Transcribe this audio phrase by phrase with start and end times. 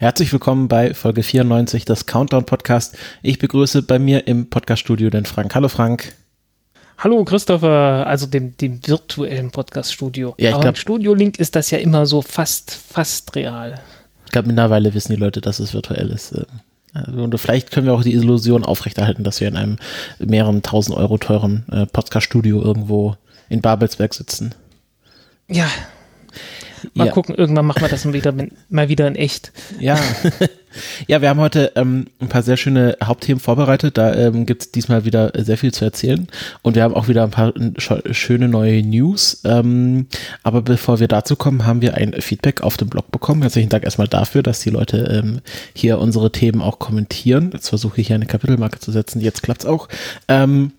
[0.00, 2.96] Herzlich willkommen bei Folge 94 des Countdown Podcast.
[3.22, 5.54] Ich begrüße bei mir im Podcaststudio den Frank.
[5.56, 6.14] Hallo Frank.
[6.98, 10.34] Hallo Christopher, also dem, dem virtuellen Podcaststudio.
[10.38, 13.80] Ja, ich Aber glaub- im Studio-Link ist das ja immer so fast, fast real.
[14.26, 16.30] Ich glaube, mittlerweile wissen die Leute, dass es virtuell ist.
[16.32, 16.44] äh,
[16.92, 19.76] Also, und vielleicht können wir auch die Illusion aufrechterhalten, dass wir in einem
[20.20, 23.16] mehreren tausend Euro teuren äh, Podcaststudio irgendwo
[23.48, 24.54] in Babelsberg sitzen.
[25.48, 25.66] Ja.
[26.94, 27.12] Mal Ja.
[27.12, 28.32] gucken, irgendwann machen wir das mal wieder,
[28.68, 29.52] mal wieder in echt.
[29.80, 29.98] Ja.
[31.06, 33.98] ja, wir haben heute ähm, ein paar sehr schöne Hauptthemen vorbereitet.
[33.98, 36.26] Da ähm, gibt es diesmal wieder sehr viel zu erzählen.
[36.62, 39.42] Und wir haben auch wieder ein paar äh, schöne neue News.
[39.44, 40.06] Ähm,
[40.42, 43.42] aber bevor wir dazu kommen, haben wir ein Feedback auf dem Blog bekommen.
[43.42, 45.40] Herzlichen Dank erstmal dafür, dass die Leute ähm,
[45.74, 47.50] hier unsere Themen auch kommentieren.
[47.52, 49.20] Jetzt versuche ich hier eine Kapitelmarke zu setzen.
[49.20, 49.88] Jetzt klappt's auch.
[50.28, 50.72] Ähm,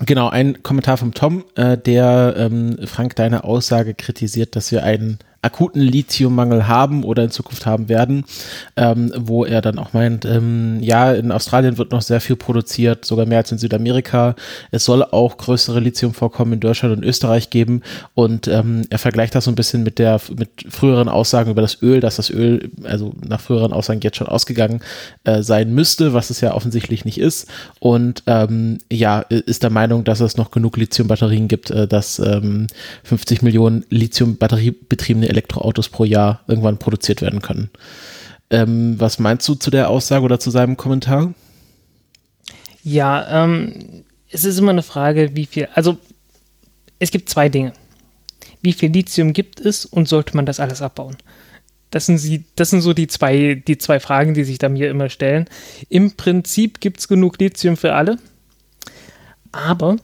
[0.00, 5.18] Genau, ein Kommentar vom Tom, äh, der ähm, Frank deine Aussage kritisiert, dass wir einen
[5.40, 8.24] akuten Lithiummangel haben oder in Zukunft haben werden,
[8.76, 13.04] ähm, wo er dann auch meint, ähm, ja, in Australien wird noch sehr viel produziert,
[13.04, 14.34] sogar mehr als in Südamerika.
[14.72, 17.82] Es soll auch größere Lithiumvorkommen in Deutschland und Österreich geben
[18.14, 21.82] und ähm, er vergleicht das so ein bisschen mit der mit früheren Aussagen über das
[21.82, 24.80] Öl, dass das Öl, also nach früheren Aussagen jetzt schon ausgegangen
[25.22, 27.46] äh, sein müsste, was es ja offensichtlich nicht ist
[27.78, 32.66] und ähm, ja, ist der Meinung, dass es noch genug Lithiumbatterien gibt, äh, dass ähm,
[33.04, 37.70] 50 Millionen Lithium-Batteriebetriebene Elektroautos pro Jahr irgendwann produziert werden können.
[38.50, 41.34] Ähm, was meinst du zu der Aussage oder zu seinem Kommentar?
[42.82, 45.98] Ja, ähm, es ist immer eine Frage, wie viel, also
[46.98, 47.72] es gibt zwei Dinge.
[48.60, 51.16] Wie viel Lithium gibt es und sollte man das alles abbauen?
[51.90, 54.90] Das sind, sie, das sind so die zwei, die zwei Fragen, die sich da mir
[54.90, 55.48] immer stellen.
[55.88, 58.18] Im Prinzip gibt es genug Lithium für alle,
[59.52, 59.96] aber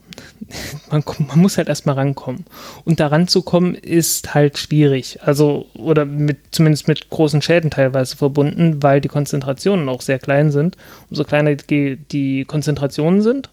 [0.90, 2.44] man, man muss halt erstmal rankommen.
[2.84, 5.18] Und da ranzukommen ist halt schwierig.
[5.22, 10.50] Also, oder mit, zumindest mit großen Schäden teilweise verbunden, weil die Konzentrationen auch sehr klein
[10.50, 10.76] sind.
[11.10, 13.50] Umso kleiner die, die Konzentrationen sind,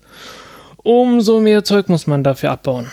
[0.77, 2.87] umso mehr Zeug muss man dafür abbauen.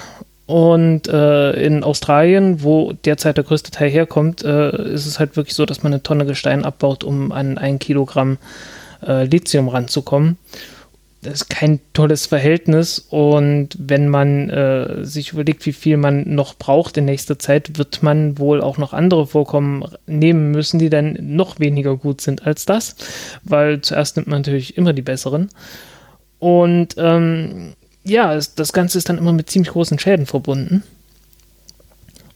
[0.47, 5.55] Und äh, in Australien, wo derzeit der größte Teil herkommt, äh, ist es halt wirklich
[5.55, 8.39] so, dass man eine Tonne Gestein abbaut, um an ein Kilogramm
[9.07, 10.39] äh, Lithium ranzukommen.
[11.23, 16.55] Das ist kein tolles Verhältnis und wenn man äh, sich überlegt, wie viel man noch
[16.55, 21.19] braucht in nächster Zeit, wird man wohl auch noch andere Vorkommen nehmen müssen, die dann
[21.21, 22.95] noch weniger gut sind als das,
[23.43, 25.49] weil zuerst nimmt man natürlich immer die besseren.
[26.39, 27.75] Und ähm,
[28.05, 30.85] ja, das Ganze ist dann immer mit ziemlich großen Schäden verbunden.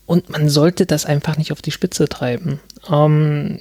[0.07, 2.61] Und man sollte das einfach nicht auf die Spitze treiben.
[2.91, 3.61] Ähm,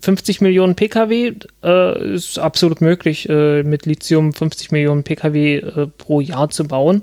[0.00, 6.20] 50 Millionen Pkw äh, ist absolut möglich, äh, mit Lithium 50 Millionen Pkw äh, pro
[6.20, 7.02] Jahr zu bauen.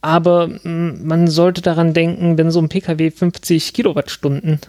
[0.00, 4.60] Aber mh, man sollte daran denken, wenn so ein Pkw 50 Kilowattstunden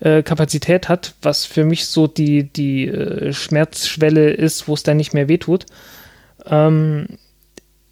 [0.00, 4.96] äh, Kapazität hat, was für mich so die, die äh, Schmerzschwelle ist, wo es dann
[4.96, 5.66] nicht mehr wehtut,
[6.46, 7.06] ähm,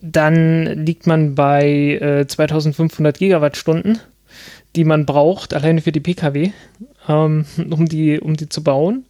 [0.00, 3.98] dann liegt man bei äh, 2500 Gigawattstunden,
[4.76, 6.52] die man braucht, alleine für die Pkw,
[7.08, 9.04] ähm, um, die, um die zu bauen.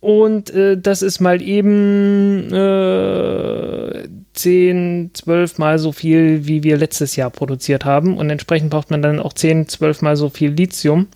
[0.00, 7.16] Und äh, das ist mal eben äh, 10, 12 Mal so viel, wie wir letztes
[7.16, 8.16] Jahr produziert haben.
[8.16, 11.08] Und entsprechend braucht man dann auch 10, 12 Mal so viel Lithium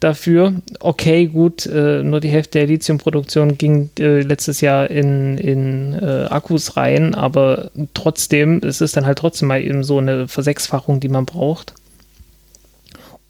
[0.00, 0.54] dafür.
[0.80, 6.26] Okay, gut, äh, nur die Hälfte der Lithiumproduktion ging äh, letztes Jahr in, in äh,
[6.28, 11.08] Akkus rein, aber trotzdem, es ist dann halt trotzdem mal eben so eine Versechsfachung, die
[11.08, 11.74] man braucht.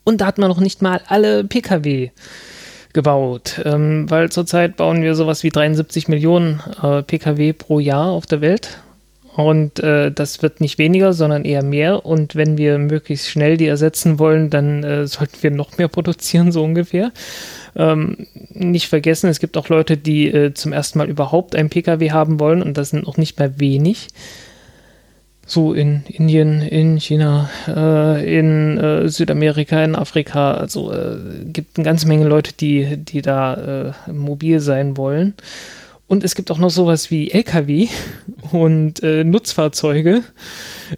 [0.04, 2.10] Und da hat man noch nicht mal alle Pkw
[2.92, 8.26] gebaut, ähm, weil zurzeit bauen wir sowas wie 73 Millionen äh, Pkw pro Jahr auf
[8.26, 8.78] der Welt.
[9.36, 12.06] Und äh, das wird nicht weniger, sondern eher mehr.
[12.06, 16.52] Und wenn wir möglichst schnell die ersetzen wollen, dann äh, sollten wir noch mehr produzieren,
[16.52, 17.10] so ungefähr.
[17.74, 22.12] Ähm, nicht vergessen, es gibt auch Leute, die äh, zum ersten Mal überhaupt einen Pkw
[22.12, 24.08] haben wollen und das sind noch nicht mehr wenig.
[25.46, 30.54] So in Indien, in China, äh, in äh, Südamerika, in Afrika.
[30.54, 35.34] Also äh, gibt eine ganze Menge Leute, die, die da äh, mobil sein wollen.
[36.06, 37.88] Und es gibt auch noch sowas wie Lkw
[38.52, 40.22] und äh, Nutzfahrzeuge,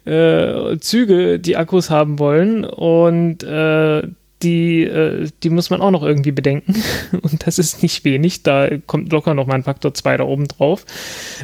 [0.05, 2.65] äh, Züge, die Akkus haben wollen.
[2.65, 4.03] Und äh,
[4.43, 6.75] die, äh, die muss man auch noch irgendwie bedenken.
[7.21, 8.43] Und das ist nicht wenig.
[8.43, 10.85] Da kommt locker noch mal ein Faktor 2 da oben drauf.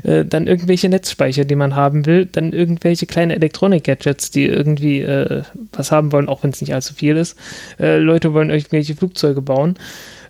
[0.03, 2.25] Äh, dann irgendwelche Netzspeicher, die man haben will.
[2.25, 6.93] Dann irgendwelche kleine Elektronik-Gadgets, die irgendwie äh, was haben wollen, auch wenn es nicht allzu
[6.93, 7.37] viel ist.
[7.79, 9.75] Äh, Leute wollen irgendwelche Flugzeuge bauen.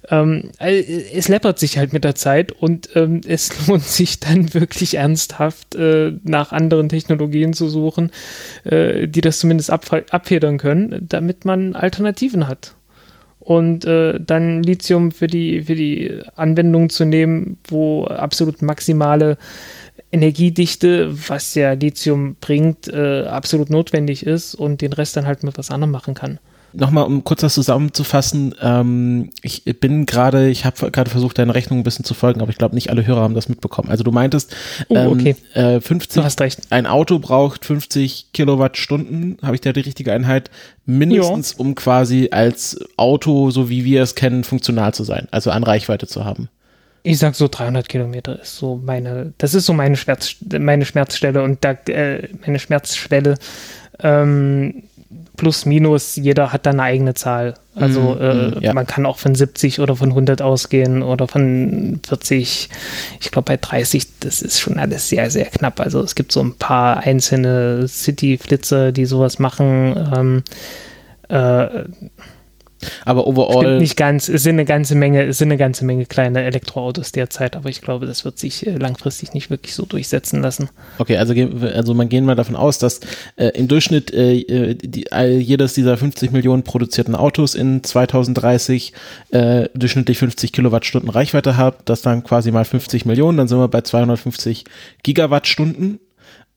[0.10, 4.96] Ähm, es läppert sich halt mit der Zeit und ähm, es lohnt sich dann wirklich
[4.96, 8.12] ernsthaft äh, nach anderen Technologien zu suchen,
[8.66, 12.76] äh, die das zumindest abfedern können, damit man Alternativen hat.
[13.40, 19.38] Und äh, dann Lithium für die, für die Anwendung zu nehmen, wo absolut maximale
[20.14, 25.58] Energiedichte, was ja Lithium bringt, äh, absolut notwendig ist und den Rest dann halt mit
[25.58, 26.40] was anderem machen kann
[26.74, 31.80] nochmal, um kurz das zusammenzufassen, ähm, ich bin gerade, ich habe gerade versucht, deine Rechnung
[31.80, 33.90] ein bisschen zu folgen, aber ich glaube, nicht alle Hörer haben das mitbekommen.
[33.90, 34.56] Also du meintest,
[34.90, 35.36] oh, okay.
[35.56, 36.60] ähm, äh, 50, du hast recht.
[36.70, 40.50] ein Auto braucht 50 Kilowattstunden, habe ich da die richtige Einheit,
[40.86, 41.64] mindestens, jo.
[41.64, 46.08] um quasi als Auto, so wie wir es kennen, funktional zu sein, also an Reichweite
[46.08, 46.50] zu haben.
[47.06, 51.44] Ich sag so 300 Kilometer ist so meine, das ist so meine Schmerz, meine Schmerzstelle
[51.44, 53.36] und da, äh, meine Schmerzschwelle.
[54.00, 54.84] Ähm,
[55.38, 57.56] plus minus, jeder hat da eine eigene Zahl.
[57.76, 58.74] Also mm, äh, ja.
[58.74, 62.70] man kann auch von 70 oder von 100 ausgehen oder von 40.
[63.20, 65.80] Ich glaube bei 30, das ist schon alles sehr, sehr knapp.
[65.80, 69.96] Also es gibt so ein paar einzelne City-Flitzer, die sowas machen.
[70.16, 70.44] Ähm,
[71.30, 71.86] äh,
[73.06, 73.80] aber overall.
[73.80, 77.56] nicht ganz, es sind eine ganze Menge, es sind eine ganze Menge kleine Elektroautos derzeit,
[77.56, 80.70] aber ich glaube, das wird sich äh, langfristig nicht wirklich so durchsetzen lassen.
[80.98, 81.34] Okay, also,
[81.74, 83.00] also man gehen mal davon aus, dass
[83.36, 85.06] äh, im Durchschnitt äh die,
[85.40, 88.94] jedes dieser 50 Millionen produzierten Autos in 2030
[89.32, 93.68] äh, durchschnittlich 50 Kilowattstunden Reichweite hat, das dann quasi mal 50 Millionen, dann sind wir
[93.68, 94.66] bei 250
[95.04, 96.00] Gigawattstunden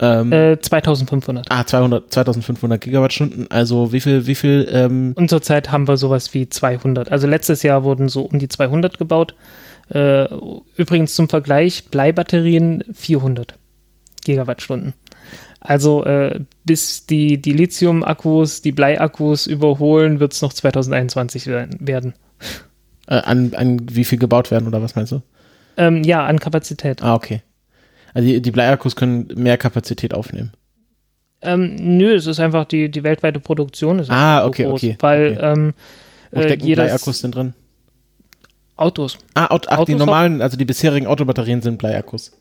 [0.00, 1.46] ähm, äh, 2500.
[1.48, 3.50] Ah, 200, 2500 Gigawattstunden.
[3.50, 4.68] Also wie viel, wie viel?
[4.70, 7.10] Ähm Und zurzeit haben wir sowas wie 200.
[7.10, 9.34] Also letztes Jahr wurden so um die 200 gebaut.
[9.88, 10.28] Äh,
[10.76, 13.54] übrigens zum Vergleich, Bleibatterien 400
[14.24, 14.94] Gigawattstunden.
[15.60, 22.14] Also äh, bis die, die Lithium-Akkus, die Bleiakkus überholen, wird es noch 2021 werden.
[23.08, 25.22] Äh, an, an wie viel gebaut werden oder was meinst du?
[25.76, 27.02] Ähm, ja, an Kapazität.
[27.02, 27.42] Ah, okay.
[28.16, 30.52] Also die, die Bleiakkus können mehr Kapazität aufnehmen.
[31.42, 33.98] Ähm, nö, es ist einfach die, die weltweite Produktion.
[33.98, 34.96] Ist ah, okay, groß, okay.
[35.00, 35.52] Weil okay.
[35.52, 35.74] Ähm,
[36.30, 37.54] Wo stecken äh, Bleiakkus denn drin?
[38.76, 39.18] Autos.
[39.34, 42.32] Ah, Auto, ach, Autos die normalen, also die bisherigen Autobatterien sind Bleiakkus.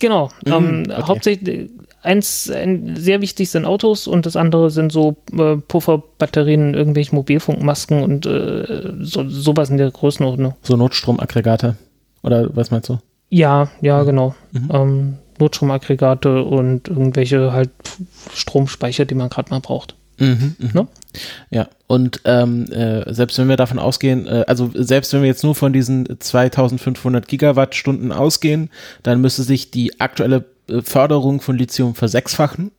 [0.00, 0.30] Genau.
[0.44, 1.02] Mhm, ähm, okay.
[1.06, 1.70] Hauptsächlich
[2.02, 8.02] eins ein, sehr wichtig sind Autos und das andere sind so äh, Pufferbatterien, irgendwelche Mobilfunkmasken
[8.02, 10.56] und äh, so, sowas in der Größenordnung.
[10.62, 11.76] So Notstromaggregate.
[12.24, 12.98] Oder was meinst du?
[13.32, 14.34] Ja, ja, genau.
[14.52, 14.68] Mhm.
[14.70, 17.70] Ähm, Notstromaggregate und irgendwelche halt
[18.34, 19.94] Stromspeicher, die man gerade mal braucht.
[20.18, 20.70] Mhm, mh.
[20.74, 20.88] ne?
[21.50, 25.44] Ja, und ähm, äh, selbst wenn wir davon ausgehen, äh, also selbst wenn wir jetzt
[25.44, 28.68] nur von diesen 2500 Gigawattstunden ausgehen,
[29.02, 32.70] dann müsste sich die aktuelle äh, Förderung von Lithium versechsfachen.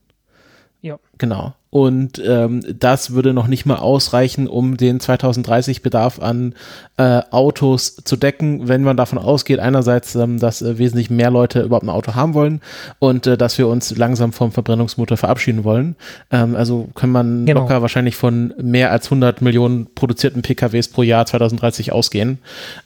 [0.83, 0.99] Ja.
[1.23, 1.53] Genau.
[1.73, 6.53] Und ähm, das würde noch nicht mal ausreichen, um den 2030 Bedarf an
[6.97, 11.61] äh, Autos zu decken, wenn man davon ausgeht, einerseits, ähm, dass äh, wesentlich mehr Leute
[11.61, 12.61] überhaupt ein Auto haben wollen
[12.99, 15.95] und äh, dass wir uns langsam vom Verbrennungsmotor verabschieden wollen.
[16.29, 17.61] Ähm, also kann man genau.
[17.61, 22.37] locker wahrscheinlich von mehr als 100 Millionen produzierten PKWs pro Jahr 2030 ausgehen,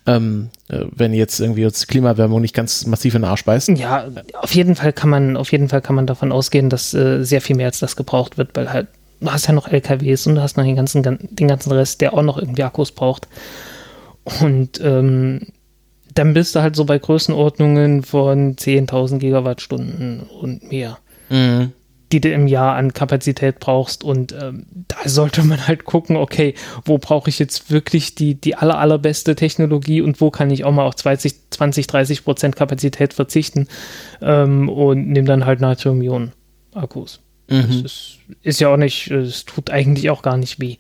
[0.06, 3.68] ähm, äh, wenn jetzt irgendwie uns Klimawärmung nicht ganz massiv in den Arsch beißt.
[3.78, 4.06] Ja,
[4.40, 7.42] auf jeden Fall kann man, auf jeden Fall kann man davon ausgehen, dass äh, sehr
[7.42, 8.88] viel mehr als das gebraucht wird, weil halt halt,
[9.20, 12.14] du hast ja noch LKWs und du hast noch den ganzen, den ganzen Rest, der
[12.14, 13.28] auch noch irgendwie Akkus braucht.
[14.42, 15.48] Und ähm,
[16.14, 20.98] dann bist du halt so bei Größenordnungen von 10.000 Gigawattstunden und mehr,
[21.30, 21.72] mhm.
[22.12, 24.04] die du im Jahr an Kapazität brauchst.
[24.04, 26.56] Und ähm, da sollte man halt gucken, okay,
[26.86, 30.72] wo brauche ich jetzt wirklich die, die aller, allerbeste Technologie und wo kann ich auch
[30.72, 33.68] mal auf 20, 20 30 Prozent Kapazität verzichten
[34.22, 37.22] ähm, und nehme dann halt Natrium-Ionen-Akkus.
[37.50, 37.86] Mhm.
[37.86, 40.78] ist, ist, ja auch nicht, es tut eigentlich auch gar nicht weh.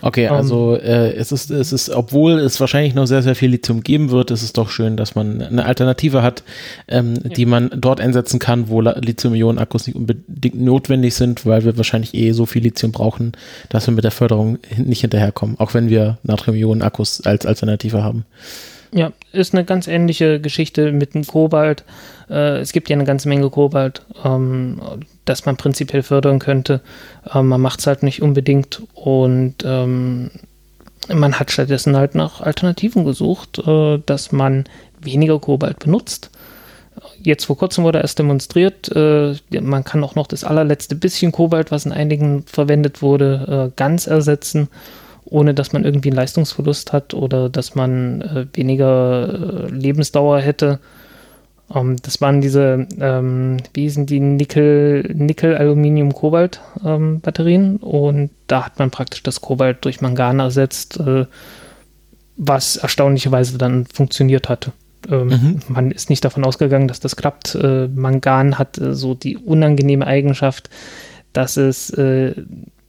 [0.00, 0.32] Okay, ähm.
[0.32, 4.10] also äh, es ist, es ist, obwohl es wahrscheinlich noch sehr, sehr viel Lithium geben
[4.10, 6.42] wird, ist es doch schön, dass man eine Alternative hat,
[6.88, 7.30] ähm, ja.
[7.30, 12.32] die man dort einsetzen kann, wo Lithium-Ionen-Akkus nicht unbedingt notwendig sind, weil wir wahrscheinlich eh
[12.32, 13.32] so viel Lithium brauchen,
[13.68, 18.24] dass wir mit der Förderung nicht hinterherkommen, auch wenn wir Natrium-Ionen-Akkus als Alternative haben.
[18.92, 21.84] Ja, ist eine ganz ähnliche Geschichte mit dem Kobalt.
[22.30, 24.80] Äh, es gibt ja eine ganze Menge Kobalt, ähm,
[25.24, 26.80] das man prinzipiell fördern könnte.
[27.34, 30.30] Ähm, man macht es halt nicht unbedingt und ähm,
[31.12, 34.64] man hat stattdessen halt nach Alternativen gesucht, äh, dass man
[35.00, 36.30] weniger Kobalt benutzt.
[37.22, 41.70] Jetzt vor kurzem wurde erst demonstriert, äh, man kann auch noch das allerletzte bisschen Kobalt,
[41.70, 44.68] was in einigen verwendet wurde, äh, ganz ersetzen,
[45.26, 50.80] ohne dass man irgendwie einen Leistungsverlust hat oder dass man äh, weniger äh, Lebensdauer hätte.
[51.74, 58.30] Ähm, das waren diese, ähm, wie sind die Nickel, Nickel, Aluminium, Kobalt ähm, Batterien und
[58.46, 61.26] da hat man praktisch das Kobalt durch Mangan ersetzt, äh,
[62.36, 64.72] was erstaunlicherweise dann funktioniert hatte.
[65.10, 65.60] Ähm, mhm.
[65.68, 67.54] Man ist nicht davon ausgegangen, dass das klappt.
[67.54, 70.70] Äh, Mangan hat äh, so die unangenehme Eigenschaft,
[71.32, 72.34] dass es äh,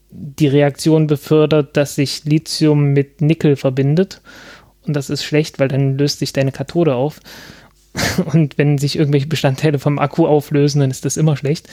[0.09, 4.21] die Reaktion befördert, dass sich Lithium mit Nickel verbindet.
[4.85, 7.19] Und das ist schlecht, weil dann löst sich deine Kathode auf.
[8.33, 11.67] Und wenn sich irgendwelche Bestandteile vom Akku auflösen, dann ist das immer schlecht.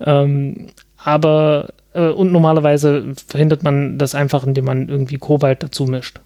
[0.00, 6.20] Ähm, aber äh, und normalerweise verhindert man das einfach, indem man irgendwie Kobalt dazu mischt.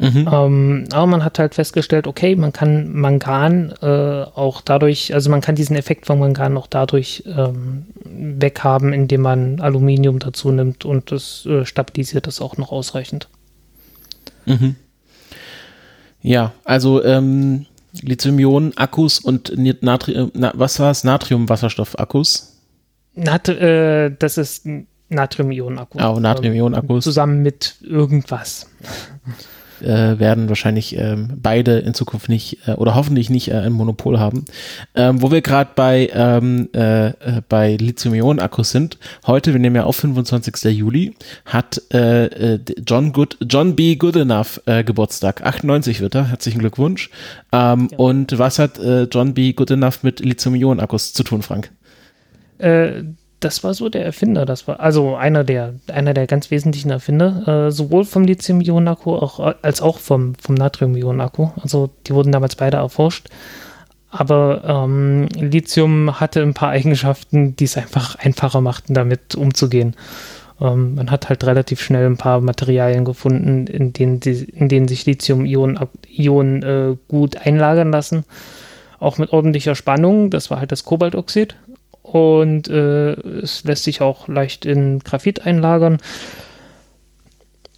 [0.00, 0.28] Mhm.
[0.32, 5.42] Ähm, aber man hat halt festgestellt, okay, man kann Mangan äh, auch dadurch, also man
[5.42, 11.12] kann diesen Effekt von Mangan auch dadurch ähm, weghaben, indem man Aluminium dazu nimmt und
[11.12, 13.28] das äh, stabilisiert das auch noch ausreichend.
[14.46, 14.76] Mhm.
[16.22, 17.66] Ja, also ähm,
[18.00, 19.52] Lithium-Ionen-Akkus und
[19.82, 21.04] Natrium, na, was war es?
[21.04, 22.56] Natrium-Wasserstoff-Akkus?
[23.16, 24.66] Nat äh, das ist
[25.10, 25.98] Natrium-Ionen-Akku.
[26.02, 27.04] Oh, Natrium-Ionen-Akkus.
[27.04, 28.66] Zusammen mit irgendwas
[29.82, 34.18] äh, werden wahrscheinlich ähm, beide in Zukunft nicht äh, oder hoffentlich nicht äh, ein Monopol
[34.18, 34.44] haben.
[34.94, 37.12] Ähm, wo wir gerade bei, ähm, äh, äh
[37.48, 40.64] bei Lithium-Ionen-Akkus sind, heute, wir nehmen ja auf 25.
[40.76, 43.96] Juli, hat äh, äh, John, Good, John B.
[43.96, 45.42] Goodenough äh, Geburtstag.
[45.42, 47.10] 98 wird er, herzlichen Glückwunsch.
[47.52, 47.98] Ähm, ja.
[47.98, 49.52] Und was hat äh, John B.
[49.52, 51.70] Goodenough mit Lithium-Ionen-Akkus zu tun, Frank?
[53.40, 56.90] Äh, das war so der Erfinder, das war also einer der, einer der ganz wesentlichen
[56.90, 61.50] Erfinder, äh, sowohl vom Lithium-Ionen-Akku auch, als auch vom, vom Natrium-Ionen-Akku.
[61.60, 63.28] Also die wurden damals beide erforscht.
[64.12, 69.94] Aber ähm, Lithium hatte ein paar Eigenschaften, die es einfach einfacher machten, damit umzugehen.
[70.60, 74.88] Ähm, man hat halt relativ schnell ein paar Materialien gefunden, in denen, die, in denen
[74.88, 78.24] sich Lithium-Ionen äh, gut einlagern lassen.
[78.98, 80.28] Auch mit ordentlicher Spannung.
[80.30, 81.56] Das war halt das Kobaltoxid
[82.12, 85.98] und äh, es lässt sich auch leicht in Graphit einlagern,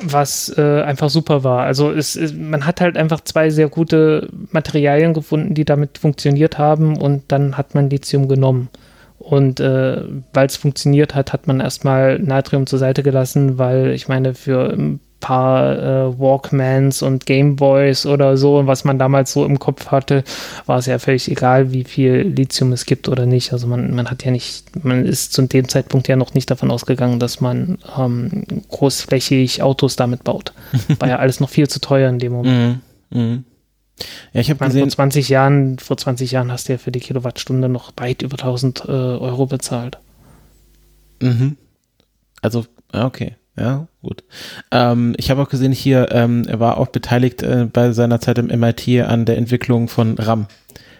[0.02, 1.64] was äh, einfach super war.
[1.64, 6.56] Also es, es, man hat halt einfach zwei sehr gute Materialien gefunden, die damit funktioniert
[6.56, 8.70] haben und dann hat man Lithium genommen.
[9.18, 14.08] Und äh, weil es funktioniert hat, hat man erstmal Natrium zur Seite gelassen, weil ich
[14.08, 19.86] meine, für paar äh, Walkmans und Gameboys oder so, was man damals so im Kopf
[19.86, 20.24] hatte,
[20.66, 23.54] war es ja völlig egal, wie viel Lithium es gibt oder nicht.
[23.54, 26.70] Also man, man hat ja nicht, man ist zu dem Zeitpunkt ja noch nicht davon
[26.70, 30.52] ausgegangen, dass man ähm, großflächig Autos damit baut.
[30.98, 32.80] War ja alles noch viel zu teuer in dem Moment.
[33.10, 33.44] Mm, mm.
[34.32, 34.82] Ja, ich habe gesehen.
[34.82, 38.34] Vor 20 Jahren, vor 20 Jahren hast du ja für die Kilowattstunde noch weit über
[38.34, 39.98] 1000 äh, Euro bezahlt.
[41.20, 41.56] Mhm.
[42.40, 43.36] Also, okay.
[43.56, 44.24] Ja, gut.
[44.70, 48.38] Ähm, ich habe auch gesehen hier, ähm, er war auch beteiligt äh, bei seiner Zeit
[48.38, 50.46] im MIT an der Entwicklung von RAM,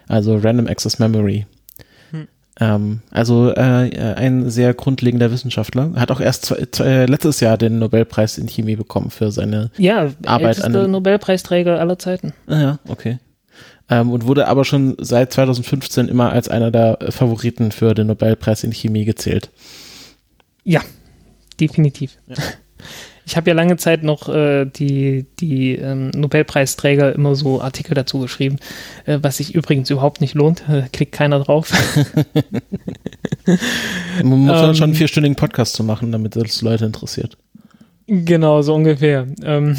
[0.07, 1.47] also Random Access Memory.
[2.11, 2.29] Hm.
[2.61, 5.93] Ähm, also äh, ein sehr grundlegender Wissenschaftler.
[5.97, 9.71] Hat auch erst zwei, zwei, äh, letztes Jahr den Nobelpreis in Chemie bekommen für seine
[9.79, 10.75] ja, Arbeit an.
[10.75, 12.35] Ja, Nobelpreisträger aller Zeiten.
[12.47, 13.19] Ah, ja, okay.
[13.89, 18.63] Ähm, und wurde aber schon seit 2015 immer als einer der Favoriten für den Nobelpreis
[18.63, 19.51] in Chemie gezählt.
[20.65, 20.83] Ja,
[21.63, 22.19] definitiv.
[22.27, 22.37] Ja.
[23.25, 28.19] Ich habe ja lange Zeit noch äh, die, die ähm, Nobelpreisträger immer so Artikel dazu
[28.19, 28.57] geschrieben,
[29.07, 30.69] äh, was sich übrigens überhaupt nicht lohnt.
[30.69, 31.71] Äh, klickt keiner drauf.
[34.25, 37.39] Man muss ähm, schon einen vierstündigen Podcast zu machen, damit das Leute interessiert.
[38.09, 39.29] Genau, so ungefähr.
[39.45, 39.77] Ähm,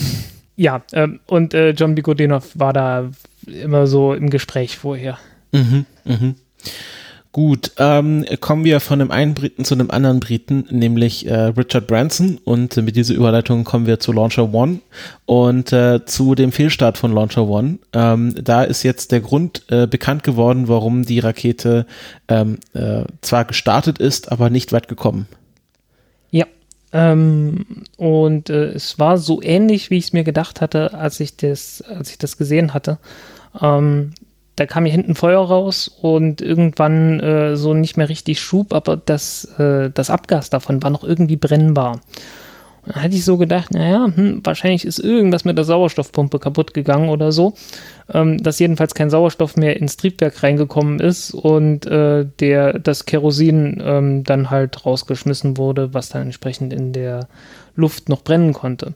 [0.56, 3.12] ja, ähm, und äh, John Bigodinov war da
[3.46, 5.18] immer so im Gespräch vorher.
[5.52, 6.36] Mhm, mhm.
[7.34, 11.88] Gut, ähm, kommen wir von dem einen Briten zu dem anderen Briten, nämlich äh, Richard
[11.88, 12.40] Branson.
[12.44, 14.82] Und äh, mit dieser Überleitung kommen wir zu Launcher One
[15.26, 17.80] und äh, zu dem Fehlstart von Launcher One.
[17.92, 21.88] Ähm, da ist jetzt der Grund äh, bekannt geworden, warum die Rakete
[22.28, 25.28] ähm, äh, zwar gestartet ist, aber nicht weit gekommen.
[26.30, 26.46] Ja,
[26.92, 27.66] ähm,
[27.98, 31.82] und äh, es war so ähnlich, wie ich es mir gedacht hatte, als ich das,
[31.82, 33.00] als ich das gesehen hatte.
[33.60, 34.14] Ähm,
[34.56, 38.98] da kam hier hinten Feuer raus und irgendwann äh, so nicht mehr richtig Schub, aber
[38.98, 42.02] das, äh, das Abgas davon war noch irgendwie brennbar.
[42.86, 47.10] Da hatte ich so gedacht, naja, hm, wahrscheinlich ist irgendwas mit der Sauerstoffpumpe kaputt gegangen
[47.10, 47.54] oder so,
[48.14, 53.82] ähm, dass jedenfalls kein Sauerstoff mehr ins Triebwerk reingekommen ist und äh, der, das Kerosin
[53.84, 57.28] ähm, dann halt rausgeschmissen wurde, was dann entsprechend in der
[57.76, 58.96] Luft noch brennen konnte.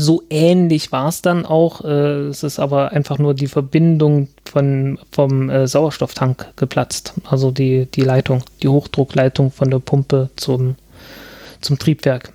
[0.00, 1.84] So ähnlich war es dann auch.
[1.84, 7.14] Äh, es ist aber einfach nur die Verbindung von, vom äh, Sauerstofftank geplatzt.
[7.28, 10.76] Also die, die Leitung, die Hochdruckleitung von der Pumpe zum,
[11.60, 12.32] zum Triebwerk.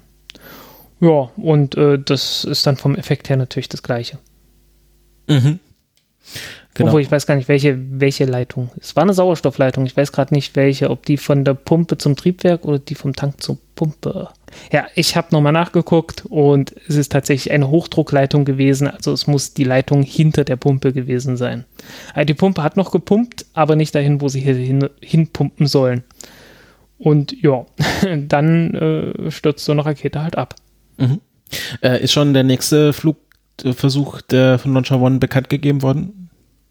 [1.00, 4.17] Ja, und äh, das ist dann vom Effekt her natürlich das gleiche.
[5.27, 5.60] Mhm.
[6.74, 6.89] Genau.
[6.89, 8.72] Obwohl ich weiß gar nicht, welche, welche Leitung.
[8.82, 9.86] Es war eine Sauerstoffleitung.
[9.86, 13.15] Ich weiß gerade nicht, welche, ob die von der Pumpe zum Triebwerk oder die vom
[13.15, 14.27] Tank zur Pumpe.
[14.72, 18.88] Ja, ich habe nochmal nachgeguckt und es ist tatsächlich eine Hochdruckleitung gewesen.
[18.88, 21.65] Also es muss die Leitung hinter der Pumpe gewesen sein.
[22.13, 26.03] Also die Pumpe hat noch gepumpt, aber nicht dahin, wo sie hin, hinpumpen sollen.
[26.98, 27.65] Und ja,
[28.27, 30.55] dann äh, stürzt so eine Rakete halt ab.
[30.98, 31.19] Mhm.
[31.81, 36.22] Äh, ist schon der nächste Flugversuch der von Launcher One bekannt gegeben worden?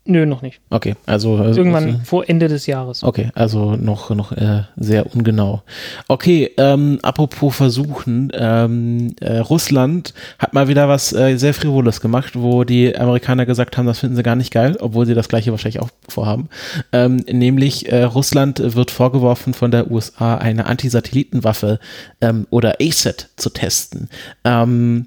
[0.05, 0.61] Nö, noch nicht.
[0.69, 3.05] Okay, also, also irgendwann also, vor Ende des Jahres.
[3.05, 5.63] Okay, also noch noch äh, sehr ungenau.
[6.09, 12.35] Okay, ähm, apropos Versuchen, ähm, äh, Russland hat mal wieder was äh, sehr frivoles gemacht,
[12.35, 15.53] wo die Amerikaner gesagt haben, das finden sie gar nicht geil, obwohl sie das gleiche
[15.53, 16.49] wahrscheinlich auch vorhaben.
[16.93, 21.79] Ähm, nämlich äh, Russland wird vorgeworfen von der USA eine Antisatellitenwaffe
[22.21, 24.09] ähm, oder ASAT zu testen.
[24.43, 25.07] Ähm,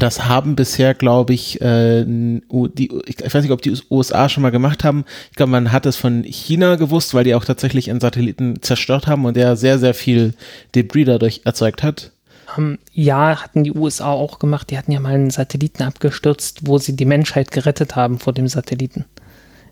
[0.00, 4.50] das haben bisher, glaube ich, äh, die, ich weiß nicht, ob die USA schon mal
[4.50, 5.04] gemacht haben.
[5.30, 9.06] Ich glaube, man hat es von China gewusst, weil die auch tatsächlich einen Satelliten zerstört
[9.06, 10.34] haben und der sehr, sehr viel
[10.74, 12.12] Debris dadurch erzeugt hat.
[12.56, 14.70] Um, ähm, ja, hatten die USA auch gemacht.
[14.70, 18.48] Die hatten ja mal einen Satelliten abgestürzt, wo sie die Menschheit gerettet haben vor dem
[18.48, 19.04] Satelliten.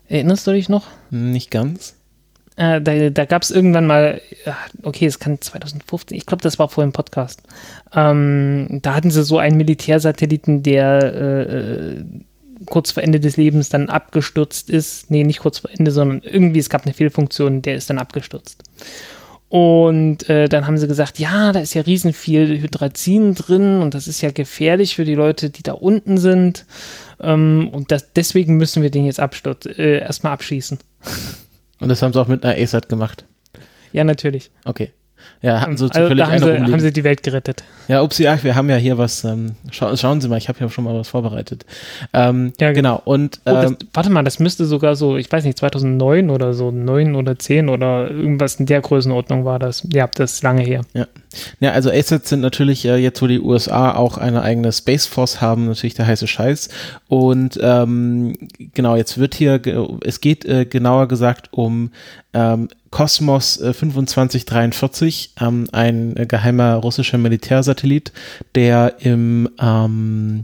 [0.07, 0.85] Erinnerst du dich noch?
[1.09, 1.95] Nicht ganz.
[2.57, 4.21] Äh, da da gab es irgendwann mal,
[4.83, 7.41] okay, es kann 2015, ich glaube, das war vor dem Podcast.
[7.93, 12.03] Ähm, da hatten sie so einen Militärsatelliten, der äh,
[12.65, 15.09] kurz vor Ende des Lebens dann abgestürzt ist.
[15.09, 18.63] Nee, nicht kurz vor Ende, sondern irgendwie, es gab eine Fehlfunktion, der ist dann abgestürzt.
[19.49, 23.93] Und äh, dann haben sie gesagt, ja, da ist ja riesen viel Hydrazin drin und
[23.93, 26.65] das ist ja gefährlich für die Leute, die da unten sind.
[27.19, 30.79] Ähm, und das, deswegen müssen wir den jetzt äh, erstmal abschießen.
[31.81, 33.25] Und das haben sie auch mit einer ASAT gemacht.
[33.91, 34.51] Ja, natürlich.
[34.65, 34.91] Okay.
[35.41, 37.63] Ja, hatten sie also, zufällig da haben, sie, haben sie die Welt gerettet.
[37.87, 40.59] Ja, upsi, ach, wir haben ja hier was, ähm, scha schauen Sie mal, ich habe
[40.59, 41.65] ja schon mal was vorbereitet.
[42.13, 43.01] Ähm, ja, genau.
[43.03, 46.29] Und, ähm, oh, das, ähm, warte mal, das müsste sogar so, ich weiß nicht, 2009
[46.29, 49.87] oder so, 9 oder 10 oder irgendwas in der Größenordnung war das.
[49.91, 50.81] Ja, das ist lange her.
[50.93, 51.07] Ja,
[51.59, 55.41] ja also ASATs sind natürlich äh, jetzt, wo die USA auch eine eigene Space Force
[55.41, 56.69] haben, natürlich der heiße Scheiß.
[57.07, 58.35] Und ähm,
[58.73, 59.59] genau, jetzt wird hier,
[60.05, 61.91] es geht äh, genauer gesagt um
[62.33, 68.11] ähm, Kosmos äh, 2543, ähm, ein äh, geheimer russischer Militärsatellit,
[68.55, 70.43] der im ähm,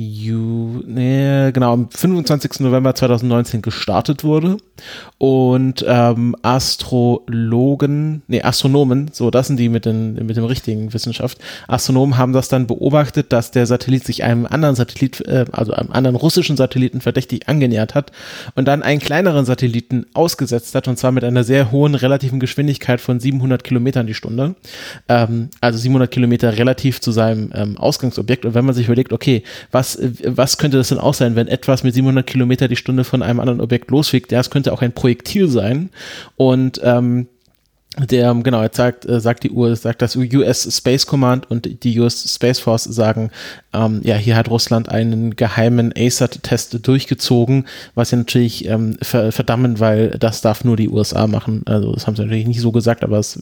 [0.00, 2.60] Ju, nee, genau, am 25.
[2.60, 4.58] November 2019 gestartet wurde.
[5.18, 11.38] Und ähm, Astrologen, nee, Astronomen, so, das sind die mit, den, mit dem richtigen Wissenschaft.
[11.66, 15.90] Astronomen haben das dann beobachtet, dass der Satellit sich einem anderen Satellit, äh, also einem
[15.90, 18.12] anderen russischen Satelliten verdächtig angenähert hat
[18.54, 23.00] und dann einen kleineren Satelliten ausgesetzt hat, und zwar mit einer sehr hohen relativen Geschwindigkeit
[23.00, 24.54] von 700 Kilometern die Stunde.
[25.08, 28.44] Ähm, also 700 Kilometer relativ zu seinem ähm, Ausgangsobjekt.
[28.44, 31.48] Und wenn man sich überlegt, okay, was was, was könnte das denn auch sein, wenn
[31.48, 34.32] etwas mit 700 Kilometer die Stunde von einem anderen Objekt losfliegt?
[34.32, 35.90] Ja, es könnte auch ein Projektil sein.
[36.36, 37.28] Und ähm,
[37.98, 41.98] der, genau, jetzt sagt, äh, sagt die Uhr, sagt das US Space Command und die
[41.98, 43.30] US Space Force sagen,
[43.72, 50.10] ähm, ja, hier hat Russland einen geheimen ASAT-Test durchgezogen, was sie natürlich ähm, verdammen, weil
[50.10, 51.62] das darf nur die USA machen.
[51.66, 53.40] Also das haben sie natürlich nicht so gesagt, aber es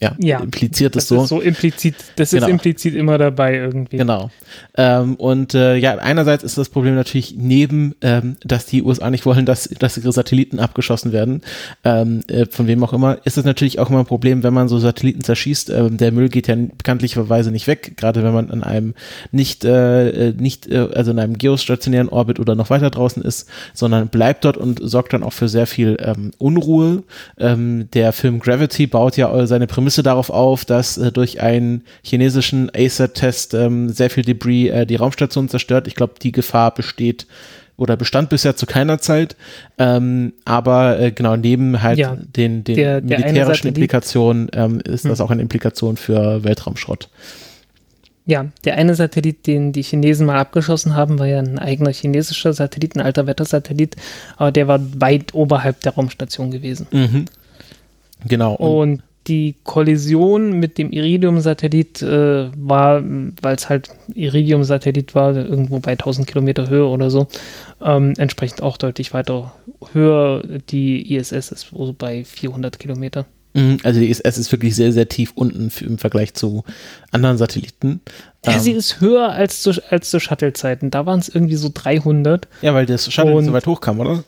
[0.00, 1.24] ja, ja, impliziert es so.
[1.24, 2.46] Ist so implizit, das genau.
[2.46, 3.96] ist implizit immer dabei irgendwie.
[3.96, 4.30] Genau.
[4.76, 9.26] Ähm, und äh, ja, einerseits ist das Problem natürlich neben, ähm, dass die USA nicht
[9.26, 11.42] wollen, dass, dass ihre Satelliten abgeschossen werden,
[11.82, 14.68] ähm, äh, von wem auch immer, ist es natürlich auch immer ein Problem, wenn man
[14.68, 15.70] so Satelliten zerschießt.
[15.70, 18.94] Ähm, der Müll geht ja bekanntlicherweise nicht weg, gerade wenn man an einem
[19.32, 24.06] nicht, äh, nicht, äh, also in einem geostationären Orbit oder noch weiter draußen ist, sondern
[24.06, 27.02] bleibt dort und sorgt dann auch für sehr viel ähm, Unruhe.
[27.36, 31.82] Ähm, der Film Gravity baut ja seine Prämisse Prämisse darauf auf, dass äh, durch einen
[32.02, 35.88] chinesischen ASAT-Test ähm, sehr viel Debris äh, die Raumstation zerstört.
[35.88, 37.26] Ich glaube, die Gefahr besteht
[37.78, 39.34] oder bestand bisher zu keiner Zeit.
[39.78, 45.04] Ähm, aber äh, genau, neben halt ja, den, den der, der militärischen Implikationen ähm, ist
[45.04, 45.10] hm.
[45.10, 47.08] das auch eine Implikation für Weltraumschrott.
[48.26, 52.52] Ja, der eine Satellit, den die Chinesen mal abgeschossen haben, war ja ein eigener chinesischer
[52.52, 53.96] Satellit, ein alter Wettersatellit,
[54.36, 56.88] aber der war weit oberhalb der Raumstation gewesen.
[56.90, 57.24] Mhm.
[58.26, 58.54] Genau.
[58.54, 63.02] Und, und die Kollision mit dem Iridium-Satellit äh, war,
[63.42, 67.26] weil es halt Iridium-Satellit war, irgendwo bei 1000 Kilometer Höhe oder so,
[67.84, 69.52] ähm, entsprechend auch deutlich weiter
[69.92, 70.42] höher.
[70.70, 73.26] Die ISS ist so bei 400 Kilometer.
[73.54, 76.64] Mhm, also die ISS ist wirklich sehr, sehr tief unten im Vergleich zu
[77.12, 78.00] anderen Satelliten.
[78.44, 80.90] Ja, Ähm, sie ist höher als zu, als zu Shuttle-Zeiten.
[80.90, 82.46] Da waren es irgendwie so 300.
[82.62, 84.22] ja, weil das Shuttle nicht so und- weit hochkam, oder?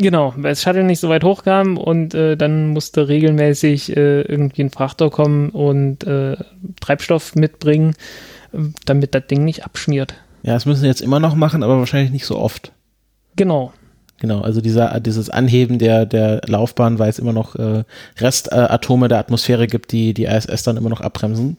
[0.00, 4.62] Genau, weil das Shuttle nicht so weit hochkam und äh, dann musste regelmäßig äh, irgendwie
[4.62, 6.36] ein Frachter kommen und äh,
[6.80, 7.94] Treibstoff mitbringen,
[8.86, 10.14] damit das Ding nicht abschmiert.
[10.44, 12.70] Ja, das müssen sie jetzt immer noch machen, aber wahrscheinlich nicht so oft.
[13.34, 13.72] Genau.
[14.20, 17.84] Genau, also dieser, dieses Anheben der, der Laufbahn, weil es immer noch äh,
[18.18, 21.56] Restatome der Atmosphäre gibt, die die ISS dann immer noch abbremsen.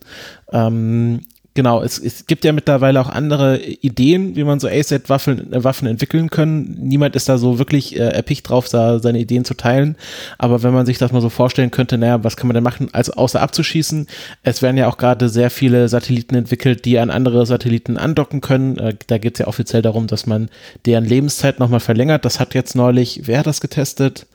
[0.52, 1.22] Ähm,
[1.60, 5.90] genau, es, es gibt ja mittlerweile auch andere Ideen, wie man so ASAT-Waffen äh, Waffen
[5.90, 6.78] entwickeln können.
[6.80, 9.98] Niemand ist da so wirklich äh, erpicht drauf, da seine Ideen zu teilen.
[10.38, 12.88] Aber wenn man sich das mal so vorstellen könnte, naja, was kann man denn machen,
[12.94, 14.08] als außer abzuschießen?
[14.42, 18.78] Es werden ja auch gerade sehr viele Satelliten entwickelt, die an andere Satelliten andocken können.
[18.78, 20.48] Äh, da geht es ja offiziell darum, dass man
[20.86, 22.24] deren Lebenszeit nochmal verlängert.
[22.24, 24.28] Das hat jetzt neulich, wer hat das getestet?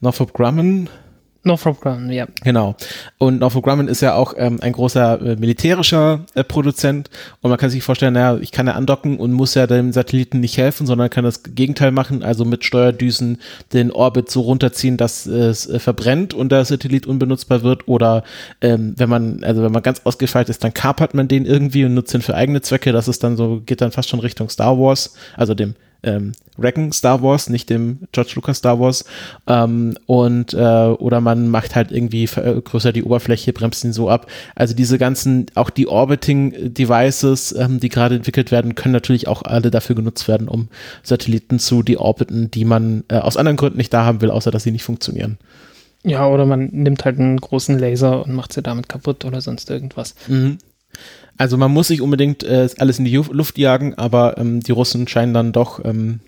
[0.00, 0.88] Northrop Grumman?
[1.42, 2.26] Northrop Grumman, ja.
[2.44, 2.76] Genau.
[3.18, 7.08] Und Northrop Grumman ist ja auch ähm, ein großer äh, militärischer äh, Produzent
[7.40, 10.40] und man kann sich vorstellen, naja, ich kann ja andocken und muss ja dem Satelliten
[10.40, 13.38] nicht helfen, sondern kann das Gegenteil machen, also mit Steuerdüsen
[13.72, 18.22] den Orbit so runterziehen, dass es äh, verbrennt und der Satellit unbenutzbar wird oder
[18.60, 21.94] ähm, wenn man, also wenn man ganz ausgefeilt ist, dann kapert man den irgendwie und
[21.94, 24.78] nutzt ihn für eigene Zwecke, das ist dann so, geht dann fast schon Richtung Star
[24.78, 29.04] Wars, also dem ähm, Reckon Star Wars, nicht dem George Lucas Star Wars.
[29.46, 34.26] Ähm, und äh, oder man macht halt irgendwie vergrößert die Oberfläche, bremst ihn so ab.
[34.54, 39.42] Also diese ganzen, auch die Orbiting Devices, ähm, die gerade entwickelt werden, können natürlich auch
[39.42, 40.68] alle dafür genutzt werden, um
[41.02, 44.62] Satelliten zu deorbiten, die man äh, aus anderen Gründen nicht da haben will, außer dass
[44.62, 45.38] sie nicht funktionieren.
[46.02, 49.68] Ja, oder man nimmt halt einen großen Laser und macht sie damit kaputt oder sonst
[49.70, 50.14] irgendwas.
[50.28, 50.58] Mhm.
[51.36, 55.08] Also man muss sich unbedingt äh, alles in die Luft jagen, aber ähm, die Russen
[55.08, 56.20] scheinen dann doch ähm,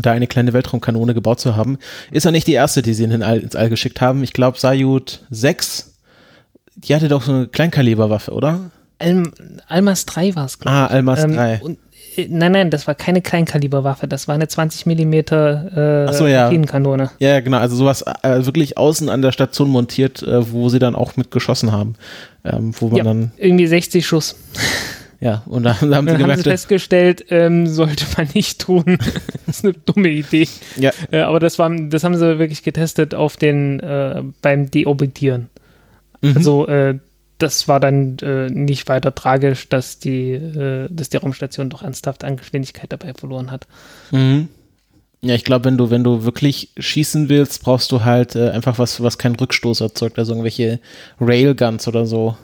[0.00, 1.78] da eine kleine Weltraumkanone gebaut zu haben.
[2.10, 4.22] Ist ja nicht die erste, die sie in den All, ins All geschickt haben.
[4.22, 5.94] Ich glaube, Sayut 6,
[6.76, 8.70] die hatte doch so eine Kleinkaliberwaffe, oder?
[8.98, 9.32] Alm
[9.66, 11.60] Almas 3 war es, glaube Ah, Almas 3.
[11.62, 11.78] Und,
[12.16, 16.26] äh, nein, nein, das war keine Kleinkaliberwaffe, das war eine 20 Millimeter äh, Ach so,
[16.26, 16.44] ja.
[16.44, 17.10] Maschinenkanone.
[17.18, 17.58] Ja, ja, genau.
[17.58, 21.30] Also sowas äh, wirklich außen an der Station montiert, äh, wo sie dann auch mit
[21.30, 21.94] geschossen haben.
[22.44, 24.36] Ähm, wo man Ja, dann, irgendwie 60 Schuss.
[25.20, 28.84] ja, und dann haben sie Dann haben gemerkt, sie festgestellt, ähm, sollte man nicht tun.
[29.46, 30.46] das ist eine dumme Idee.
[30.76, 35.48] ja, Äh, aber das, war, das haben sie wirklich getestet auf den, äh, beim Deorbitieren.
[36.20, 36.36] mhm.
[36.36, 36.98] Also äh,
[37.38, 42.22] das war dann äh, nicht weiter tragisch, dass die, äh, dass die Raumstation doch ernsthaft
[42.24, 43.66] an Geschwindigkeit dabei verloren hat.
[44.12, 44.48] Mhm.
[45.24, 48.78] Ja, ich glaube, wenn du, wenn du wirklich schießen willst, brauchst du halt äh, einfach
[48.78, 50.80] was, was keinen Rückstoß erzeugt, also irgendwelche
[51.18, 52.36] Railguns oder so.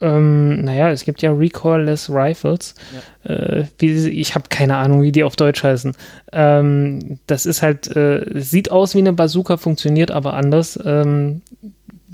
[0.00, 2.74] Ähm, naja, es gibt ja Recoilless Rifles.
[3.22, 5.94] Äh, wie, ich habe keine Ahnung, wie die auf Deutsch heißen.
[6.32, 10.80] Ähm, das ist halt, äh, sieht aus wie eine Bazooka, funktioniert aber anders.
[10.84, 11.42] Ähm,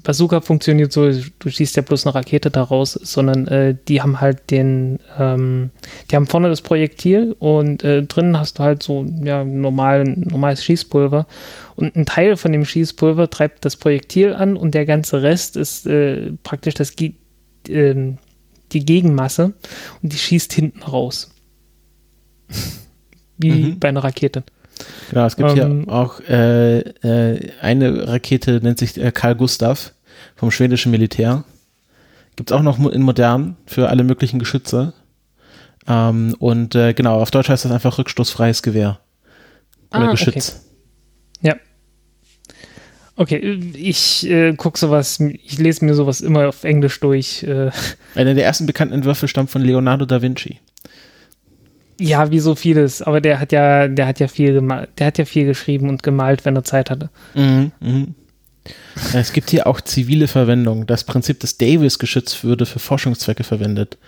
[0.06, 4.52] Bazooka funktioniert so, du schießt ja bloß eine Rakete daraus, sondern äh, die haben halt
[4.52, 5.70] den, ähm,
[6.08, 10.62] die haben vorne das Projektil und äh, drinnen hast du halt so ja, normal, normales
[10.64, 11.26] Schießpulver.
[11.74, 15.88] Und ein Teil von dem Schießpulver treibt das Projektil an und der ganze Rest ist
[15.88, 17.14] äh, praktisch das Ge
[17.68, 18.18] ähm,
[18.72, 19.54] die Gegenmasse
[20.04, 21.34] und die schießt hinten raus.
[23.38, 23.80] Wie Mhm.
[23.80, 24.44] bei einer Rakete.
[25.10, 29.94] Genau, es gibt Ähm, hier auch äh, äh, eine Rakete, nennt sich äh, Carl Gustav
[30.36, 31.44] vom schwedischen Militär.
[32.36, 34.92] Gibt es auch noch in modern für alle möglichen Geschütze.
[35.88, 39.00] Ähm, und äh, genau, auf Deutsch heißt das einfach rückstoßfreies Gewehr.
[39.90, 40.62] Oder Ah, Geschütz.
[41.40, 41.54] Ja.
[43.18, 43.38] Okay,
[43.74, 47.42] ich äh, gucke sowas, ich lese mir sowas immer auf Englisch durch.
[47.44, 47.70] Äh,
[48.14, 50.58] Einer der ersten bekannten Entwürfe stammt von Leonardo da Vinci.
[51.98, 55.16] ja, wie so vieles, aber der hat ja, der hat ja viel gemalt, der hat
[55.16, 57.08] ja viel geschrieben und gemalt, wenn er Zeit hatte.
[57.34, 58.14] Mhm, mhm.
[59.12, 60.86] Es gibt hier auch zivile Verwendung.
[60.86, 63.98] Das Prinzip des Davis-Geschütz würde für Forschungszwecke verwendet.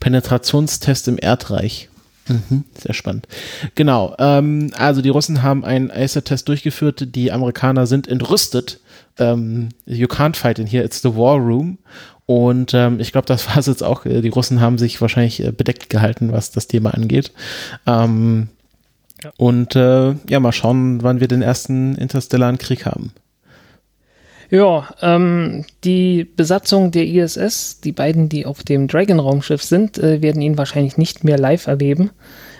[0.00, 1.88] Penetrationstest im Erdreich.
[2.28, 3.26] Mhm, sehr spannend.
[3.74, 4.14] Genau.
[4.18, 7.14] Ähm, also die Russen haben einen ACER-Test durchgeführt.
[7.14, 8.80] Die Amerikaner sind entrüstet.
[9.18, 10.84] Ähm, you can't fight in here.
[10.84, 11.78] It's the war room.
[12.26, 14.06] Und ähm, ich glaube, das war es jetzt auch.
[14.06, 17.32] Äh, Die Russen haben sich wahrscheinlich äh, bedeckt gehalten, was das Thema angeht.
[17.86, 18.48] Ähm,
[19.22, 19.30] Ja.
[19.36, 23.12] Und äh, ja, mal schauen, wann wir den ersten interstellaren Krieg haben.
[24.54, 30.40] Ja, ähm, die Besatzung der ISS, die beiden, die auf dem Dragon-Raumschiff sind, äh, werden
[30.40, 32.10] ihn wahrscheinlich nicht mehr live erleben,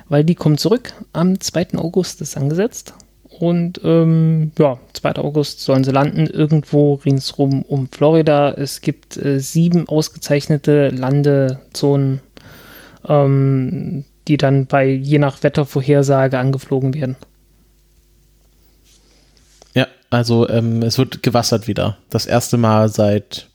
[0.08, 0.92] weil die kommen zurück.
[1.12, 1.76] Am 2.
[1.76, 2.94] August ist angesetzt.
[3.38, 5.18] Und ähm, ja, 2.
[5.18, 8.50] August sollen sie landen, irgendwo ringsrum um Florida.
[8.50, 12.22] Es gibt äh, sieben ausgezeichnete Landezonen,
[13.06, 17.14] ähm, die dann bei je nach Wettervorhersage angeflogen werden.
[20.14, 21.98] Also ähm, es wird gewassert wieder.
[22.10, 23.48] Das erste Mal seit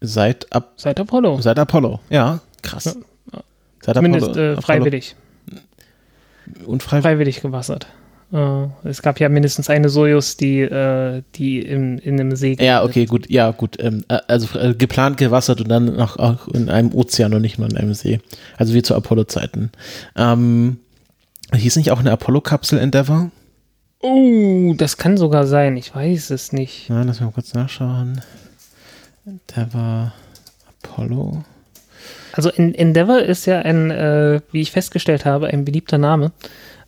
[0.00, 1.40] seit ab Seit Apollo.
[1.40, 2.00] seit Apollo.
[2.08, 2.96] Ja, krass.
[3.32, 3.40] Ja.
[3.82, 5.16] Seit Zumindest Apollo- äh, Apollo- freiwillig.
[6.66, 7.02] Unfreiwillig.
[7.04, 7.86] Freiwillig gewassert.
[8.32, 12.82] Äh, es gab ja mindestens eine Sojus, die, äh, die im, in einem See Ja,
[12.84, 13.28] okay, gut.
[13.28, 13.76] Ja, gut.
[13.82, 17.58] Ähm, äh, also äh, geplant gewassert und dann noch auch in einem Ozean und nicht
[17.58, 18.20] nur in einem See.
[18.56, 19.70] Also wie zu Apollo-Zeiten.
[20.16, 20.78] Ähm,
[21.54, 23.30] hieß nicht auch eine Apollo-Kapsel Endeavour?
[24.02, 25.76] Oh, das kann sogar sein.
[25.76, 26.88] Ich weiß es nicht.
[26.88, 28.20] Ja, lass mal kurz nachschauen.
[29.26, 30.12] Endeavour
[30.82, 31.44] Apollo.
[32.32, 36.32] Also En- Endeavour ist ja ein, äh, wie ich festgestellt habe, ein beliebter Name,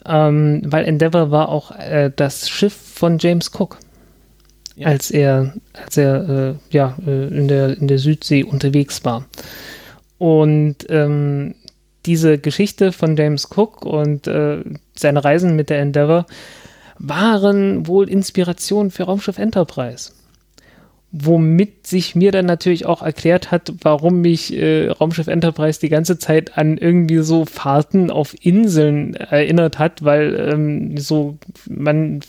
[0.07, 3.79] ähm, weil Endeavour war auch äh, das Schiff von James Cook,
[4.77, 4.87] Ja.
[4.87, 9.27] als er, als er äh, ja, äh, in, der, in der Südsee unterwegs war.
[10.19, 11.57] Und ähm,
[12.07, 14.63] diese Geschichte von James Cook und äh,
[14.97, 16.27] seine Reisen mit der Endeavour
[16.99, 20.13] waren wohl Inspiration für Raumschiff Enterprise
[21.13, 26.19] womit sich mir dann natürlich auch erklärt hat, warum mich äh, Raumschiff Enterprise die ganze
[26.19, 31.37] Zeit an irgendwie so Fahrten auf Inseln erinnert hat, weil ähm, so
[31.69, 32.21] man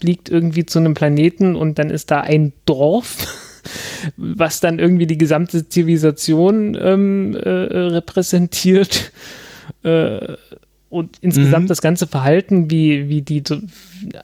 [0.00, 3.62] fliegt irgendwie zu einem Planeten und dann ist da ein Dorf,
[4.16, 9.12] was dann irgendwie die gesamte Zivilisation ähm, äh, repräsentiert.
[9.82, 10.36] Äh,
[10.90, 11.68] und insgesamt Mhm.
[11.68, 13.60] das ganze Verhalten, wie, wie die, so-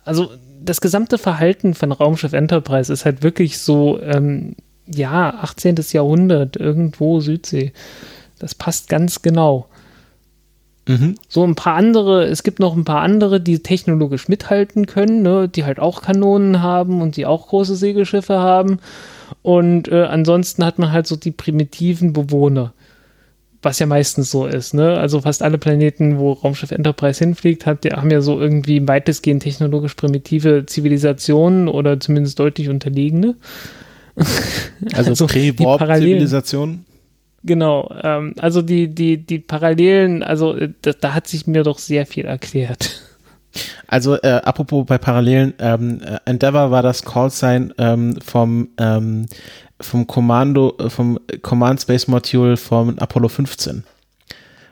[0.04, 0.30] also
[0.62, 5.76] das gesamte Verhalten von Raumschiff Enterprise ist halt wirklich so, ähm, ja, 18.
[5.92, 7.72] Jahrhundert, irgendwo Südsee.
[8.38, 9.66] Das passt ganz genau.
[10.88, 11.16] Mhm.
[11.28, 15.48] So ein paar andere, es gibt noch ein paar andere, die technologisch mithalten können, ne,
[15.48, 18.78] die halt auch Kanonen haben und die auch große Segelschiffe haben.
[19.42, 22.72] Und äh, ansonsten hat man halt so die primitiven Bewohner.
[23.62, 24.98] Was ja meistens so ist, ne?
[24.98, 29.94] Also fast alle Planeten, wo Raumschiff Enterprise hinfliegt, hat, haben ja so irgendwie weitestgehend technologisch
[29.94, 33.36] primitive Zivilisationen oder zumindest deutlich unterlegene.
[34.92, 36.84] Also, Also, die Prä-Warp-Zivilisation.
[37.46, 41.78] Genau, ähm, also die, die, die Parallelen, also äh, da, da hat sich mir doch
[41.78, 43.00] sehr viel erklärt.
[43.86, 49.26] Also, äh, apropos bei Parallelen, ähm, äh, Endeavour war das Callsign ähm, vom, ähm,
[49.80, 53.84] vom Kommando, äh, vom Command Space Module vom Apollo 15.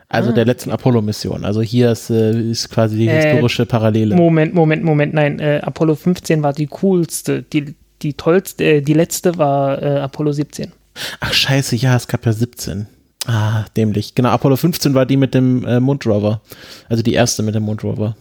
[0.07, 1.43] Also Ah, der letzten Apollo-Mission.
[1.45, 4.15] Also hier ist, äh, ist quasi die Äh, historische Parallele.
[4.15, 8.93] Moment, Moment, Moment, nein, äh, Apollo 15 war die coolste, die, die tollste, äh, die
[8.93, 10.71] letzte war äh, Apollo 17.
[11.19, 12.87] Ach scheiße, ja, es gab ja 17.
[13.25, 14.13] Ah, dämlich.
[14.13, 16.41] Genau, Apollo 15 war die mit dem Mondrover.
[16.87, 18.15] Also die erste mit dem Mondrover.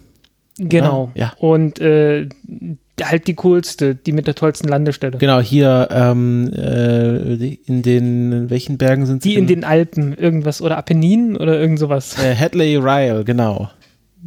[0.58, 1.10] Genau.
[1.14, 1.32] Ah, ja.
[1.38, 2.28] Und äh,
[3.02, 5.18] halt die coolste, die mit der tollsten Landestelle.
[5.18, 9.30] Genau, hier ähm, äh, in den, in welchen Bergen sind sie?
[9.30, 12.16] Die in den Alpen, irgendwas, oder Apenninen oder irgend sowas.
[12.22, 13.70] äh, Hadley Ryle, genau.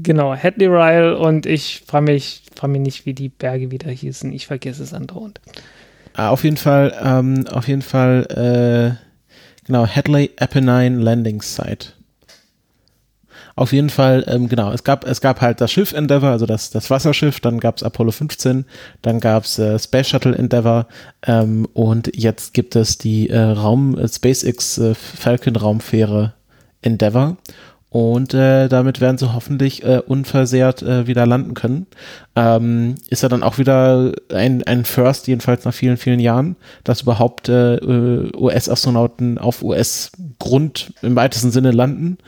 [0.04, 4.32] Genau, Hadley Ryle und ich frage mich, frage mich nicht, wie die Berge wieder hießen.
[4.34, 5.40] Ich vergesse es andauernd.
[6.14, 9.36] Ah, auf jeden Fall, ähm, auf jeden Fall, äh,
[9.66, 11.94] genau, Hadley Apennine Landing Site.
[13.58, 16.70] Auf jeden Fall, ähm, genau, es gab, es gab halt das Schiff Endeavour, also das,
[16.70, 18.66] das Wasserschiff, dann gab es Apollo 15,
[19.02, 20.86] dann gab es äh, Space Shuttle Endeavour
[21.26, 26.36] ähm, und jetzt gibt es die äh, Raum, äh, SpaceX äh, Falcon Raumfähre
[26.84, 27.38] Endeavour
[27.90, 31.88] und äh, damit werden sie hoffentlich äh, unversehrt äh, wieder landen können.
[32.36, 37.02] Ähm, ist ja dann auch wieder ein, ein First, jedenfalls nach vielen, vielen Jahren, dass
[37.02, 42.20] überhaupt äh, äh, US-Astronauten auf US-Grund im weitesten Sinne landen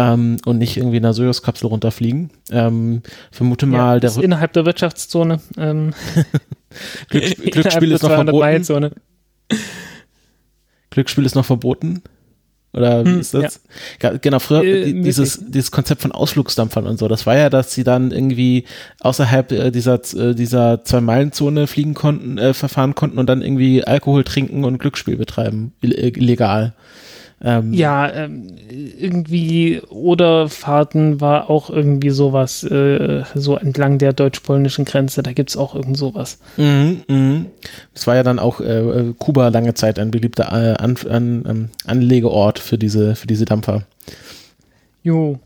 [0.00, 2.30] ähm, und nicht irgendwie in einer Soyuz-Kapsel runterfliegen.
[2.50, 5.40] Ähm, vermute mal, ja, der ist innerhalb der Wirtschaftszone.
[5.58, 5.92] Ähm,
[7.08, 8.36] Glücksspiel, innerhalb Glücksspiel ist noch verboten.
[8.36, 8.92] 200-Meilen-Zone.
[10.90, 12.02] Glücksspiel ist noch verboten.
[12.72, 13.60] Oder wie Hm, ist das?
[14.00, 14.16] Ja.
[14.18, 15.02] Genau, früher Äh, möglich.
[15.04, 18.64] dieses, dieses Konzept von Ausflugsdampfern und so, das war ja, dass sie dann irgendwie
[19.00, 24.22] außerhalb äh, dieser, äh, dieser Zwei-Meilen-Zone fliegen konnten, äh, verfahren konnten und dann irgendwie Alkohol
[24.22, 26.74] trinken und Glücksspiel betreiben, äh, illegal.
[27.42, 35.22] Ähm, Ja, ähm, irgendwie Oder-Fahrten war auch irgendwie sowas, äh, so entlang der deutsch-polnischen Grenze,
[35.22, 36.38] da gibt es auch irgend sowas.
[36.58, 37.46] Mhm, mhm.
[37.94, 41.68] Das war ja dann auch äh, Kuba lange Zeit ein beliebter äh, an, an, ähm,
[41.86, 43.84] Anlegeort für diese, für diese Dampfer.
[45.02, 45.38] Jo.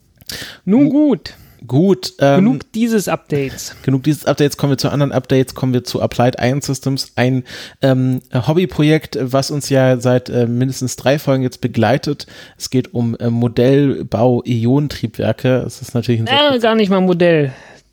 [0.64, 1.34] Nun gut,
[1.66, 3.74] Gut, ähm, genug dieses Updates.
[3.82, 7.44] Genug dieses Updates, kommen wir zu anderen Updates, kommen wir zu Applied Ion Systems, ein
[7.80, 12.26] ähm, Hobbyprojekt, was uns ja seit äh, mindestens drei Folgen jetzt begleitet.
[12.58, 15.64] Es geht um äh, Modellbau Ionentriebwerke.
[15.66, 17.52] Es ist natürlich ein Äh, gar nicht mal Modell.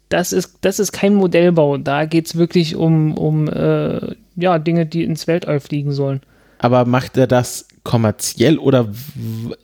[0.10, 1.77] Das ist, das ist kein Modellbau.
[1.77, 6.21] Da geht es wirklich um, um äh, ja, Dinge, die ins Weltall fliegen sollen.
[6.60, 8.89] aber macht er das kommerziell oder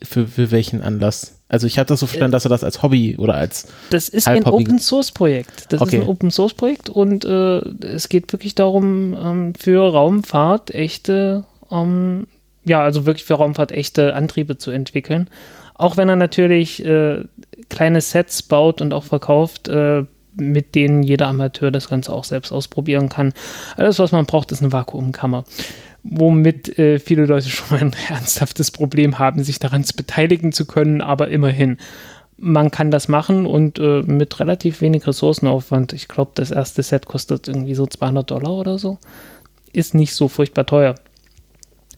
[0.02, 1.37] für, für welchen Anlass?
[1.50, 4.28] Also ich hatte das so verstanden, dass er das als Hobby oder als Das ist
[4.28, 5.72] ein Open Source Projekt.
[5.72, 5.96] Das Okay.
[5.98, 11.46] ist ein Open Source Projekt und äh, es geht wirklich darum, ähm, für Raumfahrt echte,
[11.72, 12.28] ähm,
[12.66, 15.30] ja, also wirklich für Raumfahrt echte Antriebe zu entwickeln.
[15.76, 17.24] Auch wenn er natürlich äh,
[17.70, 20.04] kleine Sets baut und auch verkauft, äh,
[20.36, 23.34] mit denen jeder Amateur das Ganze auch selbst ausprobieren kann.
[23.76, 25.46] Alles, was man braucht, ist eine Vakuumkammer.
[26.10, 30.66] Womit äh, viele Leute schon mal ein ernsthaftes Problem haben, sich daran zu beteiligen zu
[30.66, 31.78] können, aber immerhin
[32.38, 35.94] man kann das machen und äh, mit relativ wenig Ressourcenaufwand.
[35.94, 39.00] Ich glaube, das erste Set kostet irgendwie so 200 Dollar oder so.
[39.74, 40.96] Ist nicht so furchtbar teuer.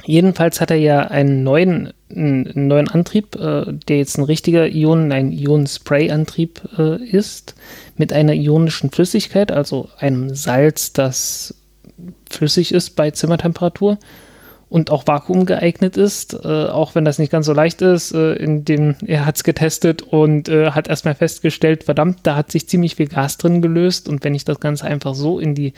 [0.06, 5.12] Jedenfalls hat er ja einen neuen, einen neuen Antrieb, äh, der jetzt ein richtiger Ionen,
[5.12, 7.56] ein Ionen-Spray-Antrieb äh, ist,
[7.98, 11.54] mit einer ionischen Flüssigkeit, also einem Salz, das
[12.30, 13.98] flüssig ist bei Zimmertemperatur
[14.70, 18.14] und auch vakuumgeeignet ist, äh, auch wenn das nicht ganz so leicht ist.
[18.14, 22.52] Äh, in dem, er hat es getestet und äh, hat erstmal festgestellt, verdammt, da hat
[22.52, 25.74] sich ziemlich viel Gas drin gelöst und wenn ich das Ganze einfach so in die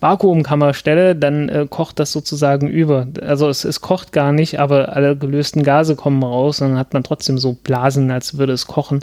[0.00, 3.06] Vakuumkammer stelle, dann äh, kocht das sozusagen über.
[3.20, 6.94] Also es, es kocht gar nicht, aber alle gelösten Gase kommen raus und dann hat
[6.94, 9.00] man trotzdem so Blasen, als würde es kochen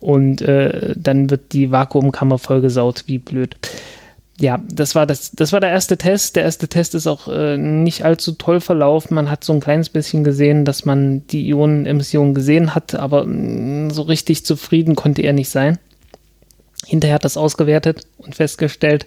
[0.00, 3.56] und äh, dann wird die Vakuumkammer vollgesaut, wie blöd
[4.38, 6.36] ja, das war das, das war der erste Test.
[6.36, 9.14] Der erste Test ist auch äh, nicht allzu toll verlaufen.
[9.14, 13.94] Man hat so ein kleines bisschen gesehen, dass man die Ionenemission gesehen hat, aber mh,
[13.94, 15.78] so richtig zufrieden konnte er nicht sein.
[16.84, 19.06] Hinterher hat das ausgewertet und festgestellt,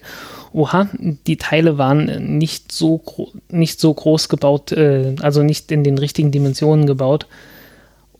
[0.52, 3.02] oha, die Teile waren nicht so,
[3.50, 7.28] nicht so groß gebaut, äh, also nicht in den richtigen Dimensionen gebaut.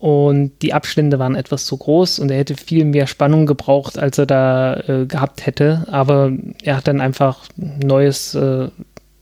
[0.00, 4.16] Und die Abstände waren etwas zu groß und er hätte viel mehr Spannung gebraucht, als
[4.16, 5.84] er da äh, gehabt hätte.
[5.90, 6.32] Aber
[6.62, 8.68] er hat dann einfach ein neues, äh,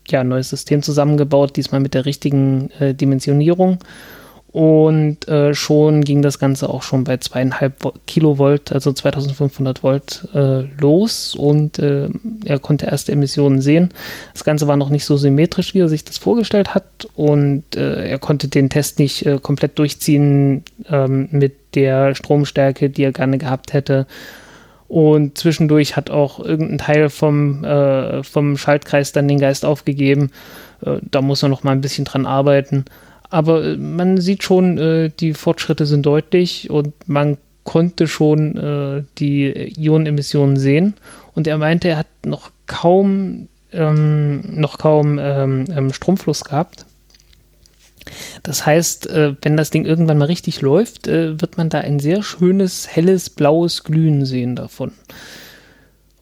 [0.07, 3.79] ja, neues System zusammengebaut, diesmal mit der richtigen äh, Dimensionierung.
[4.59, 10.27] Und äh, schon ging das Ganze auch schon bei zweieinhalb Vo- Kilovolt, also 2500 Volt,
[10.35, 11.37] äh, los.
[11.37, 12.09] Und äh,
[12.45, 13.91] er konnte erste Emissionen sehen.
[14.33, 17.07] Das Ganze war noch nicht so symmetrisch, wie er sich das vorgestellt hat.
[17.15, 23.05] Und äh, er konnte den Test nicht äh, komplett durchziehen ähm, mit der Stromstärke, die
[23.05, 24.09] er gerne gehabt hätte.
[24.89, 30.33] Und zwischendurch hat auch irgendein Teil vom, äh, vom Schaltkreis dann den Geist aufgegeben.
[30.81, 32.85] Da muss er noch mal ein bisschen dran arbeiten.
[33.31, 39.05] Aber äh, man sieht schon, äh, die Fortschritte sind deutlich und man konnte schon äh,
[39.19, 40.95] die Ionenemissionen sehen.
[41.35, 46.87] Und er meinte, er hat noch kaum, ähm, noch kaum ähm, ähm, Stromfluss gehabt.
[48.43, 49.11] Das heißt,
[49.43, 53.85] wenn das Ding irgendwann mal richtig läuft, wird man da ein sehr schönes, helles, blaues
[53.85, 54.93] Glühen sehen davon.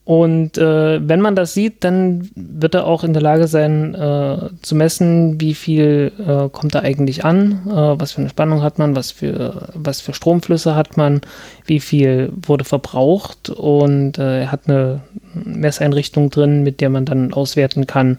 [0.06, 4.50] Und äh, wenn man das sieht, dann wird er auch in der Lage sein, äh,
[4.62, 8.78] zu messen, wie viel äh, kommt da eigentlich an, äh, was für eine Spannung hat
[8.78, 11.22] man, was für, was für Stromflüsse hat man,
[11.64, 13.50] wie viel wurde verbraucht.
[13.50, 15.00] Und äh, er hat eine
[15.34, 18.18] Messeinrichtung drin, mit der man dann auswerten kann,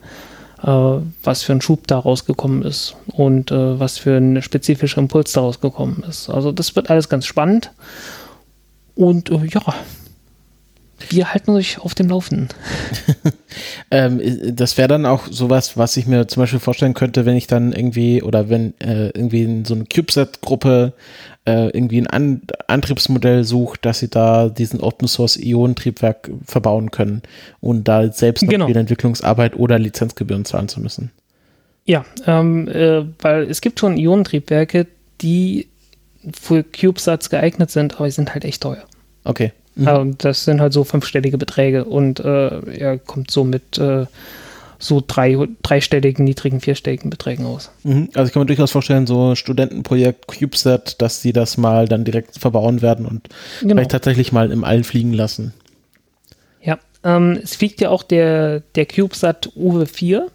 [0.64, 0.68] äh,
[1.24, 5.40] was für ein Schub da rausgekommen ist und äh, was für ein spezifischer Impuls da
[5.40, 6.30] rausgekommen ist.
[6.30, 7.72] Also das wird alles ganz spannend.
[8.94, 9.62] Und äh, ja,
[11.10, 12.50] wir halten euch auf dem Laufenden.
[13.90, 14.22] Ähm,
[14.54, 17.72] das wäre dann auch sowas, was ich mir zum Beispiel vorstellen könnte, wenn ich dann
[17.72, 20.94] irgendwie oder wenn äh, irgendwie in so eine CubeSat-Gruppe
[21.46, 27.24] äh, irgendwie ein An Antriebsmodell sucht, dass sie da diesen Open Source Ionentriebwerk verbauen können
[27.62, 28.68] und da selbst noch Genau.
[28.68, 31.12] viel Entwicklungsarbeit oder Lizenzgebühren zahlen zu müssen.
[31.86, 34.86] Ja, ähm, äh, weil es gibt schon Ionentriebwerke,
[35.22, 35.70] die
[36.38, 38.84] für CubeSats geeignet sind, aber sie sind halt echt teuer.
[39.24, 39.54] Okay.
[39.78, 39.88] Mhm.
[39.88, 44.06] Ähm, das sind halt so fünfstellige Beträge und äh, er kommt so mit äh,
[44.80, 47.72] so drei, dreistelligen, niedrigen, vierstelligen Beträgen aus.
[47.84, 48.10] Mhm.
[48.14, 52.38] Also ich kann mir durchaus vorstellen, so Studentenprojekt CubeSat, dass sie das mal dann direkt
[52.38, 53.30] verbauen werden und
[53.62, 53.74] Genau.
[53.76, 55.54] vielleicht tatsächlich mal im All fliegen lassen.
[56.62, 60.28] Ja, ähm, es fliegt ja auch der, der CubeSat Uwe 4.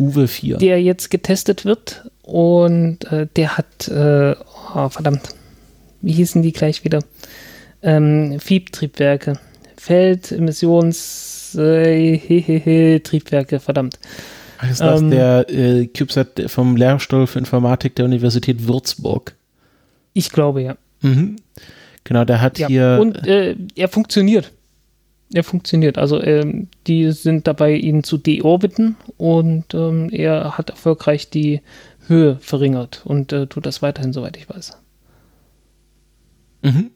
[0.00, 0.58] Uwe 4.
[0.58, 4.34] der jetzt getestet wird und äh, der hat, äh,
[4.74, 5.30] oh, verdammt,
[6.02, 7.00] wie hießen die gleich wieder?
[7.82, 9.38] Ähm, Fieb-Triebwerke.
[9.76, 13.98] Feld, Emissions, äh, Triebwerke, verdammt.
[14.68, 19.36] Ist das ähm, der äh, CubeSat vom Lehrstuhl für Informatik der Universität Würzburg?
[20.14, 20.76] Ich glaube ja.
[21.00, 21.36] Mhm.
[22.04, 22.66] Genau, der hat ja.
[22.66, 22.98] hier.
[23.00, 24.52] Und äh, er funktioniert.
[25.32, 25.98] Er funktioniert.
[25.98, 31.60] Also ähm, die sind dabei, ihn zu deorbiten und ähm, er hat erfolgreich die
[32.06, 34.78] Höhe verringert und äh, tut das weiterhin, soweit ich weiß.
[36.62, 36.90] Mhm.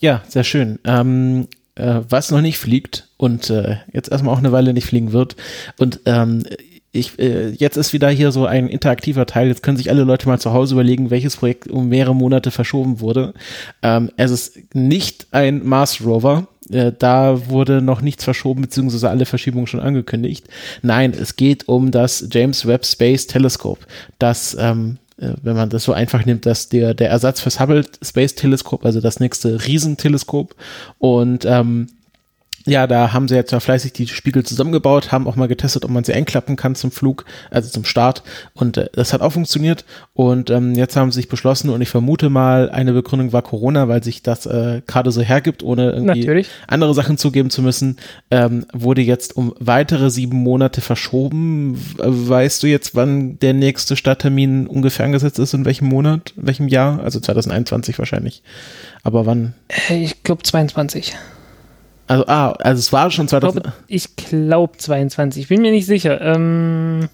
[0.00, 0.78] Ja, sehr schön.
[0.84, 5.12] Ähm, äh, was noch nicht fliegt und äh, jetzt erstmal auch eine Weile nicht fliegen
[5.12, 5.36] wird
[5.78, 6.44] und ähm,
[6.96, 9.48] ich, äh, jetzt ist wieder hier so ein interaktiver Teil.
[9.48, 13.00] Jetzt können sich alle Leute mal zu Hause überlegen, welches Projekt um mehrere Monate verschoben
[13.00, 13.34] wurde.
[13.82, 16.48] Ähm, es ist nicht ein Mars Rover.
[16.70, 20.48] Äh, da wurde noch nichts verschoben, beziehungsweise alle Verschiebungen schon angekündigt.
[20.82, 23.86] Nein, es geht um das James Webb Space Telescope,
[24.18, 27.84] das ähm, äh, wenn man das so einfach nimmt, dass der, der Ersatz fürs Hubble
[28.02, 30.54] Space Teleskop, also das nächste Riesenteleskop
[30.98, 31.88] und ähm,
[32.66, 35.90] ja, da haben sie jetzt ja fleißig die Spiegel zusammengebaut, haben auch mal getestet, ob
[35.90, 38.24] man sie einklappen kann zum Flug, also zum Start.
[38.54, 39.84] Und äh, das hat auch funktioniert.
[40.14, 43.86] Und ähm, jetzt haben sie sich beschlossen, und ich vermute mal, eine Begründung war Corona,
[43.86, 46.48] weil sich das äh, gerade so hergibt, ohne irgendwie Natürlich.
[46.66, 47.98] andere Sachen zugeben zu müssen,
[48.32, 51.80] ähm, wurde jetzt um weitere sieben Monate verschoben.
[51.98, 56.68] Weißt du jetzt, wann der nächste Starttermin ungefähr angesetzt ist, in welchem Monat, in welchem
[56.68, 57.00] Jahr?
[57.02, 58.42] Also 2021 wahrscheinlich.
[59.04, 59.54] Aber wann?
[59.88, 61.14] Äh, Ich glaube 22.
[62.06, 63.62] Also, ah, also es war schon Ich 2000.
[63.64, 65.42] glaube ich glaub 22.
[65.42, 66.20] Ich bin mir nicht sicher.
[66.20, 67.08] Ähm,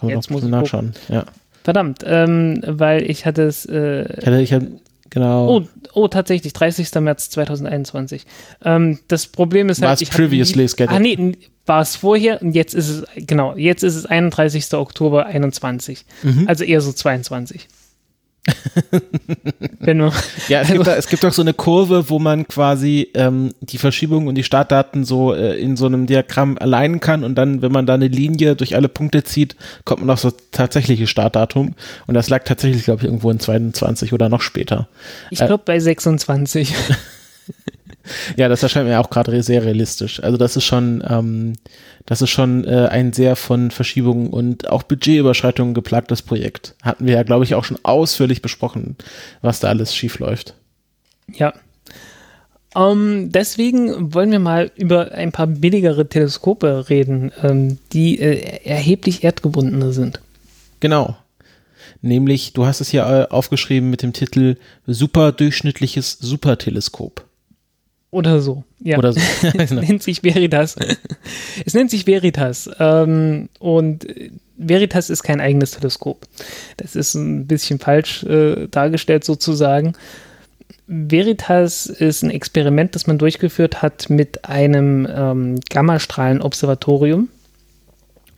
[0.00, 0.94] man jetzt muss ich nachschauen.
[1.08, 1.24] Ja.
[1.64, 3.66] verdammt, ähm, weil ich hatte es.
[3.66, 4.72] Äh, Ich hatte, ich hatte,
[5.10, 5.48] genau.
[5.58, 5.62] oh,
[5.94, 6.94] oh, tatsächlich, 30.
[7.00, 8.24] März 2021.
[8.64, 9.96] Ähm, das Problem ist War halt.
[9.96, 10.90] es ich hatte previously nie- scheduled?
[10.92, 11.32] Ah, nee,
[11.66, 14.72] war es vorher und jetzt ist es, genau, jetzt ist es 31.
[14.74, 16.04] Oktober 21.
[16.22, 16.44] Mhm.
[16.46, 17.66] Also eher so 22.
[19.80, 19.98] Man,
[20.48, 23.52] Ja, es, Also- gibt da, es gibt auch so eine Kurve, wo man quasi ähm,
[23.60, 27.62] die Verschiebung und die Startdaten so äh, in so einem Diagramm alleinen kann und dann,
[27.62, 31.74] wenn man da eine Linie durch alle Punkte zieht, kommt man auf so tatsächliche Startdatum
[32.06, 34.88] und das lag tatsächlich, glaube ich, irgendwo in 22 oder noch später.
[35.30, 35.46] ich Äh.
[35.46, 36.74] glaube bei 26.
[38.36, 40.22] Ja, das erscheint mir auch gerade sehr realistisch.
[40.22, 41.54] Also das ist schon, ähm,
[42.06, 46.74] das ist schon äh, ein sehr von Verschiebungen und auch Budgetüberschreitungen geplagtes Projekt.
[46.82, 48.96] Hatten wir ja, glaube ich, auch schon ausführlich besprochen,
[49.42, 50.54] was da alles schief läuft.
[51.32, 51.52] Ja.
[52.76, 59.24] Ähm, deswegen wollen wir mal über ein paar billigere Teleskope reden, ähm, die äh, erheblich
[59.24, 60.20] erdgebundener sind.
[60.80, 61.16] Genau.
[62.02, 67.24] Nämlich, du hast es hier äh, aufgeschrieben mit dem Titel Superdurchschnittliches Superteleskop.
[68.16, 68.64] Oder so.
[68.80, 68.96] Ja.
[68.96, 69.20] Oder so.
[69.58, 70.76] es nennt sich Veritas.
[71.66, 72.70] es nennt sich Veritas.
[72.78, 74.06] Ähm, und
[74.56, 76.26] Veritas ist kein eigenes Teleskop.
[76.78, 79.92] Das ist ein bisschen falsch äh, dargestellt sozusagen.
[80.86, 87.28] Veritas ist ein Experiment, das man durchgeführt hat mit einem ähm, Gammastrahlenobservatorium.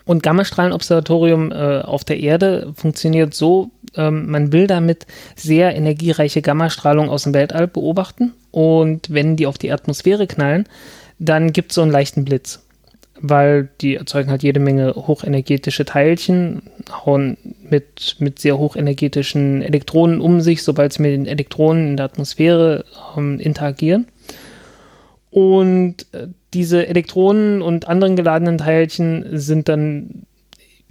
[0.08, 5.06] Und Gammastrahlenobservatorium äh, auf der Erde funktioniert so, ähm, man will damit
[5.36, 8.32] sehr energiereiche Gammastrahlung aus dem Weltall beobachten.
[8.50, 10.64] Und wenn die auf die Atmosphäre knallen,
[11.18, 12.64] dann gibt es so einen leichten Blitz.
[13.20, 16.62] Weil die erzeugen halt jede Menge hochenergetische Teilchen,
[17.04, 17.36] hauen
[17.68, 22.86] mit, mit sehr hochenergetischen Elektronen um sich, sobald sie mit den Elektronen in der Atmosphäre
[23.14, 24.06] ähm, interagieren.
[25.30, 30.22] Und äh, diese Elektronen und anderen geladenen Teilchen sind dann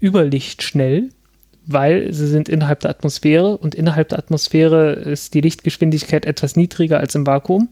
[0.02, 1.10] überlichtschnell,
[1.66, 7.00] weil sie sind innerhalb der Atmosphäre und innerhalb der Atmosphäre ist die Lichtgeschwindigkeit etwas niedriger
[7.00, 7.70] als im Vakuum.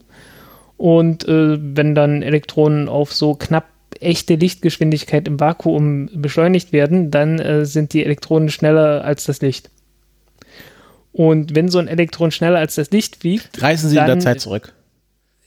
[0.76, 3.66] Und äh, wenn dann Elektronen auf so knapp
[4.00, 9.70] echte Lichtgeschwindigkeit im Vakuum beschleunigt werden, dann äh, sind die Elektronen schneller als das Licht.
[11.12, 14.20] Und wenn so ein Elektron schneller als das Licht fliegt, Reisen Sie in der Dann-
[14.20, 14.74] Zeit zurück.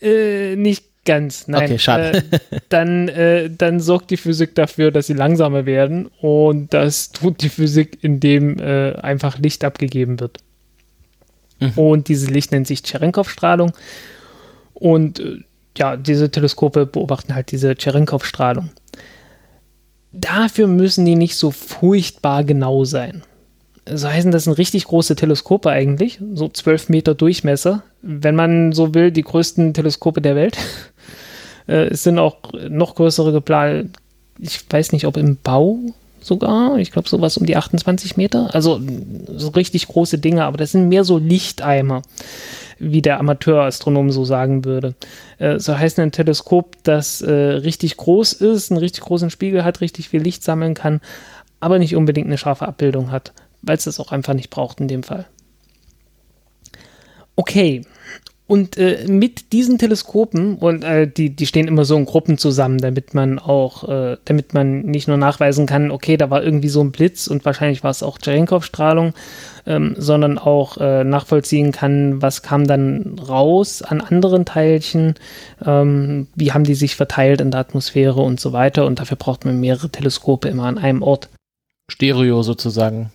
[0.02, 1.64] äh, nicht ganz, nein.
[1.64, 2.24] Okay, schade.
[2.32, 2.40] Äh,
[2.70, 7.50] dann, äh, dann sorgt die Physik dafür, dass sie langsamer werden und das tut die
[7.50, 10.38] Physik, indem äh, einfach Licht abgegeben wird.
[11.60, 11.72] Mhm.
[11.76, 13.74] Und dieses Licht nennt sich Cherenkov-Strahlung
[14.74, 15.44] und äh,
[15.78, 18.70] ja, diese Teleskope beobachten halt diese Cherenkov-Strahlung.
[20.12, 23.24] Dafür müssen die nicht so furchtbar genau sein.
[23.94, 27.84] So heißen das sind richtig große Teleskope eigentlich, so 12 Meter Durchmesser.
[28.02, 30.58] Wenn man so will, die größten Teleskope der Welt.
[31.68, 32.38] Äh, es sind auch
[32.68, 33.96] noch größere geplant.
[34.40, 35.78] Ich weiß nicht, ob im Bau
[36.20, 36.78] sogar.
[36.78, 38.54] Ich glaube, sowas um die 28 Meter.
[38.54, 38.82] Also
[39.36, 42.02] so richtig große Dinge, aber das sind mehr so Lichteimer,
[42.80, 44.96] wie der Amateurastronom so sagen würde.
[45.38, 49.82] Äh, so heißt ein Teleskop, das äh, richtig groß ist, einen richtig großen Spiegel hat,
[49.82, 51.02] richtig viel Licht sammeln kann,
[51.60, 54.88] aber nicht unbedingt eine scharfe Abbildung hat, weil es das auch einfach nicht braucht in
[54.88, 55.28] dem Fall.
[57.36, 57.84] Okay.
[58.48, 62.80] Und äh, mit diesen Teleskopen, und äh, die, die stehen immer so in Gruppen zusammen,
[62.80, 66.82] damit man auch, äh, damit man nicht nur nachweisen kann, okay, da war irgendwie so
[66.82, 69.14] ein Blitz und wahrscheinlich war es auch Cherenkov-Strahlung,
[69.68, 75.14] ähm, sondern auch äh, nachvollziehen kann, was kam dann raus an anderen Teilchen,
[75.64, 78.88] ähm, wie haben die sich verteilt in der Atmosphäre und so weiter.
[78.88, 81.30] Und dafür braucht man mehrere Teleskope immer an einem Ort.
[81.88, 83.12] Stereo sozusagen.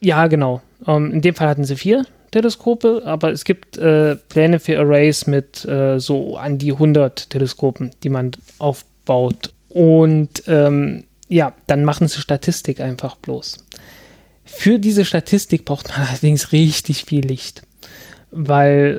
[0.00, 0.62] Ja, genau.
[0.86, 5.26] Ähm, in dem Fall hatten sie vier Teleskope, aber es gibt äh, Pläne für Arrays
[5.26, 9.52] mit äh, so an die 100 Teleskopen, die man aufbaut.
[9.68, 13.58] Und ähm, ja, dann machen sie Statistik einfach bloß.
[14.44, 17.62] Für diese Statistik braucht man allerdings richtig viel Licht.
[18.30, 18.98] Weil,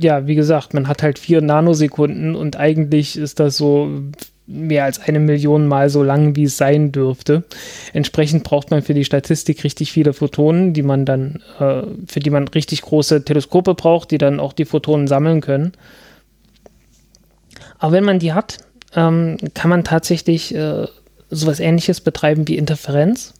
[0.00, 3.90] äh, ja, wie gesagt, man hat halt vier Nanosekunden und eigentlich ist das so
[4.50, 7.44] mehr als eine Million Mal so lang, wie es sein dürfte.
[7.92, 12.30] Entsprechend braucht man für die Statistik richtig viele Photonen, die man dann, äh, für die
[12.30, 15.72] man richtig große Teleskope braucht, die dann auch die Photonen sammeln können.
[17.78, 18.58] Aber wenn man die hat,
[18.94, 20.86] ähm, kann man tatsächlich äh,
[21.30, 23.34] sowas ähnliches betreiben wie Interferenz.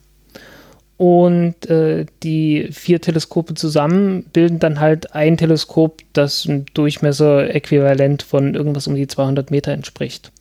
[0.97, 8.53] Und äh, die vier Teleskope zusammen bilden dann halt ein Teleskop, das ein Durchmesser-Äquivalent von
[8.53, 10.31] irgendwas um die 200 Meter entspricht.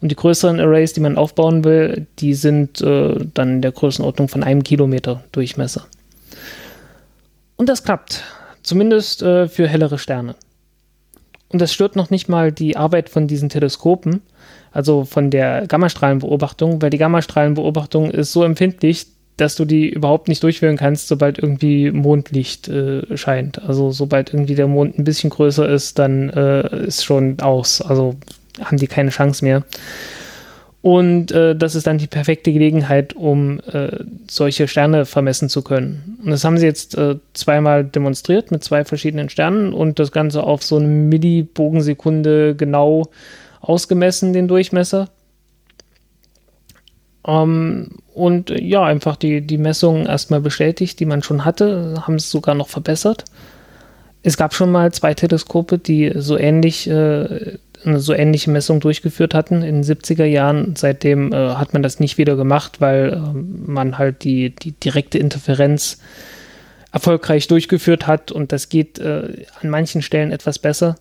[0.00, 4.28] Und die größeren Arrays, die man aufbauen will, die sind äh, dann in der Größenordnung
[4.28, 5.86] von einem Kilometer Durchmesser.
[7.56, 8.22] Und das klappt.
[8.62, 10.36] Zumindest äh, für hellere Sterne.
[11.48, 14.20] Und das stört noch nicht mal die Arbeit von diesen Teleskopen,
[14.70, 19.06] also von der Gammastrahlenbeobachtung, weil die Gammastrahlenbeobachtung ist so empfindlich,
[19.38, 23.62] dass du die überhaupt nicht durchführen kannst, sobald irgendwie Mondlicht äh, scheint.
[23.62, 27.80] Also sobald irgendwie der Mond ein bisschen größer ist, dann äh, ist schon aus.
[27.80, 28.16] Also
[28.60, 29.64] haben die keine Chance mehr.
[30.80, 36.18] Und äh, das ist dann die perfekte Gelegenheit, um äh, solche Sterne vermessen zu können.
[36.24, 40.44] Und das haben sie jetzt äh, zweimal demonstriert mit zwei verschiedenen Sternen und das Ganze
[40.44, 43.10] auf so eine Millibogensekunde genau
[43.60, 45.08] ausgemessen, den Durchmesser.
[47.26, 52.14] Ähm, und äh, ja, einfach die, die Messungen erstmal bestätigt, die man schon hatte, haben
[52.14, 53.24] es sogar noch verbessert.
[54.22, 57.58] Es gab schon mal zwei Teleskope, die so ähnlich äh,
[57.96, 60.76] so ähnliche Messung durchgeführt hatten in den 70er Jahren.
[60.76, 65.18] Seitdem äh, hat man das nicht wieder gemacht, weil äh, man halt die, die direkte
[65.18, 65.98] Interferenz
[66.92, 70.96] erfolgreich durchgeführt hat und das geht äh, an manchen Stellen etwas besser.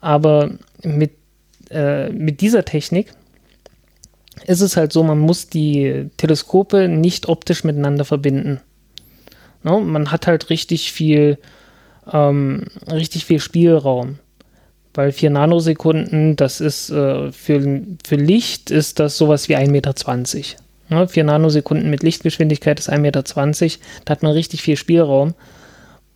[0.00, 0.50] Aber
[0.82, 1.12] mit,
[1.70, 3.12] äh, mit dieser Technik
[4.46, 8.60] ist es halt so, man muss die Teleskope nicht optisch miteinander verbinden.
[9.62, 11.38] No, man hat halt richtig viel,
[12.10, 14.18] ähm, richtig viel Spielraum
[14.98, 19.94] weil 4 Nanosekunden, das ist äh, für, für Licht ist das sowas wie 1,20 Meter.
[20.88, 21.06] Ne?
[21.06, 23.22] 4 Nanosekunden mit Lichtgeschwindigkeit ist 1,20 Meter.
[23.22, 25.34] Da hat man richtig viel Spielraum.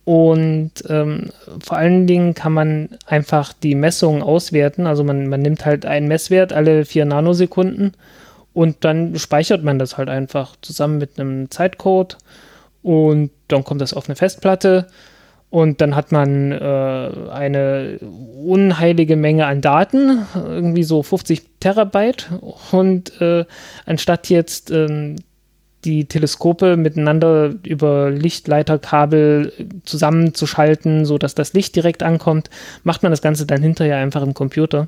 [0.03, 1.29] Und ähm,
[1.63, 4.85] vor allen Dingen kann man einfach die Messungen auswerten.
[4.85, 7.93] Also man, man nimmt halt einen Messwert alle 4 Nanosekunden
[8.53, 12.17] und dann speichert man das halt einfach zusammen mit einem Zeitcode
[12.81, 14.87] und dann kommt das auf eine Festplatte
[15.53, 17.99] und dann hat man äh, eine
[18.43, 22.31] unheilige Menge an Daten, irgendwie so 50 Terabyte.
[22.71, 23.45] Und äh,
[23.85, 25.15] anstatt jetzt äh,
[25.85, 29.53] die Teleskope miteinander über Lichtleiterkabel
[29.85, 32.49] zusammenzuschalten, sodass das Licht direkt ankommt,
[32.83, 34.87] macht man das Ganze dann hinterher einfach im Computer.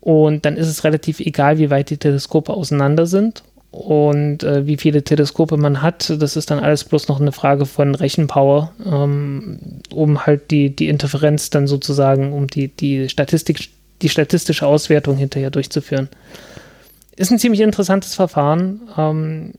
[0.00, 4.78] Und dann ist es relativ egal, wie weit die Teleskope auseinander sind und äh, wie
[4.78, 9.58] viele Teleskope man hat, das ist dann alles bloß noch eine Frage von Rechenpower, ähm,
[9.92, 13.68] um halt die, die Interferenz dann sozusagen, um die, die Statistik,
[14.00, 16.08] die statistische Auswertung hinterher durchzuführen.
[17.16, 19.52] Ist ein ziemlich interessantes Verfahren ähm,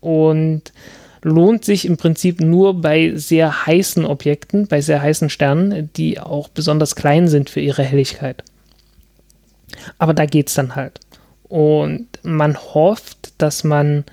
[0.00, 0.72] und
[1.22, 6.48] lohnt sich im Prinzip nur bei sehr heißen Objekten, bei sehr heißen Sternen, die auch
[6.48, 8.44] besonders klein sind für ihre Helligkeit.
[9.98, 11.00] Aber da geht es dann halt.
[11.48, 14.04] Und man hofft, dass man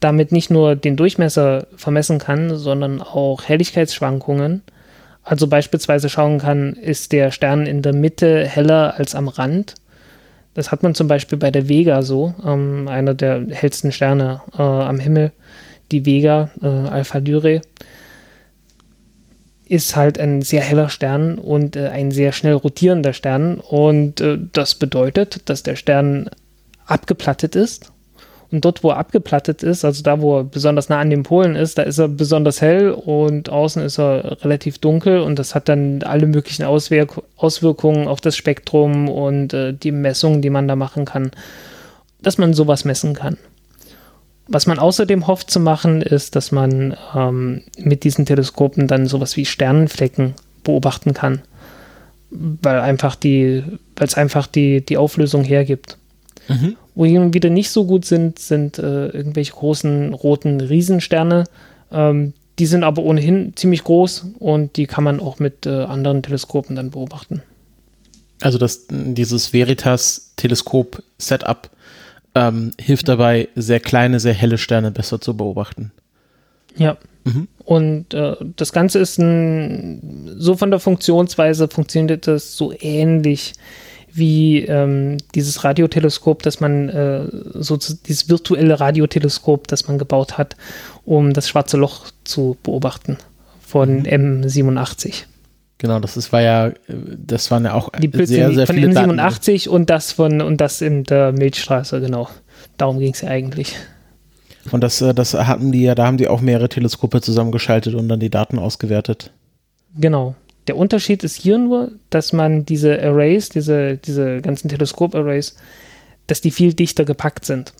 [0.00, 4.62] damit nicht nur den Durchmesser vermessen kann, sondern auch Helligkeitsschwankungen.
[5.24, 9.74] Also beispielsweise schauen kann, ist der Stern in der Mitte heller als am Rand.
[10.54, 14.62] Das hat man zum Beispiel bei der Vega so, ähm, einer der hellsten Sterne äh,
[14.62, 15.32] am Himmel.
[15.92, 17.60] Die Vega, äh, Alpha Lyrae,
[19.68, 23.60] ist halt ein sehr heller Stern und äh, ein sehr schnell rotierender Stern.
[23.60, 26.30] Und äh, das bedeutet, dass der Stern
[26.88, 27.92] abgeplattet ist.
[28.50, 31.54] Und dort, wo er abgeplattet ist, also da, wo er besonders nah an den Polen
[31.54, 35.68] ist, da ist er besonders hell und außen ist er relativ dunkel und das hat
[35.68, 40.76] dann alle möglichen Auswirk Auswirkungen auf das Spektrum und äh, die Messungen, die man da
[40.76, 41.30] machen kann,
[42.22, 43.36] dass man sowas messen kann.
[44.46, 49.36] Was man außerdem hofft zu machen, ist, dass man ähm, mit diesen Teleskopen dann sowas
[49.36, 50.32] wie Sternenflecken
[50.64, 51.42] beobachten kann,
[52.30, 53.62] weil einfach die,
[54.00, 55.97] es einfach die, die Auflösung hergibt.
[56.48, 56.76] Mhm.
[56.94, 61.44] Wo die wieder nicht so gut sind, sind äh, irgendwelche großen roten Riesensterne.
[61.92, 66.22] Ähm, die sind aber ohnehin ziemlich groß und die kann man auch mit äh, anderen
[66.22, 67.42] Teleskopen dann beobachten.
[68.40, 71.70] Also das, dieses Veritas-Teleskop-Setup
[72.34, 75.92] ähm, hilft dabei, sehr kleine, sehr helle Sterne besser zu beobachten.
[76.76, 76.96] Ja.
[77.24, 77.48] Mhm.
[77.64, 83.52] Und äh, das Ganze ist ein, so von der Funktionsweise funktioniert das so ähnlich
[84.12, 90.56] wie ähm, dieses Radioteleskop, das man, äh, so dieses virtuelle Radioteleskop, das man gebaut hat,
[91.04, 93.18] um das schwarze Loch zu beobachten
[93.60, 94.42] von mhm.
[94.44, 95.24] M87.
[95.78, 98.92] Genau, das ist, war ja, das waren ja auch die Blitze sehr, sehr von viele
[98.92, 99.68] von M87 Daten.
[99.70, 102.28] und das von und das in der Milchstraße, genau.
[102.76, 103.76] Darum ging es ja eigentlich.
[104.72, 108.08] Und das, äh, das hatten die ja, da haben die auch mehrere Teleskope zusammengeschaltet und
[108.08, 109.30] dann die Daten ausgewertet.
[109.96, 110.34] Genau.
[110.68, 115.56] Der Unterschied ist hier nur, dass man diese Arrays, diese, diese ganzen Teleskop-Arrays,
[116.26, 117.72] dass die viel dichter gepackt sind.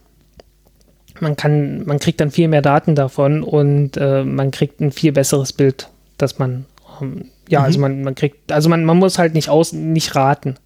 [1.20, 5.12] Man kann, man kriegt dann viel mehr Daten davon und äh, man kriegt ein viel
[5.12, 6.64] besseres Bild, dass man,
[7.02, 7.84] ähm, ja, also mhm.
[7.84, 10.56] also man, man kriegt, also man, man muss halt nicht aus, nicht raten.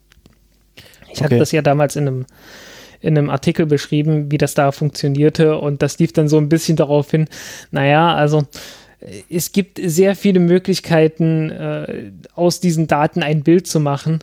[1.07, 1.25] Ich okay.
[1.25, 2.27] hatte das ja damals in einem,
[3.01, 6.77] in einem Artikel beschrieben, wie das da funktionierte und das lief dann so ein bisschen
[6.77, 7.27] darauf hin,
[7.73, 8.45] naja, also
[9.29, 14.21] es gibt sehr viele Möglichkeiten, äh, aus diesen Daten ein Bild zu machen.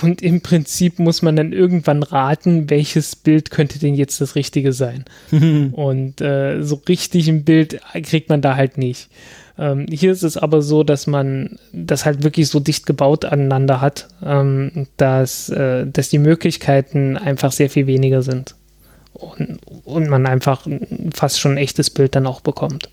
[0.00, 4.72] Und im Prinzip muss man dann irgendwann raten, welches Bild könnte denn jetzt das Richtige
[4.72, 5.04] sein.
[5.72, 9.10] Und äh, so richtig ein Bild kriegt man da halt nicht.
[9.58, 13.82] Ähm, hier ist es aber so, dass man das halt wirklich so dicht gebaut aneinander
[13.82, 18.54] hat, ähm, dass, äh, dass die Möglichkeiten einfach sehr viel weniger sind.
[19.12, 20.66] Und, und man einfach
[21.12, 22.88] fast schon ein echtes Bild dann auch bekommt.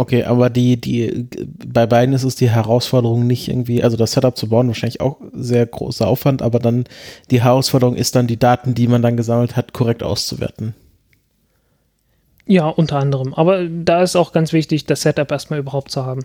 [0.00, 1.26] Okay, aber die, die,
[1.66, 5.16] bei beiden ist es die Herausforderung nicht irgendwie, also das Setup zu bauen, wahrscheinlich auch
[5.32, 6.84] sehr großer Aufwand, aber dann
[7.32, 10.76] die Herausforderung ist dann, die Daten, die man dann gesammelt hat, korrekt auszuwerten.
[12.46, 13.34] Ja, unter anderem.
[13.34, 16.20] Aber da ist auch ganz wichtig, das Setup erstmal überhaupt zu haben.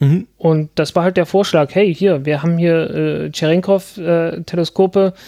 [0.00, 0.26] Mhm.
[0.38, 5.18] Und das war halt der Vorschlag, hey, hier, wir haben hier äh, Cherenkov-Teleskope, äh,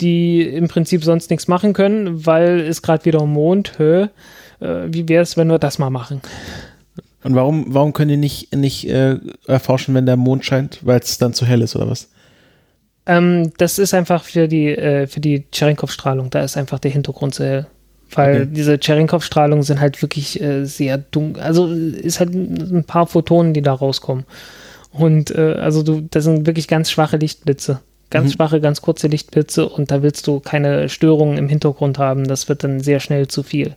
[0.00, 4.08] die im Prinzip sonst nichts machen können, weil es gerade wieder Mond, hö,
[4.58, 6.20] äh, wie wäre es, wenn wir das mal machen?
[7.28, 11.18] Und warum, warum können die nicht, nicht äh, erforschen, wenn der Mond scheint, weil es
[11.18, 12.08] dann zu hell ist oder was?
[13.04, 17.34] Ähm, das ist einfach für die, äh, für die Cherenkov-Strahlung, da ist einfach der Hintergrund
[17.34, 17.66] zu hell.
[18.14, 18.50] Weil okay.
[18.50, 21.42] diese Cherenkov-Strahlungen sind halt wirklich äh, sehr dunkel.
[21.42, 24.24] Also ist halt ein paar Photonen, die da rauskommen.
[24.90, 27.80] Und äh, also du, das sind wirklich ganz schwache Lichtblitze.
[28.08, 28.36] Ganz mhm.
[28.36, 32.26] schwache, ganz kurze Lichtblitze und da willst du keine Störungen im Hintergrund haben.
[32.26, 33.76] Das wird dann sehr schnell zu viel.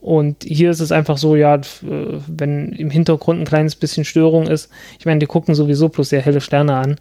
[0.00, 4.70] Und hier ist es einfach so, ja, wenn im Hintergrund ein kleines bisschen Störung ist,
[4.98, 6.96] ich meine, die gucken sowieso bloß sehr helle Sterne an,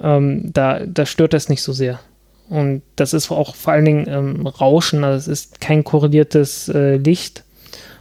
[0.00, 2.00] ähm, da, da stört das nicht so sehr.
[2.48, 6.96] Und das ist auch vor allen Dingen ähm, Rauschen, also es ist kein korreliertes äh,
[6.96, 7.44] Licht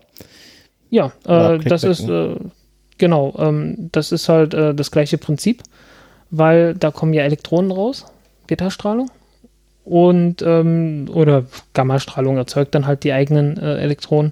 [0.89, 2.35] Ja, äh, das ist, äh,
[2.97, 5.63] genau, ähm, das ist halt äh, das gleiche Prinzip,
[6.29, 8.05] weil da kommen ja Elektronen raus,
[8.47, 9.09] Beta-Strahlung.
[9.85, 14.31] Und, ähm, oder Gammastrahlung erzeugt dann halt die eigenen äh, Elektronen.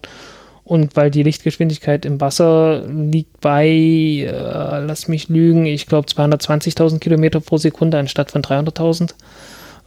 [0.64, 7.00] Und weil die Lichtgeschwindigkeit im Wasser liegt bei, äh, lass mich lügen, ich glaube 220.000
[7.00, 9.14] Kilometer pro Sekunde anstatt von 300.000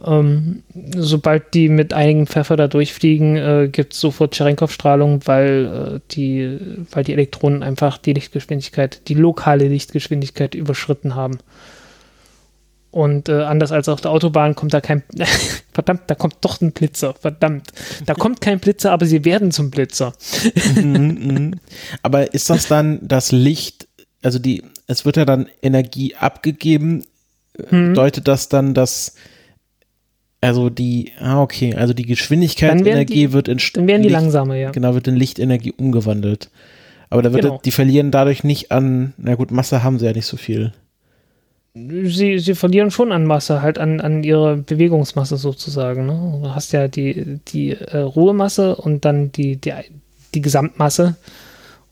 [0.05, 0.63] ähm,
[0.95, 6.59] sobald die mit einigem Pfeffer da durchfliegen, äh, gibt es sofort Cherenkov-Strahlung, weil, äh, die,
[6.91, 11.39] weil die Elektronen einfach die Lichtgeschwindigkeit, die lokale Lichtgeschwindigkeit überschritten haben.
[12.91, 15.03] Und äh, anders als auf der Autobahn kommt da kein,
[15.73, 17.71] verdammt, da kommt doch ein Blitzer, verdammt.
[18.05, 20.13] Da kommt kein Blitzer, aber sie werden zum Blitzer.
[20.75, 21.59] Mhm, mhm.
[22.03, 23.87] aber ist das dann das Licht,
[24.21, 27.05] also die, es wird ja dann Energie abgegeben,
[27.71, 27.95] mhm.
[27.95, 29.15] deutet das dann, dass
[30.45, 34.71] also die, ah, okay, also die Geschwindigkeitsenergie wird in Dann werden die Licht, langsamer, ja.
[34.71, 36.49] Genau, wird in Lichtenergie umgewandelt.
[37.09, 37.61] Aber da wird genau.
[37.63, 40.73] die verlieren dadurch nicht an, na gut, Masse haben sie ja nicht so viel.
[41.73, 46.05] Sie, sie verlieren schon an Masse, halt an, an ihre Bewegungsmasse sozusagen.
[46.05, 46.39] Ne?
[46.41, 49.73] Du hast ja die, die äh, Ruhemasse und dann die, die,
[50.33, 51.17] die Gesamtmasse.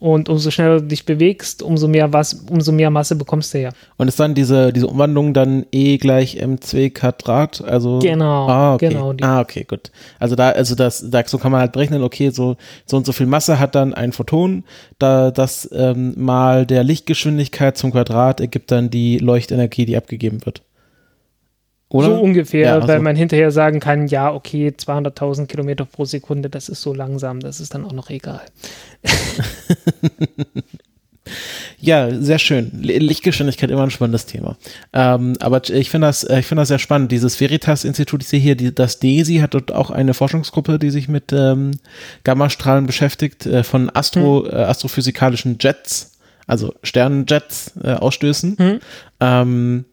[0.04, 3.70] Und umso schneller du dich bewegst, umso mehr, was, umso mehr Masse bekommst du ja.
[3.96, 7.64] Und ist dann diese, diese Umwandlung dann E gleich mc Quadrat?
[7.64, 8.90] Also, genau, ah, okay.
[8.90, 9.14] genau.
[9.22, 9.92] Ah, okay, gut.
[10.20, 13.14] Also da, also das, da, so kann man halt berechnen, okay, so, so und so
[13.14, 14.66] viel Masse hat dann ein Photon,
[15.00, 20.64] da das ähm, mal der Lichtgeschwindigkeit zum Quadrat ergibt dann die Leuchtenergie, die abgegeben wird.
[21.94, 22.08] Oder?
[22.08, 22.88] So ungefähr, ja, also.
[22.88, 27.40] weil man hinterher sagen kann, ja, okay, 200.000 Kilometer pro Sekunde, das ist so langsam,
[27.40, 28.42] das ist dann auch noch egal.
[31.80, 32.72] ja, sehr schön.
[32.82, 34.58] Lichtgeschwindigkeit immer ein spannendes Thema.
[34.92, 37.12] Ähm, aber ich finde das, ich finde das sehr spannend.
[37.12, 41.08] Dieses Veritas-Institut, ich sehe hier, die, das DESI hat dort auch eine Forschungsgruppe, die sich
[41.08, 41.78] mit ähm,
[42.24, 44.52] Gammastrahlen beschäftigt, äh, von Astro, hm.
[44.52, 46.18] äh, astrophysikalischen Jets,
[46.48, 48.58] also Sternenjets, äh, ausstößen.
[48.58, 48.80] Hm.
[49.20, 49.86] Ähm,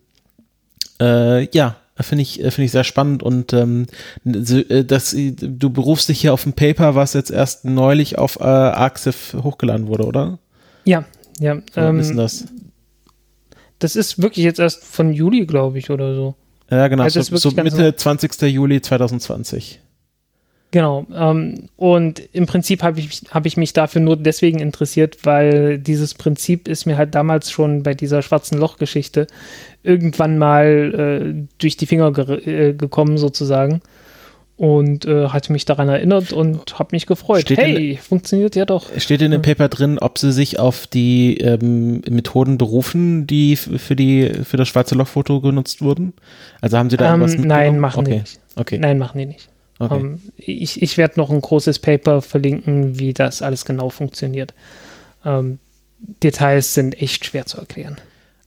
[1.00, 3.86] Äh, ja, finde ich, finde ich sehr spannend und ähm,
[4.24, 8.44] äh, das, du berufst dich hier auf ein Paper, was jetzt erst neulich auf äh,
[8.44, 10.38] Arxiv hochgeladen wurde, oder?
[10.84, 11.04] Ja,
[11.38, 11.60] ja.
[11.74, 12.44] Wann ähm, ist das?
[13.78, 16.34] Das ist wirklich jetzt erst von Juli, glaube ich, oder so.
[16.70, 18.42] Ja, genau, also so, so Mitte 20.
[18.42, 19.80] Juli 2020.
[20.72, 21.06] Genau.
[21.12, 26.14] Ähm, und im Prinzip habe ich, hab ich mich dafür nur deswegen interessiert, weil dieses
[26.14, 29.26] Prinzip ist mir halt damals schon bei dieser schwarzen Loch-Geschichte
[29.82, 33.80] irgendwann mal äh, durch die Finger ge äh, gekommen, sozusagen.
[34.56, 37.40] Und äh, hatte mich daran erinnert und habe mich gefreut.
[37.40, 38.90] Steht hey, in, funktioniert ja doch.
[38.98, 43.96] Steht in dem Paper drin, ob sie sich auf die ähm, Methoden berufen, die für
[43.96, 46.12] die für das schwarze Loch-Foto genutzt wurden?
[46.60, 48.10] Also haben sie da ähm, irgendwas Nein, machen okay.
[48.10, 48.40] die nicht.
[48.54, 48.78] Okay.
[48.78, 49.48] Nein, machen die nicht.
[49.80, 49.94] Okay.
[49.94, 54.54] Um, ähm, ich ich werde noch ein großes Paper verlinken, wie das alles genau funktioniert.
[55.24, 55.58] Um, ähm,
[56.22, 57.96] Details sind echt schwer zu erklären.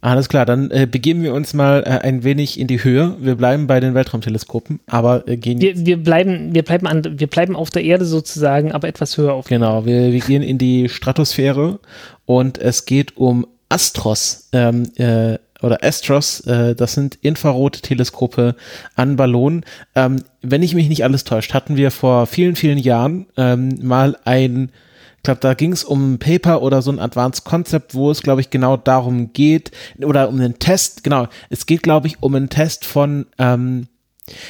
[0.02, 3.16] Alles klar, dann äh, begeben wir uns mal äh, ein wenig in die Höhe.
[3.22, 5.62] Wir bleiben bei den Weltraumteleskopen, aber äh, gehen.
[5.62, 9.34] Wir, wir, bleiben, wir, bleiben an, wir bleiben auf der Erde sozusagen, aber etwas höher
[9.34, 9.46] auf.
[9.46, 11.80] Genau, wir, wir gehen in die Stratosphäre
[12.26, 14.50] und es geht um Astros.
[14.52, 18.56] Ähm, äh, oder Astros, äh, das sind Infrarotteleskope
[18.96, 19.66] an Ballonen.
[19.96, 24.18] Ähm, wenn ich mich nicht alles täuscht, hatten wir vor vielen, vielen Jahren ähm, mal
[24.26, 24.72] ein,
[25.18, 28.22] ich glaube, da ging es um ein Paper oder so ein Advanced Concept, wo es,
[28.22, 32.36] glaube ich, genau darum geht, oder um einen Test, genau, es geht, glaube ich, um
[32.36, 33.88] einen Test von ähm,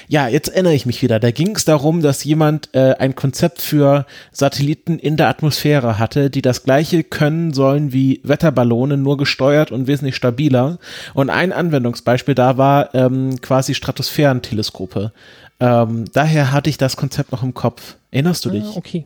[0.07, 1.19] ja, jetzt erinnere ich mich wieder.
[1.19, 6.29] Da ging es darum, dass jemand äh, ein Konzept für Satelliten in der Atmosphäre hatte,
[6.29, 10.77] die das gleiche können sollen wie Wetterballone, nur gesteuert und wesentlich stabiler.
[11.15, 15.11] Und ein Anwendungsbeispiel da war ähm, quasi Stratosphärenteleskope.
[15.59, 17.95] Ähm, daher hatte ich das Konzept noch im Kopf.
[18.11, 18.63] Erinnerst du dich?
[18.63, 19.05] Ah, okay.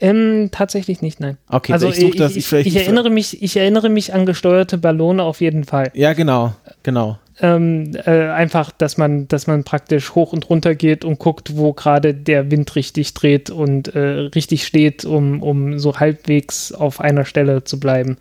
[0.00, 1.36] Ähm, tatsächlich nicht, nein.
[1.48, 4.78] Okay, also ich, such das, ich, ich, ich, erinnere mich, ich erinnere mich an gesteuerte
[4.78, 5.92] Ballone auf jeden Fall.
[5.94, 11.04] Ja, genau, genau ähm, äh, einfach, dass man, dass man praktisch hoch und runter geht
[11.04, 14.00] und guckt, wo gerade der Wind richtig dreht und äh,
[14.34, 18.18] richtig steht, um, um so halbwegs auf einer Stelle zu bleiben.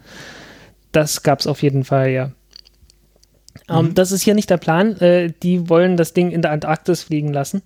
[0.91, 2.31] Das gab es auf jeden Fall, ja.
[3.69, 3.95] Ähm, mhm.
[3.95, 4.97] das ist hier nicht der Plan.
[5.01, 7.61] Äh, die wollen das Ding in der Antarktis fliegen lassen,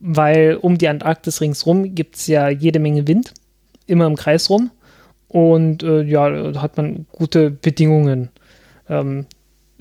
[0.00, 3.34] weil um die Antarktis ringsrum gibt es ja jede Menge Wind,
[3.86, 4.70] immer im Kreis rum.
[5.26, 8.30] Und äh, ja, da hat man gute Bedingungen.
[8.88, 9.26] Ähm,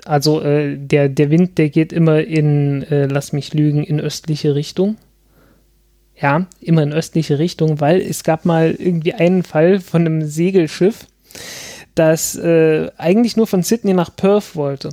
[0.08, 4.56] also äh, der, der Wind, der geht immer in, äh, lass mich lügen, in östliche
[4.56, 4.98] Richtung.
[6.20, 11.06] Ja, immer in östliche Richtung, weil es gab mal irgendwie einen Fall von einem Segelschiff,
[11.94, 14.90] das äh, eigentlich nur von Sydney nach Perth wollte.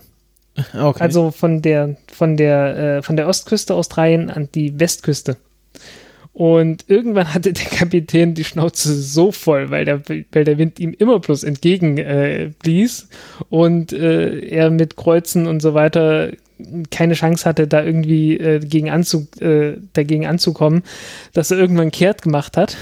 [0.56, 1.02] Okay.
[1.02, 5.36] Also von der, von der, äh, von der Ostküste Australien an die Westküste.
[6.34, 10.92] Und irgendwann hatte der Kapitän die Schnauze so voll, weil der, weil der Wind ihm
[10.92, 13.08] immer bloß entgegen äh, blies
[13.50, 16.32] und äh, er mit Kreuzen und so weiter
[16.90, 20.82] keine Chance hatte, da irgendwie äh, gegen anzu, äh, dagegen anzukommen,
[21.34, 22.76] dass er irgendwann kehrt gemacht hat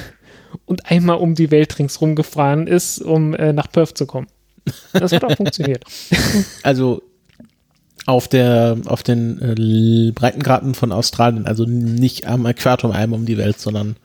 [0.64, 4.28] und einmal um die Welt ringsrum gefahren ist, um äh, nach Perth zu kommen.
[4.94, 5.84] Das hat auch funktioniert.
[6.62, 7.02] Also
[8.06, 13.38] auf der auf den äh, Breitengraden von Australien, also nicht am Äquator einmal um die
[13.38, 13.96] Welt, sondern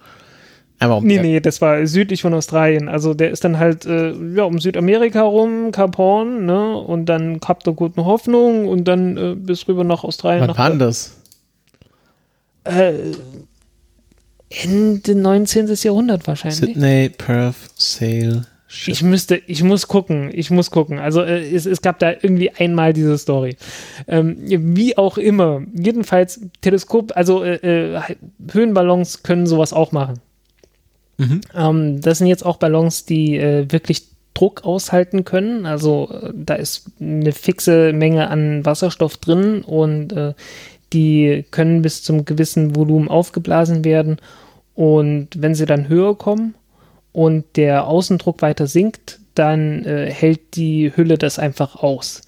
[0.79, 2.89] einmal um Nee, nee, das war südlich von Australien.
[2.89, 7.39] Also der ist dann halt äh, ja, um Südamerika rum, Kap Horn, ne, und dann
[7.39, 10.47] Kap der Guten Hoffnung und dann äh, bis rüber nach Australien.
[10.47, 11.17] Wann war das?
[12.63, 12.93] Äh,
[14.49, 15.73] Ende 19.
[15.83, 16.59] Jahrhundert wahrscheinlich.
[16.59, 18.95] Sydney, Perth, Sale, Shit.
[18.95, 20.99] Ich müsste, ich muss gucken, ich muss gucken.
[20.99, 23.55] Also äh, es, es gab da irgendwie einmal diese Story.
[24.07, 25.61] Ähm, wie auch immer.
[25.74, 28.01] Jedenfalls Teleskop, also äh, äh,
[28.51, 30.20] Höhenballons können sowas auch machen.
[31.18, 31.41] Mhm.
[31.55, 35.65] Ähm, das sind jetzt auch Ballons, die äh, wirklich Druck aushalten können.
[35.65, 40.34] Also äh, da ist eine fixe Menge an Wasserstoff drin und äh,
[40.91, 44.18] die können bis zum gewissen Volumen aufgeblasen werden.
[44.76, 46.53] Und wenn sie dann höher kommen,
[47.11, 52.21] und der Außendruck weiter sinkt, dann äh, hält die Hülle das einfach aus.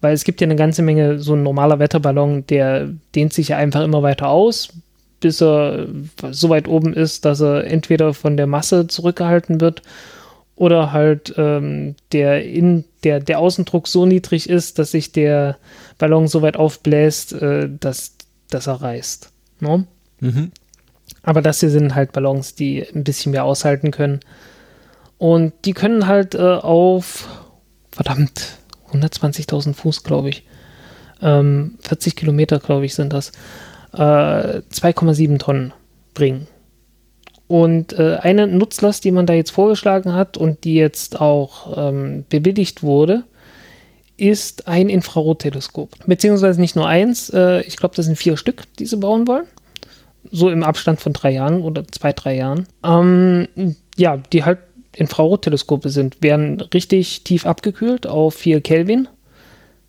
[0.00, 3.56] Weil es gibt ja eine ganze Menge, so ein normaler Wetterballon, der dehnt sich ja
[3.56, 4.68] einfach immer weiter aus,
[5.20, 5.88] bis er
[6.30, 9.82] so weit oben ist, dass er entweder von der Masse zurückgehalten wird
[10.54, 15.56] oder halt ähm, der, in, der, der Außendruck so niedrig ist, dass sich der
[15.98, 18.16] Ballon so weit aufbläst, äh, dass,
[18.50, 19.30] dass er reißt.
[19.60, 19.78] No?
[19.78, 19.86] Ne?
[20.20, 20.52] Mhm.
[21.28, 24.20] Aber das hier sind halt Ballons, die ein bisschen mehr aushalten können.
[25.18, 27.28] Und die können halt äh, auf,
[27.92, 28.56] verdammt,
[28.94, 30.46] 120.000 Fuß, glaube ich.
[31.20, 33.32] Ähm, 40 Kilometer, glaube ich, sind das.
[33.92, 35.74] Äh, 2,7 Tonnen
[36.14, 36.46] bringen.
[37.46, 42.24] Und äh, eine Nutzlast, die man da jetzt vorgeschlagen hat und die jetzt auch ähm,
[42.30, 43.24] bewilligt wurde,
[44.16, 45.90] ist ein Infrarotteleskop.
[46.06, 49.44] Beziehungsweise nicht nur eins, äh, ich glaube, das sind vier Stück, die sie bauen wollen.
[50.30, 52.66] So im Abstand von drei Jahren oder zwei, drei Jahren.
[52.84, 53.48] Ähm,
[53.96, 54.58] ja, die halt
[54.94, 59.08] Infrarotteleskope sind, werden richtig tief abgekühlt auf 4 Kelvin.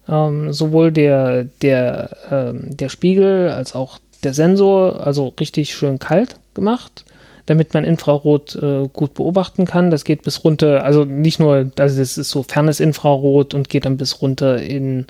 [0.07, 6.35] Ähm, sowohl der, der, ähm, der Spiegel als auch der Sensor, also richtig schön kalt
[6.53, 7.05] gemacht,
[7.45, 9.91] damit man Infrarot äh, gut beobachten kann.
[9.91, 13.85] Das geht bis runter, also nicht nur, also das ist so fernes Infrarot und geht
[13.85, 15.05] dann bis runter in,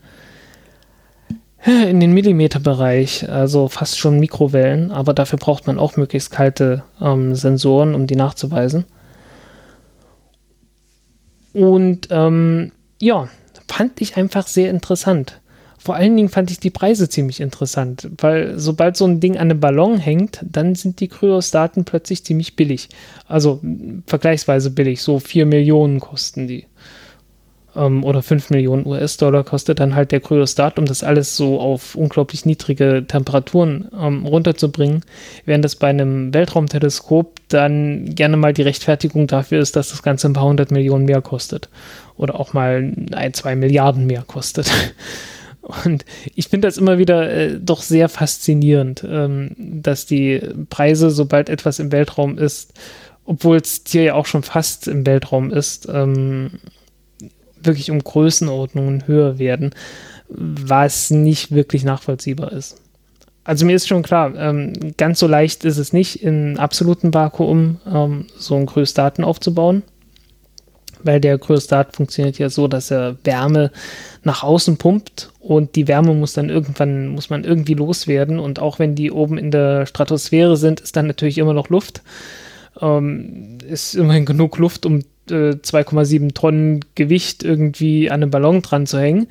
[1.65, 7.35] in den Millimeterbereich, also fast schon Mikrowellen, aber dafür braucht man auch möglichst kalte ähm,
[7.35, 8.85] Sensoren, um die nachzuweisen.
[11.53, 13.27] Und ähm, ja,
[13.67, 15.41] fand ich einfach sehr interessant.
[15.81, 19.49] Vor allen Dingen fand ich die Preise ziemlich interessant, weil sobald so ein Ding an
[19.49, 22.89] einem Ballon hängt, dann sind die Kryostaten plötzlich ziemlich billig.
[23.27, 23.61] Also
[24.05, 26.65] vergleichsweise billig, so 4 Millionen kosten die
[27.79, 31.95] ähm, oder 5 Millionen US-Dollar kostet dann halt der Kryostat, um das alles so auf
[31.95, 35.03] unglaublich niedrige Temperaturen ähm, runterzubringen,
[35.45, 40.27] während das bei einem Weltraumteleskop dann gerne mal die Rechtfertigung dafür ist, dass das Ganze
[40.27, 41.69] ein paar hundert Millionen mehr kostet
[42.17, 44.69] oder auch mal ein, zwei Milliarden mehr kostet.
[45.85, 46.03] Und
[46.35, 51.79] ich finde das immer wieder äh, doch sehr faszinierend, ähm, dass die Preise, sobald etwas
[51.79, 52.73] im Weltraum ist,
[53.25, 56.53] obwohl es hier ja auch schon fast im Weltraum ist, ähm,
[57.63, 59.71] wirklich um Größenordnungen höher werden,
[60.29, 62.81] was nicht wirklich nachvollziehbar ist.
[63.43, 67.79] Also mir ist schon klar, ähm, ganz so leicht ist es nicht, in absoluten Vakuum
[67.91, 69.81] ähm, so ein Größdaten aufzubauen,
[71.03, 73.71] weil der Größdat funktioniert ja so, dass er Wärme
[74.23, 78.77] nach außen pumpt und die Wärme muss dann irgendwann, muss man irgendwie loswerden und auch
[78.77, 82.03] wenn die oben in der Stratosphäre sind, ist dann natürlich immer noch Luft.
[82.81, 85.01] Ähm, ist immerhin genug Luft, um
[85.35, 89.27] 2,7 Tonnen Gewicht irgendwie an einem Ballon dran zu hängen.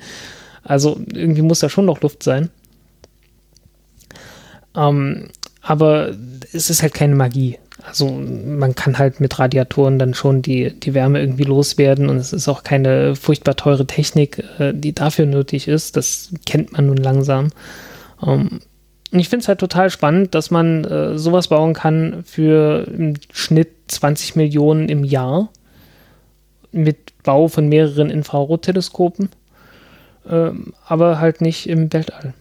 [0.63, 2.49] Also irgendwie muss da schon noch Luft sein.
[4.75, 5.29] Ähm,
[5.61, 6.11] aber
[6.53, 7.57] es ist halt keine Magie.
[7.85, 12.33] Also man kann halt mit Radiatoren dann schon die, die Wärme irgendwie loswerden und es
[12.33, 15.95] ist auch keine furchtbar teure Technik, äh, die dafür nötig ist.
[15.95, 17.49] Das kennt man nun langsam.
[18.25, 18.59] Ähm,
[19.11, 23.15] und ich finde es halt total spannend, dass man äh, sowas bauen kann für im
[23.31, 25.49] Schnitt 20 Millionen im Jahr
[26.71, 29.29] mit Bau von mehreren Infrarotteleskopen,
[30.29, 32.33] ähm, aber halt nicht im Weltall.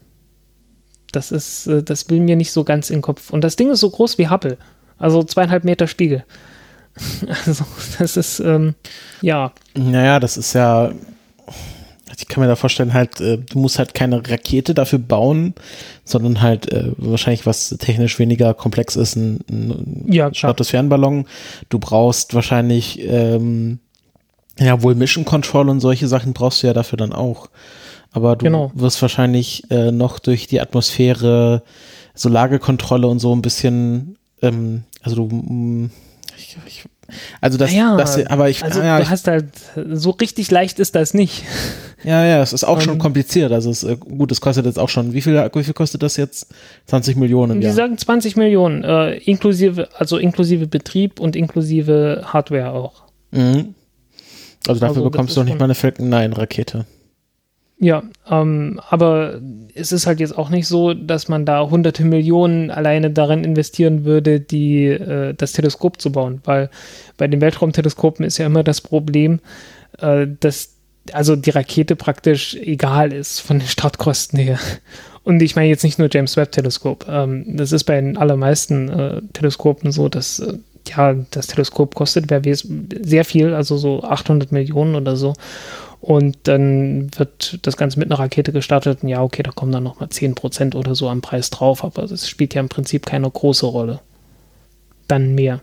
[1.13, 3.31] Das ist, äh, das will mir nicht so ganz in den Kopf.
[3.31, 4.59] Und das Ding ist so groß wie Hubble,
[4.99, 6.25] also zweieinhalb Meter Spiegel.
[7.47, 7.65] Also,
[8.01, 8.75] das ist, ähm,
[9.23, 9.53] ja.
[9.77, 10.91] Naja, das ist ja,
[12.17, 15.55] ich kann mir da vorstellen, halt, äh, du musst halt keine Rakete dafür bauen,
[16.05, 21.27] sondern halt äh, wahrscheinlich was technisch weniger komplex ist, ein, ein ja, Stratosphärenballon.
[21.69, 23.79] Du brauchst wahrscheinlich ähm,
[24.59, 27.49] ja, wohl Mission Control und solche Sachen brauchst du ja dafür dann auch.
[28.13, 28.73] Aber du genau.
[28.75, 31.63] wirst wahrscheinlich äh, noch durch die Atmosphäre,
[32.15, 35.91] so Lagekontrolle und so ein bisschen, ähm, also du, mm,
[36.37, 36.85] ich, ich,
[37.41, 39.47] also das, ja, das, aber ich, also ja, du hast halt,
[39.93, 41.45] so richtig leicht ist das nicht.
[42.05, 42.99] Ja, ja, es ist auch um, schon ähm.
[42.99, 43.51] kompliziert.
[43.51, 46.17] Also es, äh, gut, es kostet jetzt auch schon, wie viel, wie viel kostet das
[46.17, 46.53] jetzt?
[46.87, 47.75] 20 Millionen Die Jahr.
[47.75, 53.03] sagen 20 Millionen, äh, inklusive, also inklusive Betrieb und inklusive Hardware auch.
[53.31, 53.75] Mhm.
[54.67, 56.87] Also dafür Also, bekommst du ist nicht mal eine Falcon 9 Rakete.
[57.81, 59.41] Ja, ähm, aber
[59.75, 64.05] es ist halt jetzt auch nicht so, dass man da hunderte Millionen alleine darin investieren
[64.05, 66.71] würde, die, äh, das Teleskop zu bauen, weil
[67.17, 69.39] bei den Weltraumteleskopen ist ja immer das Problem,
[69.99, 70.75] äh, dass
[71.13, 74.59] also die Rakete praktisch egal ist von den Startkosten her.
[75.23, 77.07] Und ich meine jetzt nicht nur James Webb Teleskop.
[77.09, 80.55] Ähm, das ist bei den allermeisten äh, Teleskopen so, dass äh,
[80.97, 82.27] ja das Teleskop kostet
[83.03, 85.35] sehr viel, also so 800 Millionen oder so.
[86.01, 89.83] Und dann wird das Ganze mit einer Rakete gestartet und ja, okay, da kommen dann
[89.83, 93.67] nochmal 10% oder so am Preis drauf, aber das spielt ja im Prinzip keine große
[93.67, 94.01] Rolle.
[95.09, 95.61] Dann mehr.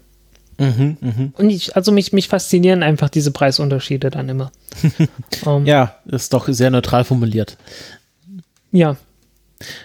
[0.57, 1.33] Mhm, mhm.
[1.37, 4.51] Und ich, also mich, mich faszinieren einfach diese Preisunterschiede dann immer.
[5.45, 7.57] um, ja, ist doch sehr neutral formuliert.
[8.71, 8.97] Ja.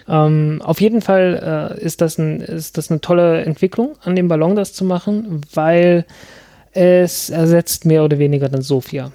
[0.07, 4.27] Ähm, auf jeden Fall äh, ist, das ein, ist das eine tolle Entwicklung, an dem
[4.27, 6.05] Ballon das zu machen, weil
[6.73, 9.11] es ersetzt mehr oder weniger dann Sophia.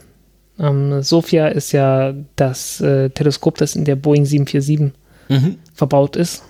[0.59, 4.93] Ähm, Sophia ist ja das äh, Teleskop, das in der Boeing 747
[5.29, 5.57] Mhm.
[5.75, 6.45] verbaut ist.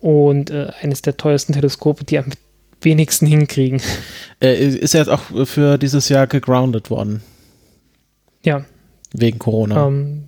[0.00, 2.26] Und äh, eines der teuersten Teleskope, die am
[2.80, 3.80] wenigsten hinkriegen.
[4.40, 7.22] Äh, ist ja jetzt auch für dieses Jahr gegroundet worden.
[8.44, 8.64] Ja.
[9.12, 9.86] Wegen Corona.
[9.86, 10.24] Ähm,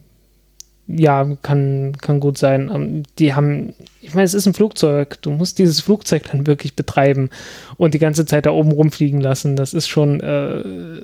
[0.88, 2.70] ja, kann, kann gut sein.
[2.74, 5.20] Ähm, die haben, ich meine, es ist ein Flugzeug.
[5.20, 7.28] Du musst dieses Flugzeug dann wirklich betreiben
[7.76, 9.54] und die ganze Zeit da oben rumfliegen lassen.
[9.54, 11.02] Das ist schon, äh,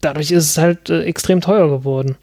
[0.00, 2.16] dadurch ist es halt äh, extrem teuer geworden.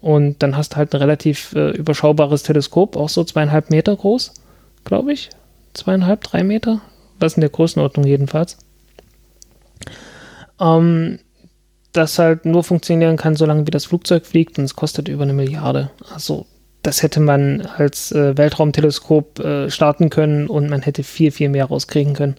[0.00, 4.32] Und dann hast du halt ein relativ äh, überschaubares Teleskop, auch so zweieinhalb Meter groß,
[4.84, 5.30] glaube ich.
[5.74, 6.80] Zweieinhalb, drei Meter,
[7.20, 8.58] was in der Größenordnung jedenfalls.
[10.58, 11.18] Ähm,
[11.92, 15.34] das halt nur funktionieren kann, solange wie das Flugzeug fliegt und es kostet über eine
[15.34, 15.90] Milliarde.
[16.12, 16.46] Also
[16.82, 21.66] das hätte man als äh, Weltraumteleskop äh, starten können und man hätte viel, viel mehr
[21.66, 22.36] rauskriegen können.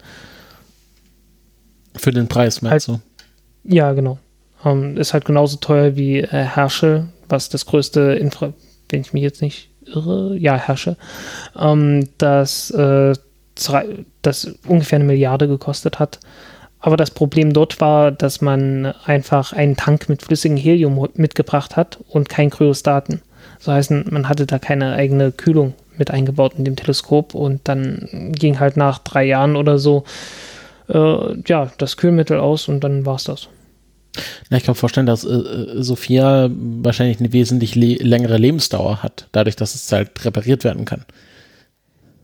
[1.95, 3.73] Für den Preis, meinst halt, du?
[3.75, 4.17] Ja, genau.
[4.65, 8.53] Ähm, ist halt genauso teuer wie äh, Herschel, was das größte Infra,
[8.89, 10.97] wenn ich mich jetzt nicht irre, ja, Herschel,
[11.57, 13.13] ähm, das, äh,
[14.21, 16.19] das ungefähr eine Milliarde gekostet hat.
[16.85, 21.99] Aber das Problem dort war, dass man einfach einen Tank mit flüssigem Helium mitgebracht hat
[22.09, 23.21] und kein Kryostaten.
[23.59, 28.33] Das heißt, man hatte da keine eigene Kühlung mit eingebaut in dem Teleskop und dann
[28.37, 30.03] ging halt nach drei Jahren oder so
[30.89, 33.47] äh, ja das Kühlmittel aus und dann war es das.
[34.49, 39.29] Ja, ich kann mir vorstellen, dass äh, Sophia wahrscheinlich eine wesentlich le längere Lebensdauer hat,
[39.31, 41.05] dadurch, dass es halt repariert werden kann.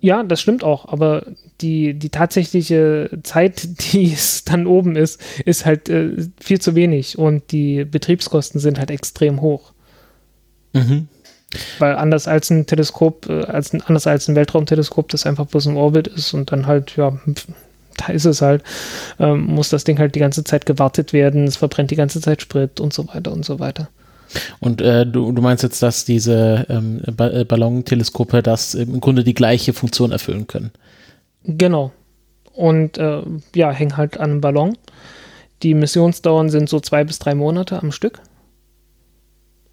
[0.01, 1.25] Ja, das stimmt auch, aber
[1.61, 7.17] die, die tatsächliche Zeit, die es dann oben ist, ist halt äh, viel zu wenig
[7.17, 9.73] und die Betriebskosten sind halt extrem hoch.
[10.73, 11.07] Mhm.
[11.79, 15.77] Weil anders als ein Teleskop, äh, als, anders als ein Weltraumteleskop, das einfach bloß im
[15.77, 17.17] Orbit ist und dann halt, ja,
[17.97, 18.63] da ist es halt,
[19.19, 22.41] ähm, muss das Ding halt die ganze Zeit gewartet werden, es verbrennt die ganze Zeit
[22.41, 23.89] Sprit und so weiter und so weiter.
[24.59, 29.33] Und äh, du, du meinst jetzt, dass diese ähm, ba Ballonteleskope das im Grunde die
[29.33, 30.71] gleiche Funktion erfüllen können?
[31.43, 31.91] Genau.
[32.53, 33.21] Und äh,
[33.55, 34.77] ja, hängen halt an einem Ballon.
[35.63, 38.21] Die Missionsdauern sind so zwei bis drei Monate am Stück.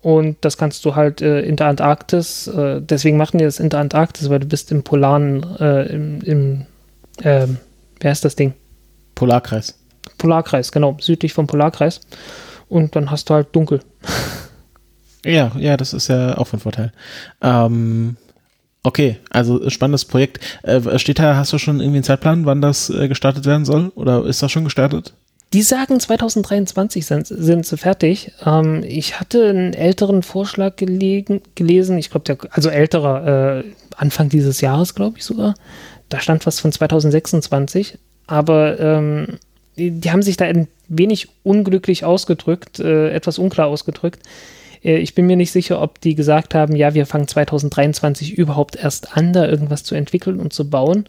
[0.02, 3.70] Und das kannst du halt äh, in der Antarktis, äh, deswegen machen die das in
[3.70, 6.66] der Antarktis, weil du bist im polaren, äh, im, im
[7.22, 7.48] äh,
[7.98, 8.54] wer ist das Ding?
[9.16, 9.76] Polarkreis.
[10.18, 12.00] Polarkreis, genau, südlich vom Polarkreis.
[12.68, 13.80] Und dann hast du halt dunkel.
[15.26, 16.92] Ja, ja, das ist ja auch von Vorteil.
[17.42, 18.16] Ähm,
[18.82, 20.40] okay, also spannendes Projekt.
[20.62, 23.92] Äh, steht da, hast du schon irgendwie einen Zeitplan, wann das äh, gestartet werden soll?
[23.94, 25.14] Oder ist das schon gestartet?
[25.52, 28.32] Die sagen 2023 sind, sind sie fertig.
[28.44, 33.64] Ähm, ich hatte einen älteren Vorschlag gelegen, gelesen, ich glaube, also älterer, äh,
[33.96, 35.54] Anfang dieses Jahres, glaube ich sogar.
[36.08, 39.38] Da stand was von 2026, aber ähm,
[39.78, 44.20] die, die, haben sich da ein wenig unglücklich ausgedrückt, äh, etwas unklar ausgedrückt.
[44.86, 48.76] Äh, ich bin mir nicht sicher, ob die gesagt haben, ja, wir fangen 2023 überhaupt
[48.76, 51.08] erst an, da irgendwas zu entwickeln und zu bauen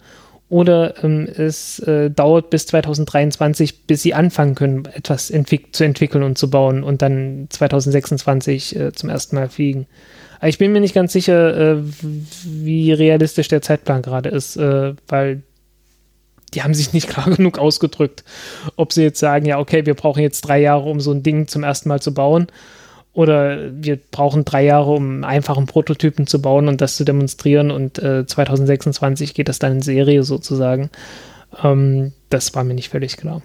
[0.50, 6.24] oder ähm, es äh, dauert bis 2023, bis sie anfangen können, etwas entwick zu entwickeln
[6.24, 9.88] und zu bauen und dann 2026 äh, zum ersten Mal fliegen.
[10.40, 11.84] Aber ich bin mir nicht ganz sicher, äh,
[12.46, 15.42] wie realistisch der Zeitplan gerade ist, äh, weil
[16.54, 18.24] die haben sich nicht klar genug ausgedrückt,
[18.78, 21.48] ob sie jetzt sagen, ja, okay, wir brauchen jetzt drei Jahre, um so ein Ding
[21.48, 22.48] zum ersten Mal zu bauen
[23.18, 27.72] oder wir brauchen drei Jahre, um einen einfachen Prototypen zu bauen und das zu demonstrieren
[27.72, 30.92] und äh, 2026 geht das dann in Serie sozusagen.
[31.64, 33.42] Ähm, das war mir nicht völlig klar.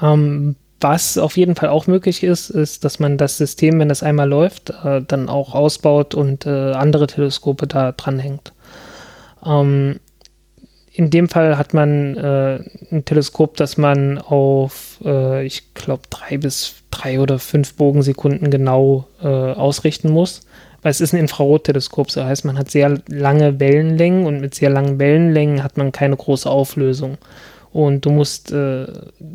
[0.00, 4.02] Ähm, was auf jeden Fall auch möglich ist, ist, dass man das System, wenn das
[4.02, 8.54] einmal läuft, äh, dann auch ausbaut und äh, andere Teleskope da dranhängt.
[9.44, 10.00] Ähm,
[10.96, 12.58] in dem Fall hat man äh,
[12.90, 19.06] ein Teleskop, das man auf, äh, ich glaube, drei bis drei oder fünf Bogensekunden genau
[19.22, 20.46] äh, ausrichten muss.
[20.80, 24.70] Weil es ist ein Infrarotteleskop, das heißt, man hat sehr lange Wellenlängen und mit sehr
[24.70, 27.18] langen Wellenlängen hat man keine große Auflösung.
[27.74, 28.86] Und du musst, äh,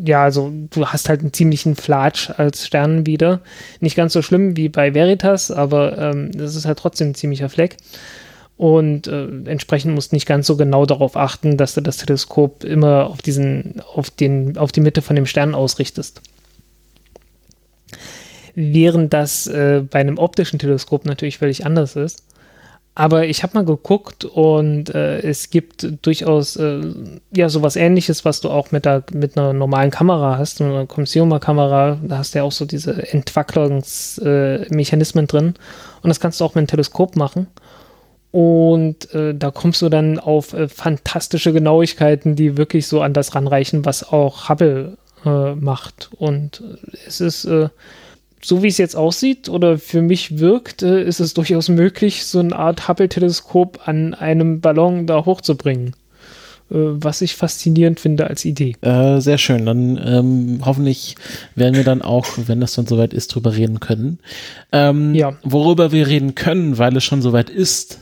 [0.03, 3.41] ja, also du hast halt einen ziemlichen Flatsch als Stern wieder.
[3.81, 7.49] Nicht ganz so schlimm wie bei Veritas, aber ähm, das ist halt trotzdem ein ziemlicher
[7.49, 7.77] Fleck
[8.61, 12.63] und äh, entsprechend musst du nicht ganz so genau darauf achten, dass du das Teleskop
[12.63, 16.21] immer auf diesen, auf den, auf die Mitte von dem Stern ausrichtest.
[18.53, 22.23] Während das äh, bei einem optischen Teleskop natürlich völlig anders ist.
[22.93, 26.81] Aber ich habe mal geguckt und äh, es gibt durchaus äh,
[27.35, 31.97] ja sowas ähnliches, was du auch mit, der, mit einer normalen Kamera hast, einer Consumer-Kamera,
[32.03, 35.55] da hast du ja auch so diese Entwacklungsmechanismen drin.
[36.03, 37.47] Und das kannst du auch mit einem Teleskop machen.
[38.31, 43.35] Und äh, da kommst du dann auf äh, fantastische Genauigkeiten, die wirklich so an das
[43.35, 46.09] ranreichen, was auch Hubble äh, macht.
[46.17, 47.67] Und äh, es ist, äh,
[48.41, 52.39] so wie es jetzt aussieht oder für mich wirkt, äh, ist es durchaus möglich, so
[52.39, 55.95] eine Art Hubble-Teleskop an einem Ballon da hochzubringen
[56.73, 58.77] was ich faszinierend finde als Idee.
[58.79, 59.65] Äh, sehr schön.
[59.65, 61.17] Dann ähm, hoffentlich
[61.53, 64.19] werden wir dann auch, wenn das dann soweit ist, drüber reden können.
[64.71, 65.33] Ähm, ja.
[65.43, 67.99] Worüber wir reden können, weil es schon soweit ist,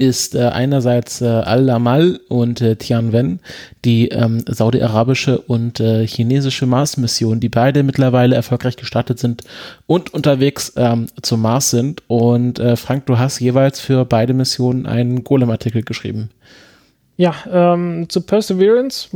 [0.00, 3.40] ist äh, einerseits äh, Al-Amal und äh, Tianwen,
[3.84, 9.44] die ähm, saudi-arabische und äh, chinesische Mars-Mission, die beide mittlerweile erfolgreich gestartet sind
[9.86, 12.02] und unterwegs ähm, zum Mars sind.
[12.08, 16.30] Und äh, Frank, du hast jeweils für beide Missionen einen Golem-Artikel geschrieben.
[17.18, 19.10] Ja, ähm, zu Perseverance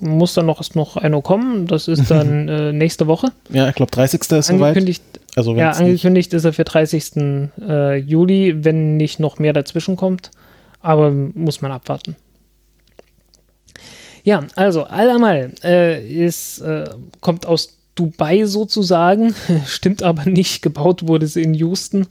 [0.00, 1.66] muss dann noch, noch einer kommen.
[1.66, 3.28] Das ist dann äh, nächste Woche.
[3.48, 4.20] Ja, ich glaube 30.
[4.20, 5.25] ist angekündigt, soweit.
[5.36, 7.50] Also ja, angekündigt ist er für 30.
[7.60, 10.30] Äh, Juli, wenn nicht noch mehr dazwischen kommt.
[10.80, 12.16] Aber muss man abwarten.
[14.24, 16.88] Ja, also Al-Amal äh, ist, äh,
[17.20, 19.34] kommt aus Dubai sozusagen,
[19.66, 20.62] stimmt aber nicht.
[20.62, 22.08] Gebaut wurde sie in Houston.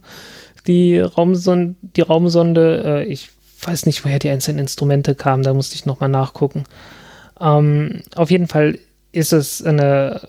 [0.66, 3.30] Die Raumsonde, die Raumsonde äh, ich
[3.62, 6.64] weiß nicht, woher die einzelnen Instrumente kamen, da musste ich nochmal nachgucken.
[7.40, 8.78] Ähm, auf jeden Fall
[9.12, 10.28] ist es eine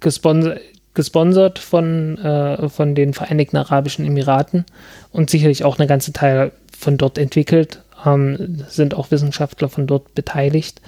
[0.00, 0.60] gesponsert,
[0.96, 4.64] gesponsert von, äh, von den Vereinigten Arabischen Emiraten
[5.12, 7.82] und sicherlich auch eine ganze Teil von dort entwickelt.
[8.04, 10.80] Ähm, sind auch Wissenschaftler von dort beteiligt.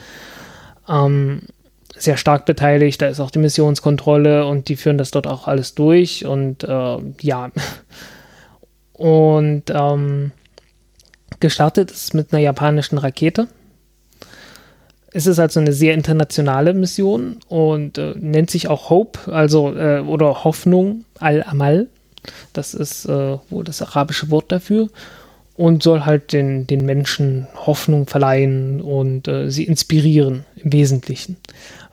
[0.88, 1.42] Ähm,
[1.96, 3.00] sehr stark beteiligt.
[3.00, 6.26] Da ist auch die Missionskontrolle und die führen das dort auch alles durch.
[6.26, 7.50] Und äh, ja.
[8.92, 10.32] Und ähm,
[11.38, 13.46] gestartet ist mit einer japanischen Rakete.
[15.18, 19.98] Es ist also eine sehr internationale Mission und äh, nennt sich auch Hope, also äh,
[19.98, 21.88] oder Hoffnung al-Amal.
[22.52, 24.86] Das ist äh, wohl das arabische Wort dafür
[25.56, 31.36] und soll halt den, den Menschen Hoffnung verleihen und äh, sie inspirieren im Wesentlichen.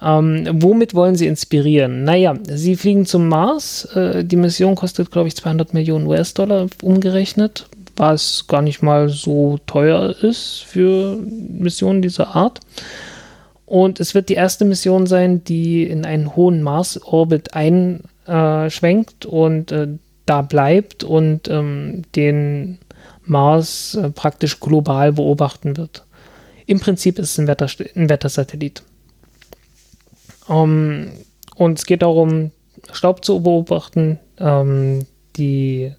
[0.04, 2.04] Ähm, womit wollen sie inspirieren?
[2.04, 3.86] Naja, sie fliegen zum Mars.
[3.96, 7.66] Äh, die Mission kostet, glaube ich, 200 Millionen US-Dollar umgerechnet
[7.98, 12.60] was gar nicht mal so teuer ist für Missionen dieser Art.
[13.66, 19.88] Und es wird die erste Mission sein, die in einen hohen Mars-Orbit einschwenkt und äh,
[20.26, 22.80] da bleibt und ähm, den
[23.24, 26.06] Mars äh, praktisch global beobachten wird.
[26.68, 28.84] Im Prinzip ist es ein, Wetter, ein Wettersatellit.
[30.48, 31.12] Um, ähm,
[31.56, 32.52] und es geht darum,
[32.92, 35.06] Staub zu beobachten, ähm,
[35.38, 35.92] die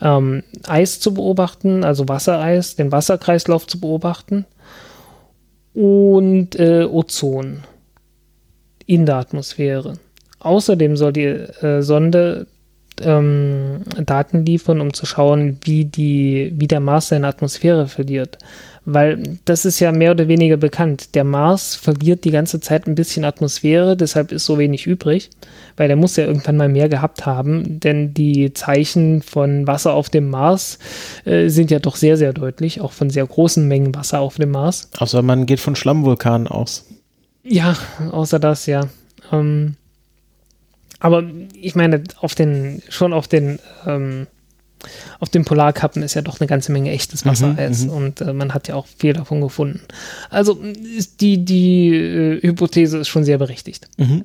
[0.00, 4.44] ähm, Eis zu beobachten, also Wassereis, den Wasserkreislauf zu beobachten
[5.76, 7.62] und äh, Ozon
[8.86, 9.98] in der Atmosphäre.
[10.40, 12.46] Außerdem soll die äh, Sonde
[13.02, 18.38] ähm, Daten liefern, um zu schauen, wie, die, wie der Mars seine Atmosphäre verliert.
[18.88, 21.16] Weil das ist ja mehr oder weniger bekannt.
[21.16, 25.30] Der Mars verliert die ganze Zeit ein bisschen Atmosphäre, deshalb ist so wenig übrig,
[25.76, 30.08] weil er muss ja irgendwann mal mehr gehabt haben, denn die Zeichen von Wasser auf
[30.08, 30.78] dem Mars
[31.24, 34.52] äh, sind ja doch sehr, sehr deutlich, auch von sehr großen Mengen Wasser auf dem
[34.52, 34.88] Mars.
[34.98, 36.86] Außer man geht von Schlammvulkanen aus.
[37.42, 37.76] Ja,
[38.12, 38.88] außer das, ja.
[39.32, 39.74] Ähm,
[41.00, 41.24] aber
[41.60, 44.28] ich meine, auf den, schon auf den ähm,
[45.20, 48.32] auf den Polarkappen ist ja doch eine ganze Menge echtes mhm, Wassereis mhm, und äh,
[48.32, 49.80] man hat ja auch viel davon gefunden.
[50.30, 50.60] Also
[50.96, 53.88] ist die, die äh, Hypothese ist schon sehr berechtigt.
[53.96, 54.24] Mhm.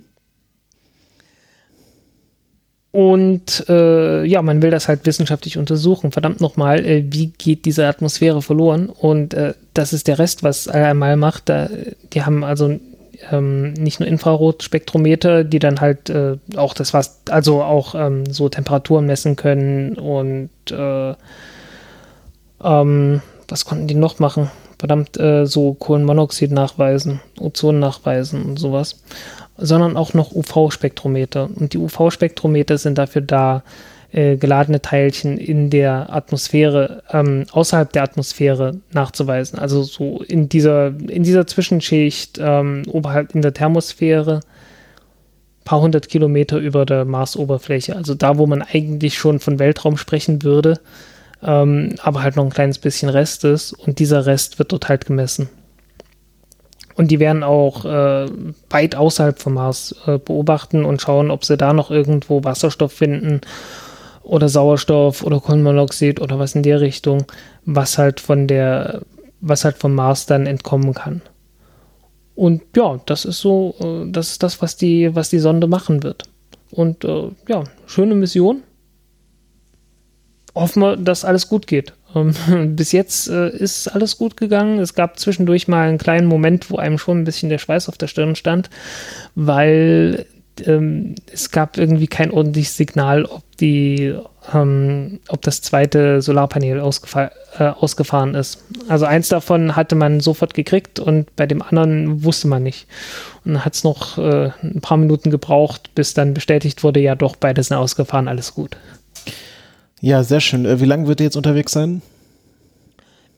[2.92, 6.12] Und äh, ja, man will das halt wissenschaftlich untersuchen.
[6.12, 8.90] Verdammt nochmal, äh, wie geht diese Atmosphäre verloren?
[8.90, 11.48] Und äh, das ist der Rest, was einmal macht.
[11.48, 11.70] Da,
[12.12, 12.80] die haben also
[13.32, 18.50] ähm, nicht nur Infrarotspektrometer, die dann halt äh, auch das was, also auch ähm, so
[18.50, 21.14] Temperaturen messen können und äh,
[22.64, 24.50] ähm, was konnten die noch machen?
[24.80, 29.04] Verdammt, äh, so Kohlenmonoxid nachweisen, Ozon nachweisen und sowas,
[29.58, 31.50] sondern auch noch UV-Spektrometer.
[31.56, 33.64] Und die UV-Spektrometer sind dafür da,
[34.12, 39.58] äh, geladene Teilchen in der Atmosphäre, ähm, außerhalb der Atmosphäre nachzuweisen.
[39.58, 44.42] Also so in dieser, in dieser Zwischenschicht ähm, oberhalb in der Thermosphäre,
[45.64, 47.96] paar hundert Kilometer über der Marsoberfläche.
[47.96, 50.80] Also da, wo man eigentlich schon von Weltraum sprechen würde,
[51.42, 53.72] ähm, aber halt noch ein kleines bisschen Rest ist.
[53.72, 55.48] Und dieser Rest wird dort halt gemessen.
[56.96, 58.28] Und die werden auch äh,
[58.70, 63.40] weit außerhalb vom Mars äh, beobachten und schauen, ob sie da noch irgendwo Wasserstoff finden
[64.32, 67.26] oder Sauerstoff oder Kohlenmonoxid oder was in der Richtung,
[67.66, 69.02] was halt von der,
[69.42, 71.22] was halt vom Mars dann entkommen kann.
[72.34, 76.02] Und ja, das ist so, äh, das ist das, was die, was die Sonde machen
[76.02, 76.24] wird.
[76.72, 78.64] Und äh, ja, schöne Mission.
[80.56, 81.92] Hoffen wir, dass alles gut geht.
[82.16, 82.34] Ähm,
[82.78, 84.80] bis jetzt äh, ist alles gut gegangen.
[84.80, 87.98] Es gab zwischendurch mal einen kleinen Moment, wo einem schon ein bisschen der Schweiß auf
[87.98, 88.70] der Stirn stand,
[89.36, 90.26] weil
[90.66, 94.16] ähm, es gab irgendwie kein ordentliches Signal, ob die,
[94.54, 98.64] ähm, ob das zweite Solarpanel äh, ausgefahren ist.
[98.88, 102.88] Also eins davon hatte man sofort gekriegt und bei dem anderen wusste man nicht.
[103.46, 107.16] Und dann hat es noch äh, ein paar Minuten gebraucht, bis dann bestätigt wurde, ja
[107.16, 108.78] doch, beide sind ausgefahren, alles gut.
[110.00, 110.66] Ja, sehr schön.
[110.66, 112.02] Äh, wie lange wird ihr jetzt unterwegs sein?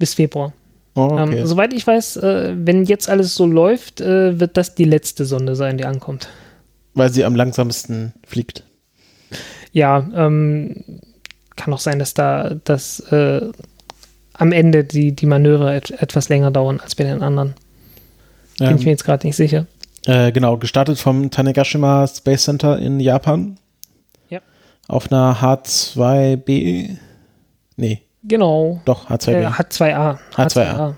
[0.04, 0.52] bis Februar.
[0.96, 1.40] Oh, okay.
[1.40, 5.24] Ähm, soweit ich weiß, äh, wenn jetzt alles so läuft, äh, wird das die letzte
[5.24, 6.28] Sonde sein, die ankommt.
[6.94, 8.64] Weil sie am langsamsten fliegt.
[9.72, 10.84] Ja, ähm,
[11.56, 13.42] kann auch sein, dass da dass, äh,
[14.34, 17.54] am Ende die, die Manöver et etwas länger dauern als bei den anderen.
[18.60, 19.66] Bin Ähm, ich mir jetzt gerade nicht sicher.
[20.06, 23.58] Äh, genau, gestartet vom Tanegashima Space Center in Japan.
[24.30, 24.42] Ja.
[24.88, 26.98] Auf einer H2B.
[27.78, 28.82] Nee, Genau.
[28.86, 29.32] doch, H2B.
[29.42, 30.18] Äh, H2A.
[30.36, 30.96] H2A.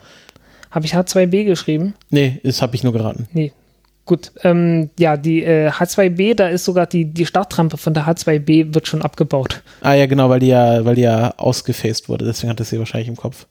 [0.71, 1.93] Habe ich H2B geschrieben?
[2.09, 3.27] nee, das habe ich nur geraten.
[3.33, 3.51] Nee.
[4.05, 8.73] Gut, ähm, ja, die äh, H2B, da ist sogar die, die Startrampe von der H2B
[8.75, 9.63] wird schon abgebaut.
[9.81, 12.77] Ah ja, genau, weil die ja, weil die ja ausgefaced wurde, deswegen hat das sie
[12.77, 13.47] wahrscheinlich im Kopf.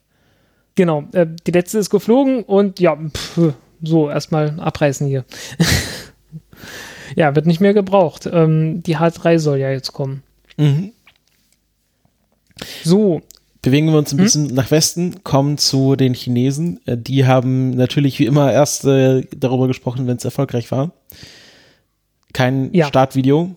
[0.76, 5.24] Genau, äh, die letzte ist geflogen und ja, pff, so, erstmal abreißen hier.
[7.16, 8.28] ja, wird nicht mehr gebraucht.
[8.32, 10.22] Ähm, die H3 soll ja jetzt kommen.
[10.56, 10.93] Mhm.
[12.82, 13.22] So,
[13.65, 14.19] Bewegen wir uns Hm?
[14.19, 16.81] ein bisschen nach Westen, kommen zu den Chinesen.
[16.86, 20.93] Äh, Die haben natürlich wie immer erst äh, darüber gesprochen, wenn es erfolgreich war.
[22.32, 22.86] Kein Ja.
[22.86, 23.57] Startvideo,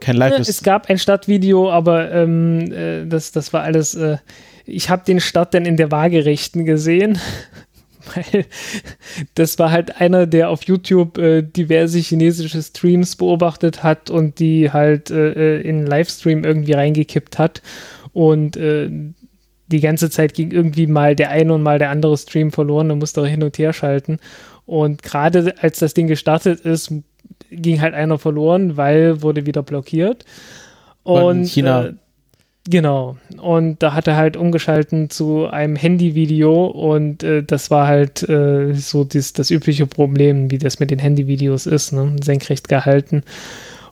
[0.00, 3.94] kein äh, live es gab ein Startvideo, aber ähm, äh, das, das war alles.
[3.94, 4.18] Äh,
[4.66, 7.18] ich habe den Start dann in der Waagerechten gesehen.
[8.14, 8.44] Weil
[9.34, 14.70] das war halt einer, der auf YouTube äh, diverse chinesische Streams beobachtet hat und die
[14.70, 17.62] halt äh, äh, in Livestream irgendwie reingekippt hat.
[18.14, 18.88] Und äh,
[19.66, 23.00] die ganze Zeit ging irgendwie mal der eine und mal der andere Stream verloren und
[23.00, 24.18] musste hin und her schalten.
[24.66, 26.92] Und gerade als das Ding gestartet ist,
[27.50, 30.24] ging halt einer verloren, weil wurde wieder blockiert.
[31.02, 31.92] Und in China- Äh,
[32.70, 33.16] genau.
[33.42, 38.74] Und da hat er halt umgeschalten zu einem Handyvideo und äh, das war halt äh,
[38.74, 42.16] so das, das übliche Problem, wie das mit den Handyvideos ist, ne?
[42.22, 43.22] senkrecht gehalten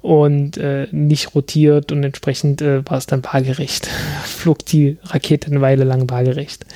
[0.02, 3.86] und äh, nicht rotiert und entsprechend äh, war es dann waagerecht.
[4.24, 6.66] Flog die Rakete eine Weile lang waagerecht.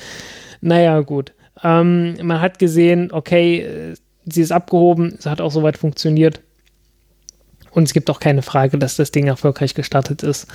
[0.61, 1.33] Naja, gut.
[1.63, 3.93] Ähm, man hat gesehen, okay, äh,
[4.25, 6.41] sie ist abgehoben, es hat auch soweit funktioniert.
[7.71, 10.47] Und es gibt auch keine Frage, dass das Ding erfolgreich gestartet ist.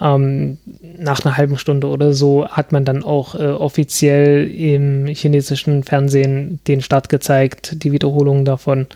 [0.00, 0.58] Ähm,
[0.98, 6.60] nach einer halben Stunde oder so hat man dann auch äh, offiziell im chinesischen Fernsehen
[6.66, 8.86] den Start gezeigt, die Wiederholung davon.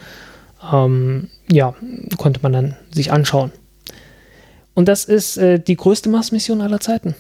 [0.73, 1.75] Ähm, ja,
[2.19, 3.53] konnte man dann sich anschauen.
[4.75, 7.15] Und das ist äh, die größte Mars-Mission aller Zeiten.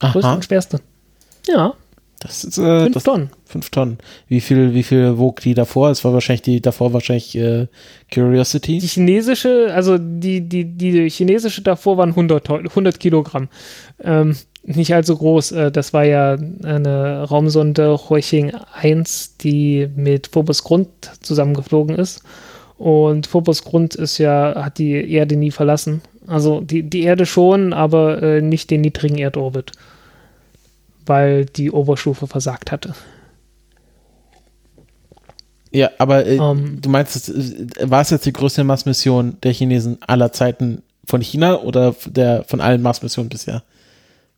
[0.00, 0.80] Größte Aha, und schwerste.
[1.46, 1.74] Ja,
[2.24, 3.30] das ist äh, fünf das, Tonnen.
[3.44, 3.98] fünf Tonnen.
[4.28, 5.90] Wie viel, wie viel wog die davor?
[5.90, 7.66] Es war wahrscheinlich die davor wahrscheinlich äh,
[8.12, 8.78] Curiosity.
[8.78, 13.48] Die chinesische, also die, die, die chinesische davor waren 100, Toll- 100 Kilogramm.
[14.02, 15.52] Ähm, nicht allzu groß.
[15.52, 20.88] Äh, das war ja eine Raumsonde Huixing 1, die mit Phobos Grund
[21.20, 22.22] zusammengeflogen ist.
[22.78, 26.00] Und Phobos Grund ist ja, hat die Erde nie verlassen.
[26.26, 29.72] Also die, die Erde schon, aber äh, nicht den niedrigen Erdorbit.
[31.06, 32.94] Weil die Oberstufe versagt hatte.
[35.70, 36.78] Ja, aber äh, Ähm.
[36.80, 41.60] du meinst, äh, war es jetzt die größte Mars-Mission der Chinesen aller Zeiten von China
[41.60, 43.64] oder der von allen Mars-Missionen bisher?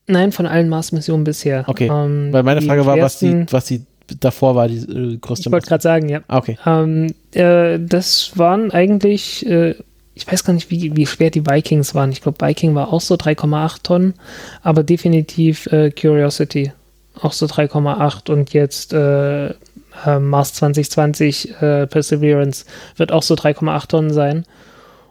[0.06, 1.64] Nein, von allen Mars-Missionen bisher.
[1.66, 3.84] Okay, Ähm, Weil meine Frage war, was die, was die
[4.20, 6.20] davor war, die äh, größte Ich wollte gerade sagen, ja.
[6.28, 6.56] Ah, okay.
[6.64, 9.74] Ähm, äh, das waren eigentlich, äh,
[10.16, 12.10] ich weiß gar nicht, wie, wie schwer die Vikings waren.
[12.10, 14.14] Ich glaube, Viking war auch so 3,8 Tonnen,
[14.62, 16.72] aber definitiv äh, Curiosity
[17.20, 22.64] auch so 3,8 und jetzt äh, äh, Mars 2020 äh, Perseverance
[22.97, 24.44] wird auch so 3,8 Tonnen sein.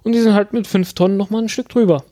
[0.03, 2.03] Und die sind halt mit 5 Tonnen nochmal ein Stück drüber.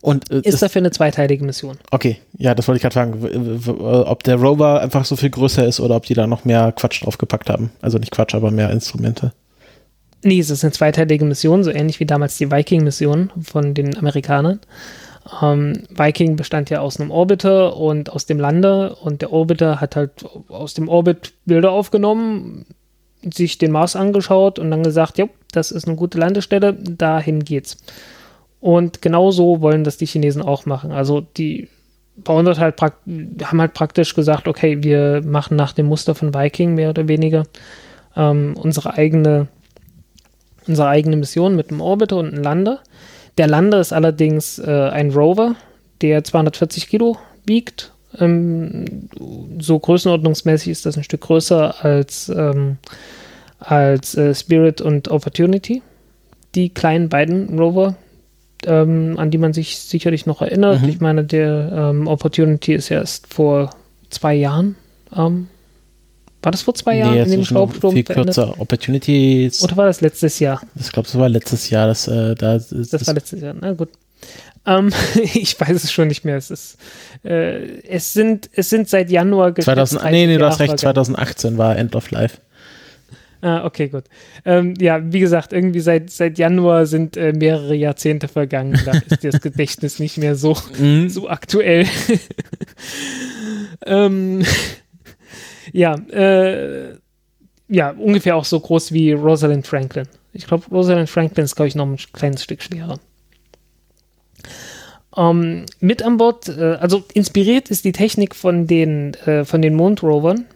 [0.00, 1.78] Und äh, Ist dafür eine zweiteilige Mission.
[1.90, 3.62] okay, ja, das wollte ich gerade fragen,
[4.06, 7.04] ob der Rover einfach so viel größer ist oder ob die da noch mehr Quatsch
[7.04, 7.70] draufgepackt haben.
[7.80, 9.32] Also nicht Quatsch, aber mehr Instrumente.
[10.24, 14.60] Nee, es ist eine zweiteilige Mission, so ähnlich wie damals die Viking-Mission von den Amerikanern.
[15.40, 19.96] Ähm, Viking bestand ja aus einem Orbiter und aus dem Lander und der Orbiter hat
[19.96, 22.66] halt aus dem Orbit Bilder aufgenommen,
[23.22, 27.76] sich den Mars angeschaut und dann gesagt, ja, das ist eine gute Landestelle, dahin geht's.
[28.60, 30.92] Und genauso wollen das die Chinesen auch machen.
[30.92, 31.68] Also die
[32.16, 36.74] bauen dort halt haben halt praktisch gesagt, okay, wir machen nach dem Muster von Viking
[36.74, 37.44] mehr oder weniger
[38.16, 39.48] ähm, unsere eigene
[40.66, 42.80] unsere eigene Mission mit einem Orbiter und einem Lander.
[43.38, 45.54] Der Lander ist allerdings äh, ein Rover,
[46.00, 47.92] der 240 Kilo wiegt.
[48.18, 49.08] Ähm,
[49.58, 52.76] so größenordnungsmäßig ist das ein Stück größer als, ähm,
[53.58, 55.82] als äh, Spirit und Opportunity.
[56.54, 57.96] Die kleinen beiden Rover,
[58.66, 60.82] ähm, an die man sich sicherlich noch erinnert.
[60.82, 60.88] Mhm.
[60.88, 63.70] Ich meine, der ähm, Opportunity ist erst vor
[64.10, 64.76] zwei Jahren.
[66.42, 68.58] War das vor zwei Jahren in dem Staubsturm viel kürzer.
[68.58, 70.60] Opportunities, Oder war das letztes Jahr?
[70.78, 71.86] ich glaube, das war letztes Jahr.
[71.86, 73.90] Das, äh, da, Das war letztes Jahr, na gut.
[74.66, 74.92] Ähm,
[75.34, 76.36] ich weiß es schon nicht mehr.
[76.36, 76.78] Es ist,
[77.24, 80.78] äh, es sind, es sind seit Januar 2000, Nee, nee, du hast recht.
[80.78, 82.38] 2018 war End of Life.
[83.44, 84.04] Ah, okay, gut.
[84.44, 88.80] Ähm, ja, wie gesagt, irgendwie seit, seit Januar sind äh, mehrere Jahrzehnte vergangen.
[88.84, 91.08] Da ist das Gedächtnis nicht mehr so, mhm.
[91.08, 91.86] so aktuell.
[93.86, 94.44] ähm,
[95.72, 96.96] ja, äh,
[97.68, 100.06] ja, ungefähr auch so groß wie Rosalind Franklin.
[100.32, 102.98] Ich glaube, Rosalind Franklin ist, glaube ich, noch ein kleines Stück schwerer.
[105.16, 109.74] Ähm, mit an Bord, äh, also inspiriert ist die Technik von den, äh, von den
[109.74, 110.46] Mondrovern,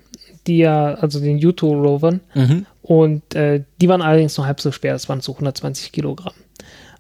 [0.47, 2.21] die ja, also den Yuto-Rovern.
[2.35, 2.67] Mhm.
[2.83, 6.35] Und äh, die waren allerdings nur halb so schwer, es waren so 120 Kilogramm.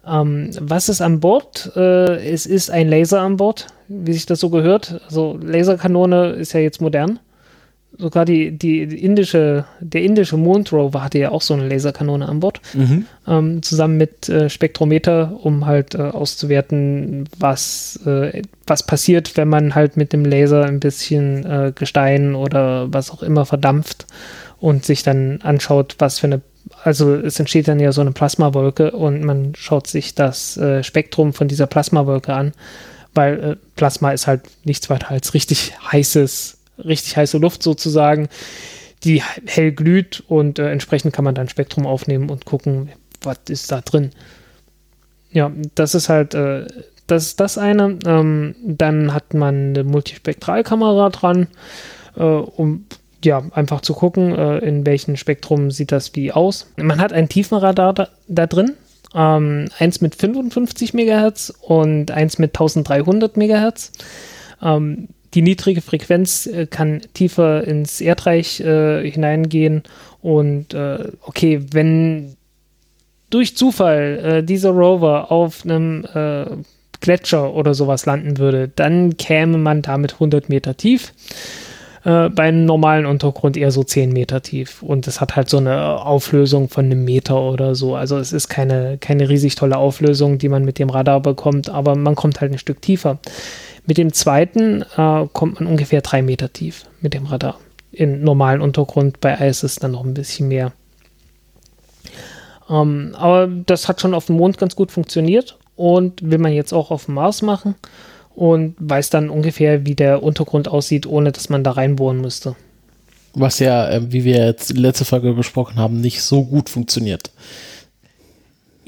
[0.06, 1.72] Ähm, was ist an Bord?
[1.76, 5.00] Äh, es ist ein Laser an Bord, wie sich das so gehört.
[5.04, 7.18] Also Laserkanone ist ja jetzt modern
[7.98, 12.60] sogar die, die indische, der indische Mondrover hatte ja auch so eine Laserkanone an Bord,
[12.74, 13.06] mhm.
[13.26, 19.74] ähm, zusammen mit äh, Spektrometer, um halt äh, auszuwerten, was, äh, was passiert, wenn man
[19.74, 24.06] halt mit dem Laser ein bisschen äh, Gestein oder was auch immer verdampft
[24.58, 26.40] und sich dann anschaut, was für eine,
[26.82, 31.32] also es entsteht dann ja so eine Plasmawolke und man schaut sich das äh, Spektrum
[31.32, 32.52] von dieser Plasmawolke an,
[33.14, 38.28] weil äh, Plasma ist halt nichts weiter als richtig heißes richtig heiße Luft sozusagen,
[39.04, 42.90] die hell glüht und äh, entsprechend kann man dann Spektrum aufnehmen und gucken,
[43.22, 44.10] was ist da drin.
[45.30, 46.66] Ja, das ist halt, äh,
[47.06, 47.98] das ist das eine.
[48.06, 51.48] Ähm, dann hat man eine Multispektralkamera dran,
[52.16, 52.86] äh, um
[53.24, 56.72] ja, einfach zu gucken, äh, in welchem Spektrum sieht das wie aus.
[56.76, 58.74] Man hat ein Tiefenradar da, da drin,
[59.14, 63.92] ähm, eins mit 55 MHz und eins mit 1300 MHz.
[64.62, 69.82] Ähm, die niedrige Frequenz äh, kann tiefer ins Erdreich äh, hineingehen.
[70.22, 72.36] Und äh, okay, wenn
[73.30, 76.46] durch Zufall äh, dieser Rover auf einem äh,
[77.00, 81.12] Gletscher oder sowas landen würde, dann käme man damit 100 Meter tief.
[82.06, 84.80] Äh, bei einem normalen Untergrund eher so 10 Meter tief.
[84.80, 87.96] Und es hat halt so eine Auflösung von einem Meter oder so.
[87.96, 91.96] Also es ist keine, keine riesig tolle Auflösung, die man mit dem Radar bekommt, aber
[91.96, 93.18] man kommt halt ein Stück tiefer.
[93.86, 97.58] Mit dem zweiten äh, kommt man ungefähr drei Meter tief mit dem Radar.
[97.92, 100.72] Im normalen Untergrund bei Eis ist dann noch ein bisschen mehr.
[102.68, 106.72] Ähm, aber das hat schon auf dem Mond ganz gut funktioniert und will man jetzt
[106.72, 107.76] auch auf dem Mars machen
[108.34, 112.56] und weiß dann ungefähr, wie der Untergrund aussieht, ohne dass man da reinbohren müsste.
[113.34, 117.30] Was ja, äh, wie wir jetzt letzte Folge besprochen haben, nicht so gut funktioniert.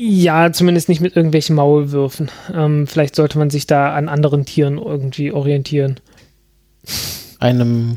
[0.01, 2.31] Ja, zumindest nicht mit irgendwelchen Maulwürfen.
[2.55, 5.99] Ähm, vielleicht sollte man sich da an anderen Tieren irgendwie orientieren.
[7.41, 7.97] Einem,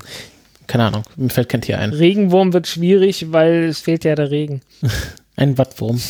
[0.65, 1.91] keine Ahnung, mir fällt kein Tier ein.
[1.93, 4.61] Regenwurm wird schwierig, weil es fehlt ja der Regen.
[5.35, 6.01] Ein Wattwurm.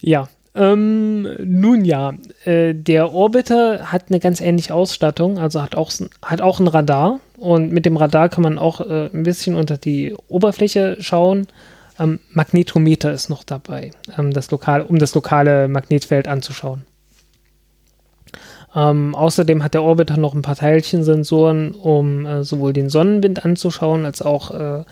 [0.00, 0.28] ja.
[0.54, 2.14] Ähm, nun ja,
[2.44, 5.92] äh, der Orbiter hat eine ganz ähnliche Ausstattung, also hat auch,
[6.22, 9.78] hat auch ein Radar und mit dem Radar kann man auch äh, ein bisschen unter
[9.78, 11.46] die Oberfläche schauen
[12.00, 16.82] ähm, Magnetometer ist noch dabei, ähm, das lokale, um das lokale Magnetfeld anzuschauen.
[18.74, 24.04] Ähm, außerdem hat der Orbiter noch ein paar Teilchensensoren, um äh, sowohl den Sonnenwind anzuschauen,
[24.04, 24.84] als auch äh,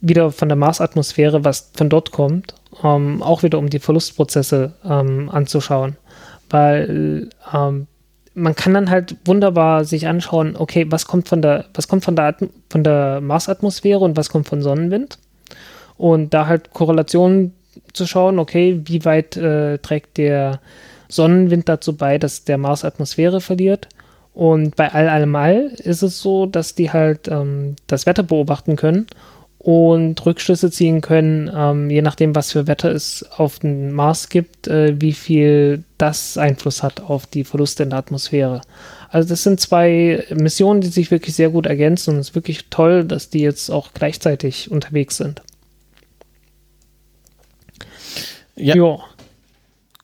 [0.00, 5.28] wieder von der Marsatmosphäre, was von dort kommt, ähm, auch wieder um die Verlustprozesse ähm,
[5.28, 5.96] anzuschauen.
[6.48, 7.86] Weil ähm,
[8.34, 12.14] man kann dann halt wunderbar sich anschauen, okay, was kommt von der, was kommt von
[12.14, 12.36] der,
[12.70, 15.18] von der Marsatmosphäre und was kommt von Sonnenwind
[16.00, 17.52] und da halt Korrelationen
[17.92, 20.60] zu schauen, okay, wie weit äh, trägt der
[21.08, 23.88] Sonnenwind dazu bei, dass der Mars Atmosphäre verliert.
[24.32, 29.06] Und bei All All ist es so, dass die halt ähm, das Wetter beobachten können
[29.58, 34.68] und Rückschlüsse ziehen können, ähm, je nachdem, was für Wetter es auf dem Mars gibt,
[34.68, 38.62] äh, wie viel das Einfluss hat auf die Verluste in der Atmosphäre.
[39.10, 42.70] Also das sind zwei Missionen, die sich wirklich sehr gut ergänzen und es ist wirklich
[42.70, 45.42] toll, dass die jetzt auch gleichzeitig unterwegs sind.
[48.60, 48.76] Ja.
[48.76, 48.98] ja.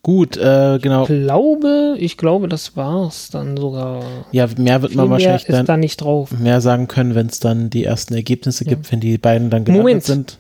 [0.07, 1.03] Gut, äh, genau.
[1.03, 4.05] Ich glaube, ich glaube, das war's dann sogar.
[4.31, 6.31] Ja, mehr wird man wahrscheinlich dann da nicht drauf.
[6.31, 8.71] mehr sagen können, wenn es dann die ersten Ergebnisse ja.
[8.71, 10.05] gibt, wenn die beiden dann gelandet Moment.
[10.05, 10.39] sind.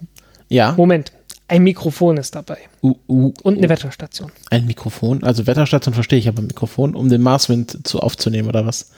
[0.49, 0.75] Ja.
[0.77, 1.11] Moment.
[1.49, 2.59] Ein Mikrofon ist dabei.
[2.81, 3.71] Uh, uh, Und eine uh.
[3.71, 4.31] Wetterstation.
[4.51, 5.25] Ein Mikrofon?
[5.25, 8.93] Also Wetterstation verstehe ich, aber Mikrofon, um den Marswind zu aufzunehmen oder was?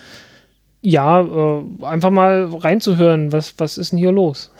[0.82, 4.50] Ja, äh, einfach mal reinzuhören, was, was ist denn hier los?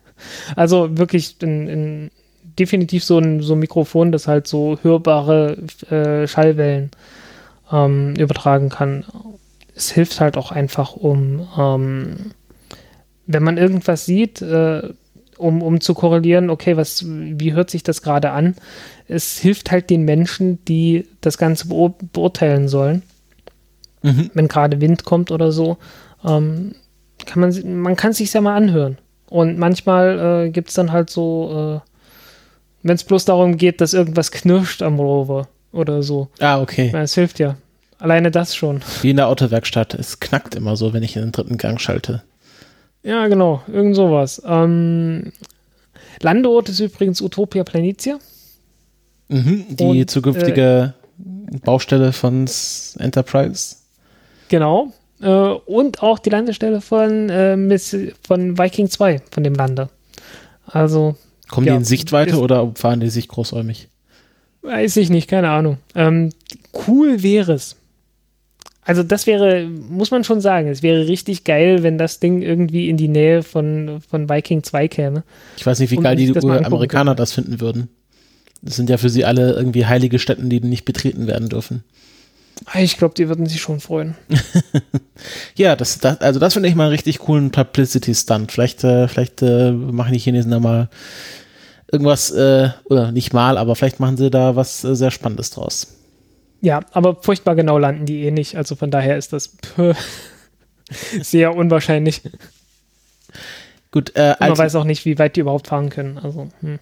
[0.56, 2.10] also wirklich in, in
[2.58, 5.56] definitiv so ein, so ein Mikrofon, das halt so hörbare
[5.90, 6.90] äh, Schallwellen
[7.70, 9.04] ähm, übertragen kann.
[9.74, 12.32] Es hilft halt auch einfach, um, ähm,
[13.26, 14.82] wenn man irgendwas sieht, äh,
[15.36, 18.54] um, um zu korrelieren, okay, was, wie hört sich das gerade an?
[19.08, 23.02] Es hilft halt den Menschen, die das Ganze beur beurteilen sollen.
[24.02, 24.30] Mhm.
[24.34, 25.78] Wenn gerade Wind kommt oder so,
[26.24, 26.76] ähm,
[27.26, 28.98] kann man, man kann es sich ja mal anhören.
[29.28, 31.93] Und manchmal äh, gibt es dann halt so, äh,
[32.84, 36.28] wenn es bloß darum geht, dass irgendwas knirscht am Rover oder so.
[36.38, 36.92] Ah, okay.
[36.94, 37.56] Es hilft ja.
[37.98, 38.82] Alleine das schon.
[39.00, 39.94] Wie in der Autowerkstatt.
[39.94, 42.22] Es knackt immer so, wenn ich in den dritten Gang schalte.
[43.02, 43.62] Ja, genau.
[43.72, 44.42] Irgend sowas.
[44.46, 45.32] Ähm,
[46.20, 48.18] Landeort ist übrigens Utopia Planitia.
[49.28, 52.46] Mhm, die Und, zukünftige äh, Baustelle von
[52.98, 53.76] Enterprise.
[54.48, 54.92] Genau.
[55.22, 57.78] Äh, und auch die Landestelle von, äh,
[58.26, 59.88] von Viking 2, von dem Lande.
[60.66, 61.16] Also.
[61.54, 63.88] Kommen ja, die in Sichtweite oder fahren die sich großräumig?
[64.62, 65.78] Weiß ich nicht, keine Ahnung.
[65.94, 66.30] Ähm,
[66.88, 67.76] cool wäre es.
[68.82, 72.88] Also das wäre, muss man schon sagen, es wäre richtig geil, wenn das Ding irgendwie
[72.88, 75.22] in die Nähe von, von Viking 2 käme.
[75.56, 77.88] Ich weiß nicht, wie geil die Amerikaner das finden würden.
[78.60, 81.84] Das sind ja für sie alle irgendwie heilige Städten, die nicht betreten werden dürfen.
[82.66, 84.16] Ah, ich glaube, die würden sich schon freuen.
[85.54, 88.50] ja, das, das, also das finde ich mal einen richtig coolen Publicity-Stunt.
[88.50, 90.88] Vielleicht, äh, vielleicht äh, machen die Chinesen da mal
[91.94, 95.96] irgendwas, äh, oder nicht mal, aber vielleicht machen sie da was äh, sehr Spannendes draus.
[96.60, 98.56] Ja, aber furchtbar genau landen die eh nicht.
[98.56, 99.56] Also von daher ist das
[101.20, 102.22] sehr unwahrscheinlich.
[103.90, 106.18] Gut, äh, man weiß auch nicht, wie weit die überhaupt fahren können.
[106.18, 106.78] Also, hm.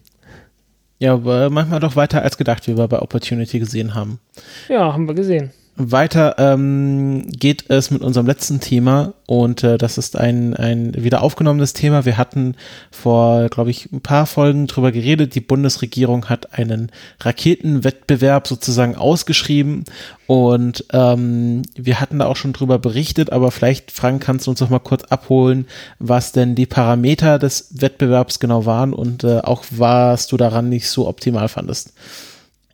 [0.98, 4.20] Ja, aber manchmal doch weiter als gedacht, wie wir bei Opportunity gesehen haben.
[4.68, 5.50] Ja, haben wir gesehen.
[5.76, 11.22] Weiter ähm, geht es mit unserem letzten Thema und äh, das ist ein, ein wieder
[11.22, 12.04] aufgenommenes Thema.
[12.04, 12.56] Wir hatten
[12.90, 15.34] vor, glaube ich, ein paar Folgen drüber geredet.
[15.34, 19.84] Die Bundesregierung hat einen Raketenwettbewerb sozusagen ausgeschrieben
[20.26, 24.60] und ähm, wir hatten da auch schon drüber berichtet, aber vielleicht, Frank, kannst du uns
[24.60, 25.66] noch mal kurz abholen,
[25.98, 30.88] was denn die Parameter des Wettbewerbs genau waren und äh, auch was du daran nicht
[30.88, 31.94] so optimal fandest.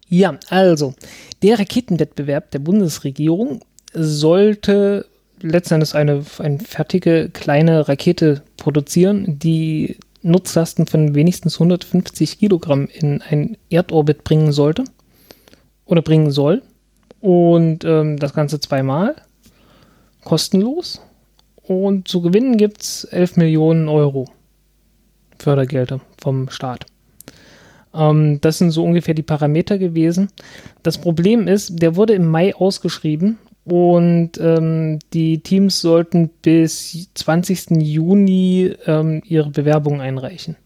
[0.09, 0.95] Ja, also
[1.43, 3.61] der Raketenwettbewerb der Bundesregierung
[3.93, 5.07] sollte
[5.41, 13.57] letztendlich eine, eine fertige kleine Rakete produzieren, die Nutzlasten von wenigstens 150 Kilogramm in einen
[13.71, 14.85] Erdorbit bringen sollte
[15.85, 16.63] oder bringen soll.
[17.21, 19.17] Und ähm, das Ganze zweimal
[20.25, 21.01] kostenlos.
[21.57, 24.29] Und zu gewinnen gibt es 11 Millionen Euro
[25.39, 26.87] Fördergelder vom Staat.
[27.95, 30.29] Ähm, das sind so ungefähr die Parameter gewesen.
[30.83, 37.83] Das Problem ist, der wurde im Mai ausgeschrieben und ähm, die Teams sollten bis 20.
[37.83, 40.57] Juni ähm, ihre Bewerbung einreichen.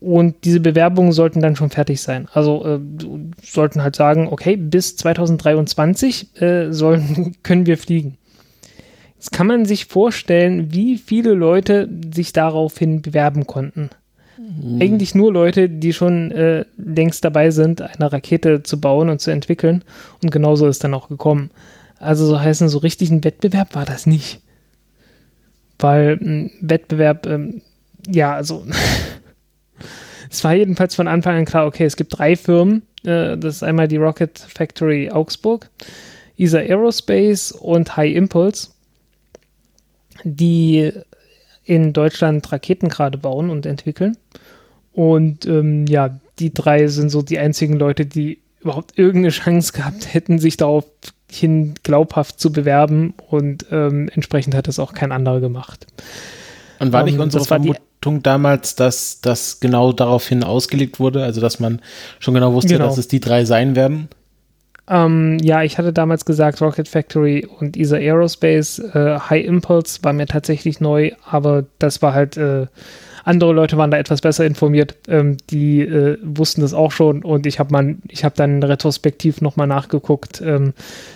[0.00, 2.28] Und diese Bewerbungen sollten dann schon fertig sein.
[2.32, 2.80] Also äh,
[3.40, 8.18] sollten halt sagen, okay, bis 2023 äh, sollen, können wir fliegen.
[9.14, 13.90] Jetzt kann man sich vorstellen, wie viele Leute sich daraufhin bewerben konnten.
[14.60, 14.82] Mhm.
[14.82, 19.30] Eigentlich nur Leute, die schon äh, längst dabei sind, eine Rakete zu bauen und zu
[19.30, 19.84] entwickeln.
[20.22, 21.50] Und genauso ist dann auch gekommen.
[21.98, 24.40] Also so heißen, so richtig ein Wettbewerb war das nicht.
[25.78, 27.62] Weil ein Wettbewerb, ähm,
[28.06, 28.66] ja, also
[30.30, 32.82] es war jedenfalls von Anfang an klar, okay, es gibt drei Firmen.
[33.04, 35.70] Äh, das ist einmal die Rocket Factory Augsburg,
[36.36, 38.68] ESA Aerospace und High Impulse,
[40.24, 40.92] die
[41.64, 44.16] in Deutschland Raketen gerade bauen und entwickeln.
[44.92, 50.12] Und ähm, ja, die drei sind so die einzigen Leute, die überhaupt irgendeine Chance gehabt
[50.14, 53.14] hätten, sich daraufhin glaubhaft zu bewerben.
[53.28, 55.86] Und ähm, entsprechend hat es auch kein anderer gemacht.
[56.78, 61.24] Und war nicht um, unsere Vermutung damals, dass das genau daraufhin ausgelegt wurde?
[61.24, 61.80] Also, dass man
[62.18, 62.86] schon genau wusste, genau.
[62.86, 64.08] dass es die drei sein werden?
[64.88, 70.12] Ähm, ja, ich hatte damals gesagt, Rocket Factory und ESA Aerospace, äh, High Impulse war
[70.12, 72.66] mir tatsächlich neu, aber das war halt, äh,
[73.24, 77.46] andere Leute waren da etwas besser informiert, ähm, die äh, wussten das auch schon und
[77.46, 80.40] ich habe hab dann retrospektiv nochmal nachgeguckt.
[80.40, 80.74] Ähm,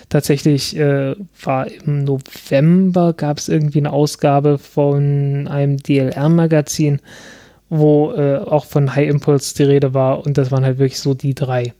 [0.09, 7.01] tatsächlich äh, war im November, gab es irgendwie eine Ausgabe von einem DLR-Magazin,
[7.69, 11.13] wo äh, auch von High Impulse die Rede war und das waren halt wirklich so
[11.13, 11.73] die drei.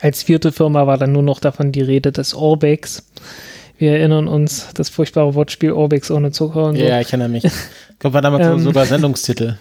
[0.00, 3.04] Als vierte Firma war dann nur noch davon die Rede des Orbex.
[3.78, 6.84] Wir erinnern uns, das furchtbare Wortspiel Orbex ohne Zucker und so.
[6.84, 7.44] Ja, ich erinnere mich.
[7.44, 9.58] Ich glaube, war damals ähm, sogar Sendungstitel.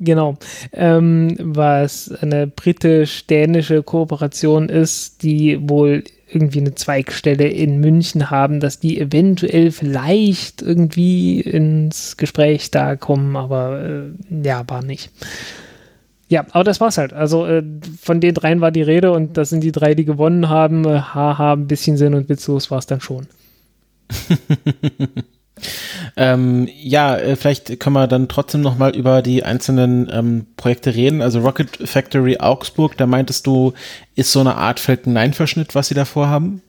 [0.00, 0.36] Genau.
[0.72, 8.80] Ähm, was eine britisch-dänische Kooperation ist, die wohl irgendwie eine Zweigstelle in München haben, dass
[8.80, 15.10] die eventuell vielleicht irgendwie ins Gespräch da kommen, aber äh, ja, war nicht.
[16.34, 17.12] Ja, aber das war's halt.
[17.12, 17.62] Also äh,
[18.02, 20.84] von den dreien war die Rede und das sind die drei, die gewonnen haben.
[20.84, 23.28] Äh, haha, ein bisschen Sinn und witzlos war es dann schon.
[26.16, 30.94] Ähm, ja, äh, vielleicht können wir dann trotzdem noch mal über die einzelnen ähm, Projekte
[30.94, 31.22] reden.
[31.22, 33.72] Also Rocket Factory Augsburg, da meintest du,
[34.16, 36.60] ist so eine Art Falcon 9 Verschnitt, was sie da vorhaben?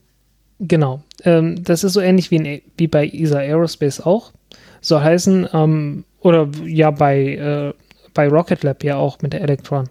[0.59, 1.01] Genau.
[1.23, 4.31] Ähm, das ist so ähnlich wie, in, wie bei ESA Aerospace auch.
[4.81, 7.73] Soll heißen, ähm, oder ja, bei, äh,
[8.15, 9.87] bei Rocket Lab ja auch mit der Electron.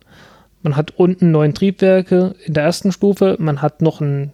[0.63, 4.33] Man hat unten neun Triebwerke in der ersten Stufe, man hat noch ein,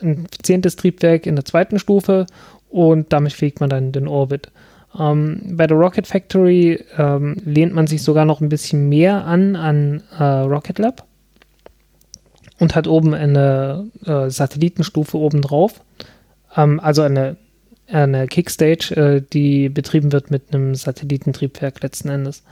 [0.00, 2.26] ein zehntes Triebwerk in der zweiten Stufe
[2.68, 4.52] und damit fliegt man dann in den Orbit.
[4.98, 9.56] Ähm, bei der Rocket Factory ähm, lehnt man sich sogar noch ein bisschen mehr an
[9.56, 11.06] an äh, Rocket Lab
[12.58, 15.80] und hat oben eine äh, Satellitenstufe oben drauf.
[16.56, 17.36] Ähm, also eine,
[17.88, 22.42] eine Kickstage, äh, die betrieben wird mit einem Satellitentriebwerk letzten Endes.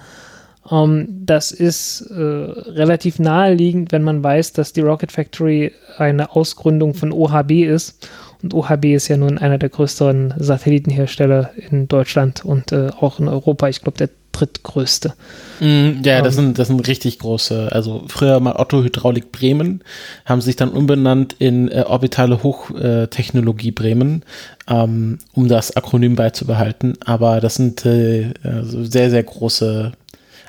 [0.70, 6.94] Ähm, das ist äh, relativ naheliegend, wenn man weiß, dass die Rocket Factory eine Ausgründung
[6.94, 8.08] von OHB ist
[8.42, 13.28] und OHB ist ja nun einer der größeren Satellitenhersteller in Deutschland und äh, auch in
[13.28, 13.68] Europa.
[13.68, 15.14] Ich glaube, der drittgrößte.
[15.60, 16.46] Mm, ja, das, um, ähm.
[16.46, 17.70] sind, das sind richtig große.
[17.72, 19.82] Also früher mal Otto Hydraulik Bremen,
[20.24, 24.24] haben sich dann umbenannt in äh, Orbitale Hochtechnologie Bremen,
[24.68, 26.94] ähm, um das Akronym beizubehalten.
[27.04, 29.92] Aber das sind äh, also sehr, sehr große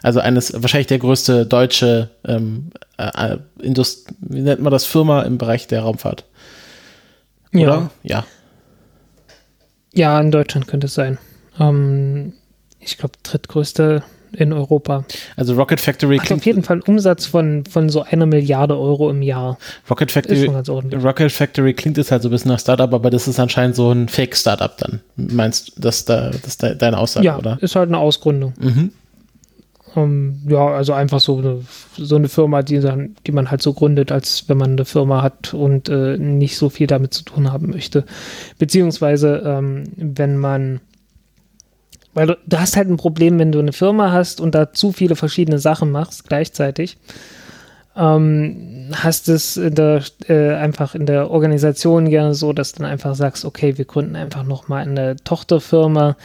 [0.02, 5.38] also eines wahrscheinlich der größte deutsche ähm, äh, Indust wie nennt man das Firma im
[5.38, 6.26] Bereich der Raumfahrt.
[7.54, 7.92] Oder?
[8.04, 8.26] Ja.
[9.94, 11.18] Ja, in Deutschland könnte es sein.
[11.60, 12.34] Ähm,
[12.80, 14.04] ich glaube, drittgrößte
[14.34, 15.04] in Europa.
[15.36, 19.22] Also Rocket Factory Hat auf jeden Fall Umsatz von, von so einer Milliarde Euro im
[19.22, 19.58] Jahr.
[19.90, 23.40] Rocket Factory, Rocket Factory klingt jetzt halt so ein bisschen nach Startup, aber das ist
[23.40, 25.02] anscheinend so ein Fake-Startup dann.
[25.18, 27.58] Meinst du, das, das ist deine Aussage, ja, oder?
[27.62, 28.54] ist halt eine Ausgründung.
[28.58, 28.94] Mhm.
[29.96, 31.62] Ähm, ja, also einfach so eine,
[31.98, 32.82] so eine Firma, die,
[33.26, 36.70] die man halt so gründet, als wenn man eine Firma hat und äh, nicht so
[36.70, 38.06] viel damit zu tun haben möchte.
[38.58, 40.80] Beziehungsweise, ähm, wenn man,
[42.14, 44.92] weil du, du, hast halt ein Problem, wenn du eine Firma hast und da zu
[44.92, 46.98] viele verschiedene Sachen machst gleichzeitig,
[47.96, 52.92] ähm, hast es in der, äh, einfach in der Organisation gerne so, dass du dann
[52.92, 56.16] einfach sagst, okay, wir gründen einfach nochmal eine Tochterfirma,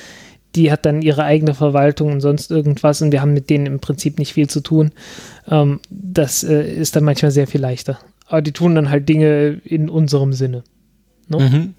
[0.57, 3.81] die hat dann ihre eigene Verwaltung und sonst irgendwas und wir haben mit denen im
[3.81, 4.91] Prinzip nicht viel zu tun.
[5.49, 7.99] Ähm, das äh, ist dann manchmal sehr viel leichter.
[8.27, 10.65] Aber die tun dann halt Dinge in unserem Sinne.
[11.29, 11.39] Ne?
[11.39, 11.75] Mhm.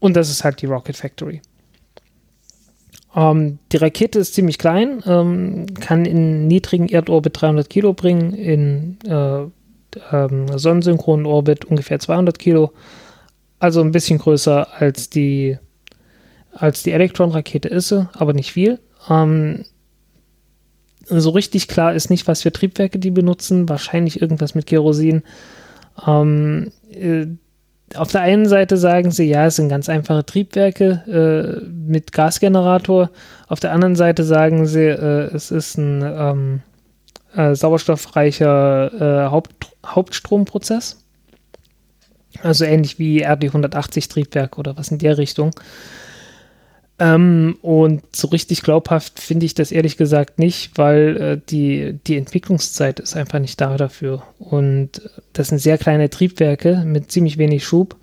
[0.00, 1.40] Und das ist halt die Rocket Factory.
[3.14, 8.98] Ähm, die Rakete ist ziemlich klein, ähm, kann in niedrigen Erdorbit 300 Kilo bringen, in
[9.06, 9.44] äh,
[10.12, 12.72] ähm, sonnensynchronen Orbit ungefähr 200 Kilo.
[13.58, 15.58] Also ein bisschen größer als die
[16.58, 18.78] als die Elektron-Rakete ist sie, aber nicht viel.
[19.08, 19.64] Ähm,
[21.08, 23.68] so richtig klar ist nicht, was für Triebwerke die benutzen.
[23.68, 25.22] Wahrscheinlich irgendwas mit Kerosin.
[26.06, 27.26] Ähm, äh,
[27.94, 33.10] auf der einen Seite sagen sie, ja, es sind ganz einfache Triebwerke äh, mit Gasgenerator.
[33.46, 36.62] Auf der anderen Seite sagen sie, äh, es ist ein ähm,
[37.34, 41.04] äh, sauerstoffreicher äh, Haupt Hauptstromprozess.
[42.42, 45.52] Also ähnlich wie RD180 Triebwerk oder was in der Richtung.
[46.98, 52.16] Ähm, und so richtig glaubhaft finde ich das ehrlich gesagt nicht, weil äh, die, die
[52.16, 54.22] Entwicklungszeit ist einfach nicht da dafür.
[54.38, 55.02] Und
[55.34, 57.96] das sind sehr kleine Triebwerke mit ziemlich wenig Schub,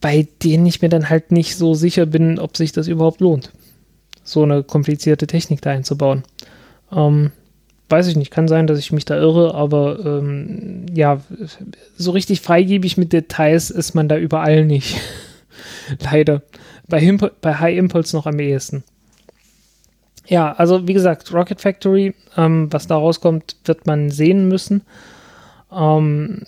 [0.00, 3.52] bei denen ich mir dann halt nicht so sicher bin, ob sich das überhaupt lohnt,
[4.24, 6.24] so eine komplizierte Technik da einzubauen.
[6.90, 7.30] Ähm,
[7.88, 11.20] weiß ich nicht, kann sein, dass ich mich da irre, aber ähm, ja,
[11.96, 15.00] so richtig freigebig mit Details ist man da überall nicht.
[16.00, 16.42] Leider.
[16.92, 18.84] Bei, Himp bei High Impulse noch am ehesten.
[20.26, 24.82] Ja, also wie gesagt, Rocket Factory, ähm, was da rauskommt, wird man sehen müssen.
[25.74, 26.42] Ähm,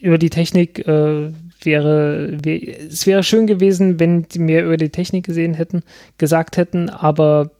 [0.00, 4.88] über die Technik äh, wäre, wär, es wäre schön gewesen, wenn die mehr über die
[4.88, 5.82] Technik gesehen hätten,
[6.16, 7.50] gesagt hätten, aber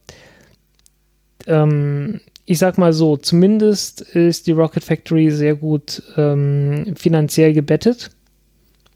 [1.47, 8.13] ähm, ich sag mal so, zumindest ist die Rocket Factory sehr gut ähm, finanziell gebettet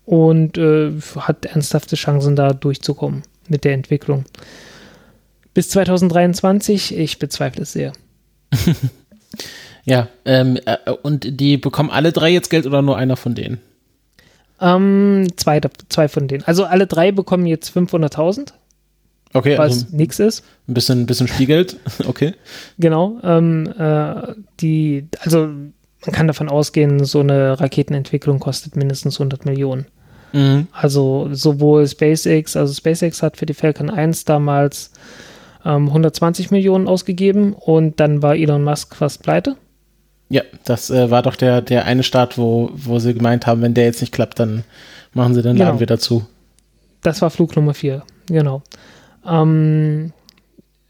[0.06, 4.24] und äh, hat ernsthafte Chancen, da durchzukommen mit der Entwicklung.
[5.54, 7.92] Bis 2023, ich bezweifle es sehr.
[9.84, 13.60] ja, ähm, äh, und die bekommen alle drei jetzt Geld oder nur einer von denen?
[14.60, 16.44] Ähm, zwei, zwei von denen.
[16.44, 18.52] Also alle drei bekommen jetzt 500.000.
[19.32, 20.44] Okay, was also nichts ist.
[20.68, 21.76] Ein bisschen, ein bisschen Spielgeld,
[22.06, 22.34] okay.
[22.78, 23.18] Genau.
[23.22, 25.48] Ähm, äh, die, also
[26.06, 29.86] man kann davon ausgehen, so eine Raketenentwicklung kostet mindestens 100 Millionen.
[30.34, 30.66] Mhm.
[30.72, 34.90] Also sowohl SpaceX, also SpaceX hat für die Falcon 1 damals
[35.64, 39.56] ähm, 120 Millionen ausgegeben und dann war Elon Musk fast pleite.
[40.28, 43.74] Ja, das äh, war doch der, der eine Start, wo, wo sie gemeint haben, wenn
[43.74, 44.64] der jetzt nicht klappt, dann
[45.12, 45.80] machen sie den Laden genau.
[45.80, 46.26] wieder zu.
[47.02, 48.62] das war Flug Nummer 4, genau.
[49.24, 50.12] Ähm,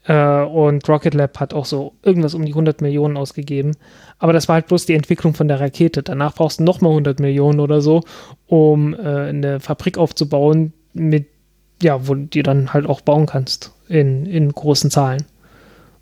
[0.07, 3.75] äh, und Rocket Lab hat auch so irgendwas um die 100 Millionen ausgegeben.
[4.19, 6.03] Aber das war halt bloß die Entwicklung von der Rakete.
[6.03, 8.03] Danach brauchst du nochmal 100 Millionen oder so,
[8.47, 11.27] um äh, eine Fabrik aufzubauen, mit,
[11.81, 15.25] ja, wo du dann halt auch bauen kannst in, in großen Zahlen.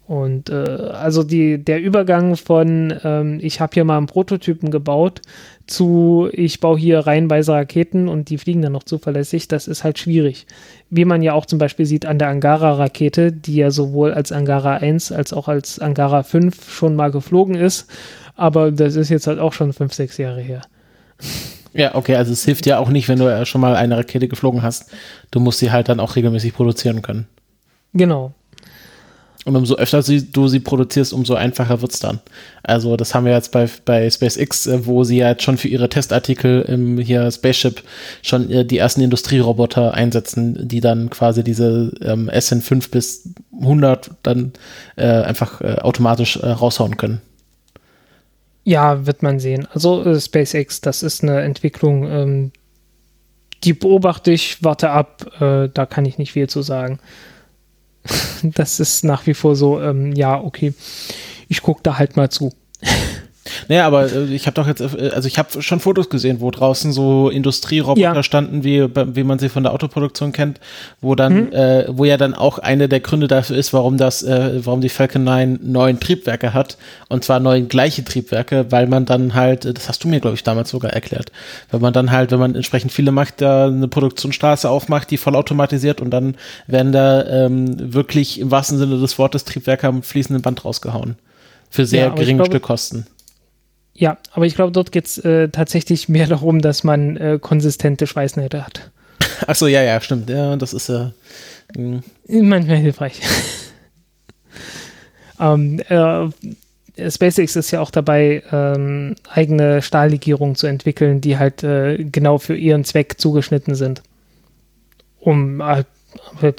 [0.06, 5.22] Und äh, also die, der Übergang von ähm, ich habe hier mal einen Prototypen gebaut
[5.66, 9.98] zu ich baue hier reihenweise Raketen und die fliegen dann noch zuverlässig, das ist halt
[9.98, 10.46] schwierig.
[10.96, 14.76] Wie man ja auch zum Beispiel sieht an der Angara-Rakete, die ja sowohl als Angara
[14.76, 17.88] 1 als auch als Angara 5 schon mal geflogen ist,
[18.36, 20.62] aber das ist jetzt halt auch schon fünf, sechs Jahre her.
[21.74, 24.62] Ja, okay, also es hilft ja auch nicht, wenn du schon mal eine Rakete geflogen
[24.62, 24.92] hast.
[25.32, 27.28] Du musst sie halt dann auch regelmäßig produzieren können.
[27.94, 28.34] Genau,
[29.46, 32.20] und umso öfter sie, du sie produzierst, umso einfacher wird es dann.
[32.64, 35.68] Also das haben wir jetzt bei, bei SpaceX, äh, wo sie ja jetzt schon für
[35.68, 37.84] ihre Testartikel im hier Spaceship
[38.22, 43.30] schon äh, die ersten Industrieroboter einsetzen, die dann quasi diese ähm, SN5 bis
[43.60, 44.54] 100 dann
[44.96, 47.22] äh, einfach äh, automatisch äh, raushauen können.
[48.64, 49.68] Ja, wird man sehen.
[49.74, 52.52] Also äh, SpaceX, das ist eine Entwicklung, ähm,
[53.66, 57.00] die beobachte ich, warte ab, da kann ich nicht viel zu sagen.
[58.44, 60.74] Das ist nach wie vor so, ähm, ja, okay,
[61.48, 62.52] ich gucke da halt mal zu.
[63.68, 66.52] Naja, aber äh, ich habe doch jetzt, äh, also ich habe schon Fotos gesehen, wo
[66.52, 68.24] draußen so Industrieroboter ja.
[68.24, 70.60] standen, wie, wie man sie von der Autoproduktion kennt,
[71.02, 71.54] wo dann, mhm.
[71.54, 74.90] äh, wo ja dann auch eine der Gründe dafür ist, warum das, äh, warum die
[74.90, 76.78] Falcon 9 neun Triebwerke hat
[77.10, 80.44] und zwar neun gleiche Triebwerke, weil man dann halt, das hast du mir glaube ich
[80.44, 81.32] damals sogar erklärt,
[81.72, 86.02] weil man dann halt, wenn man entsprechend viele macht, da eine Produktionsstraße aufmacht, die vollautomatisiert
[86.02, 86.36] und dann
[86.68, 91.16] werden da ähm, wirklich im wahrsten Sinne des Wortes Triebwerke am fließenden Band rausgehauen
[91.70, 93.08] für sehr ja, geringe Stückkosten.
[93.96, 98.08] Ja, aber ich glaube, dort geht es äh, tatsächlich mehr darum, dass man äh, konsistente
[98.08, 98.92] Schweißnähte hat.
[99.48, 100.30] Achso, ja, ja, stimmt.
[100.30, 101.14] Ja, das ist ja.
[101.76, 102.02] Äh,
[102.42, 103.20] Manchmal hilfreich.
[105.40, 106.30] ähm, äh,
[107.10, 112.56] SpaceX ist ja auch dabei, ähm, eigene Stahllegierungen zu entwickeln, die halt äh, genau für
[112.56, 114.04] ihren Zweck zugeschnitten sind.
[115.20, 115.88] Um halt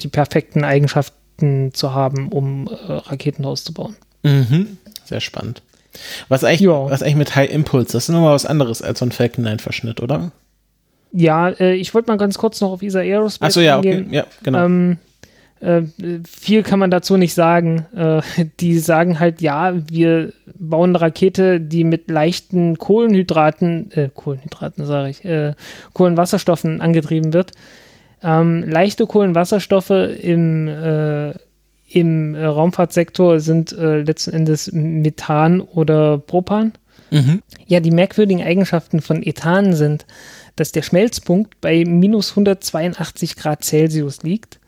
[0.01, 3.95] die perfekten Eigenschaften zu haben, um äh, Raketen auszubauen.
[4.23, 4.77] Mhm.
[5.05, 5.61] Sehr spannend.
[6.29, 9.11] Was eigentlich, was eigentlich mit High Impulse, das ist nochmal was anderes als so ein
[9.11, 10.31] Falcon 9 Verschnitt, oder?
[11.11, 14.25] Ja, äh, ich wollte mal ganz kurz noch auf ESA Aerospace Achso, ja, okay, ja,
[14.43, 14.65] genau.
[14.65, 14.97] Ähm,
[15.61, 15.83] äh,
[16.27, 17.85] viel kann man dazu nicht sagen.
[17.95, 18.21] Äh,
[18.59, 25.09] die sagen halt, ja, wir bauen eine Rakete, die mit leichten Kohlenhydraten, äh, Kohlenhydraten sage
[25.09, 25.53] ich, äh,
[25.93, 27.51] Kohlenwasserstoffen angetrieben wird.
[28.21, 31.33] Ähm, leichte Kohlenwasserstoffe im äh,
[31.87, 36.73] im äh, Raumfahrtsektor sind äh, letzten Endes Methan oder Propan.
[37.11, 37.41] Mhm.
[37.67, 40.05] Ja, die merkwürdigen Eigenschaften von Ethan sind,
[40.55, 44.59] dass der Schmelzpunkt bei minus 182 Grad Celsius liegt.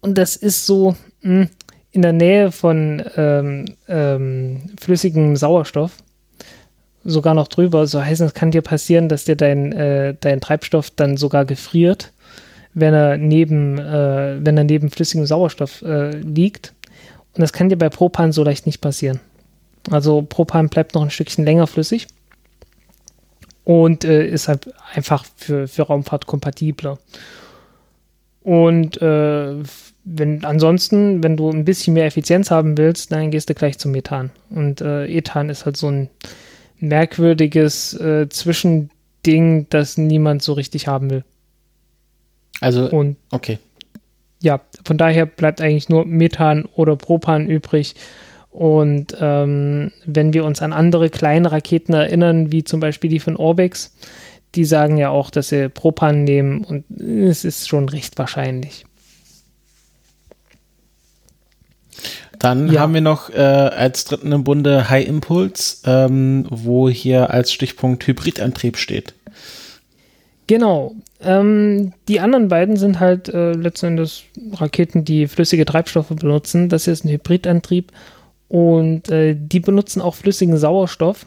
[0.00, 1.48] Und das ist so mh, hm,
[1.90, 5.92] in der Nähe von ähm, ähm, flüssigem Sauerstoff.
[7.04, 7.86] Sogar noch drüber.
[7.86, 12.12] So heißt es kann dir passieren, dass dir dein, äh, dein Treibstoff dann sogar gefriert
[12.74, 16.72] wenn er neben, äh, wenn er neben flüssigem Sauerstoff äh, liegt.
[17.34, 19.20] Und das kann dir bei Propan so leicht nicht passieren.
[19.90, 22.06] Also Propan bleibt noch ein Stückchen länger flüssig
[23.64, 26.98] und äh, ist halt einfach für, für Raumfahrt kompatibler.
[28.42, 29.54] Und äh,
[30.04, 33.92] wenn ansonsten, wenn du ein bisschen mehr Effizienz haben willst, dann gehst du gleich zum
[33.92, 34.30] Methan.
[34.50, 36.10] Und äh, Ethan ist halt so ein
[36.78, 41.24] merkwürdiges äh, Zwischending, das niemand so richtig haben will.
[42.62, 43.58] Also, und okay.
[44.40, 47.94] Ja, von daher bleibt eigentlich nur Methan oder Propan übrig.
[48.50, 53.36] Und ähm, wenn wir uns an andere kleine Raketen erinnern, wie zum Beispiel die von
[53.36, 53.94] Orbex,
[54.54, 58.84] die sagen ja auch, dass sie Propan nehmen und es ist schon recht wahrscheinlich.
[62.38, 62.80] Dann ja.
[62.80, 68.06] haben wir noch äh, als dritten im Bunde High Impulse, ähm, wo hier als Stichpunkt
[68.06, 69.14] Hybridantrieb steht.
[70.46, 70.94] Genau.
[71.20, 74.24] Ähm, die anderen beiden sind halt äh, letzten Endes
[74.54, 76.68] Raketen, die flüssige Treibstoffe benutzen.
[76.68, 77.92] Das hier ist ein Hybridantrieb
[78.48, 81.24] und äh, die benutzen auch flüssigen Sauerstoff.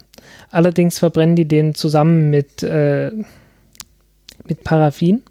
[0.52, 3.12] Allerdings verbrennen die den zusammen mit, äh,
[4.48, 5.24] mit Paraffin,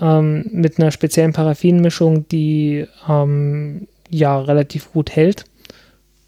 [0.00, 5.44] ähm, mit einer speziellen Paraffinmischung, die ähm, ja relativ gut hält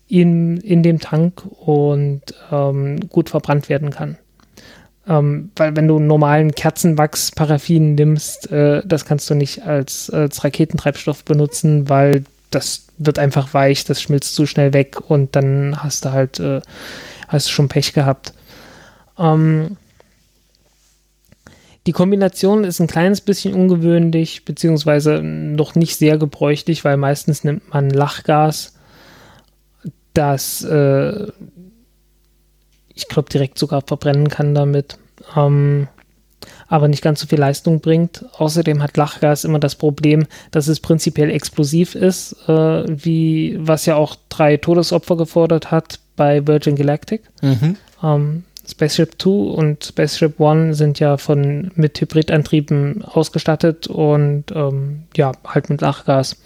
[0.07, 4.19] in, in dem Tank und ähm, gut verbrannt werden kann.
[5.07, 10.43] Ähm, weil wenn du normalen Kerzenwachs Paraffin nimmst, äh, das kannst du nicht als, als
[10.45, 16.05] Raketentreibstoff benutzen, weil das wird einfach weich, das schmilzt zu schnell weg und dann hast
[16.05, 16.61] du halt äh,
[17.29, 18.33] hast du schon Pech gehabt.
[19.19, 19.77] Ähm,
[21.87, 27.69] Die Kombination ist ein kleines bisschen ungewöhnlich, beziehungsweise noch nicht sehr gebräuchlich, weil meistens nimmt
[27.75, 28.73] man Lachgas,
[30.15, 31.27] das äh,
[32.95, 34.99] ich glaube direkt sogar verbrennen kann damit,
[35.37, 35.89] ähm,
[36.69, 38.25] aber nicht ganz so viel Leistung bringt.
[38.37, 43.97] Außerdem hat Lachgas immer das Problem, dass es prinzipiell explosiv ist, äh, wie was ja
[43.97, 47.23] auch drei Todesopfer gefordert hat bei Virgin Galactic.
[47.43, 47.77] Mhm.
[48.03, 55.33] Ähm, Spaceship 2 und Spaceship 1 sind ja von mit Hybridantrieben ausgestattet und ähm, ja,
[55.47, 56.37] halt mit Lachgas.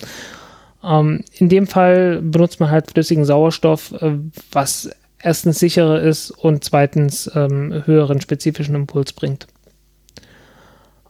[0.82, 4.12] Ähm, in dem Fall benutzt man halt flüssigen Sauerstoff, äh,
[4.50, 4.90] was
[5.22, 9.46] erstens sicherer ist und zweitens ähm, höheren spezifischen Impuls bringt.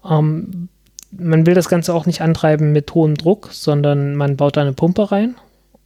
[0.08, 0.68] Ähm,
[1.10, 5.10] man will das Ganze auch nicht antreiben mit hohem Druck, sondern man baut eine Pumpe
[5.10, 5.36] rein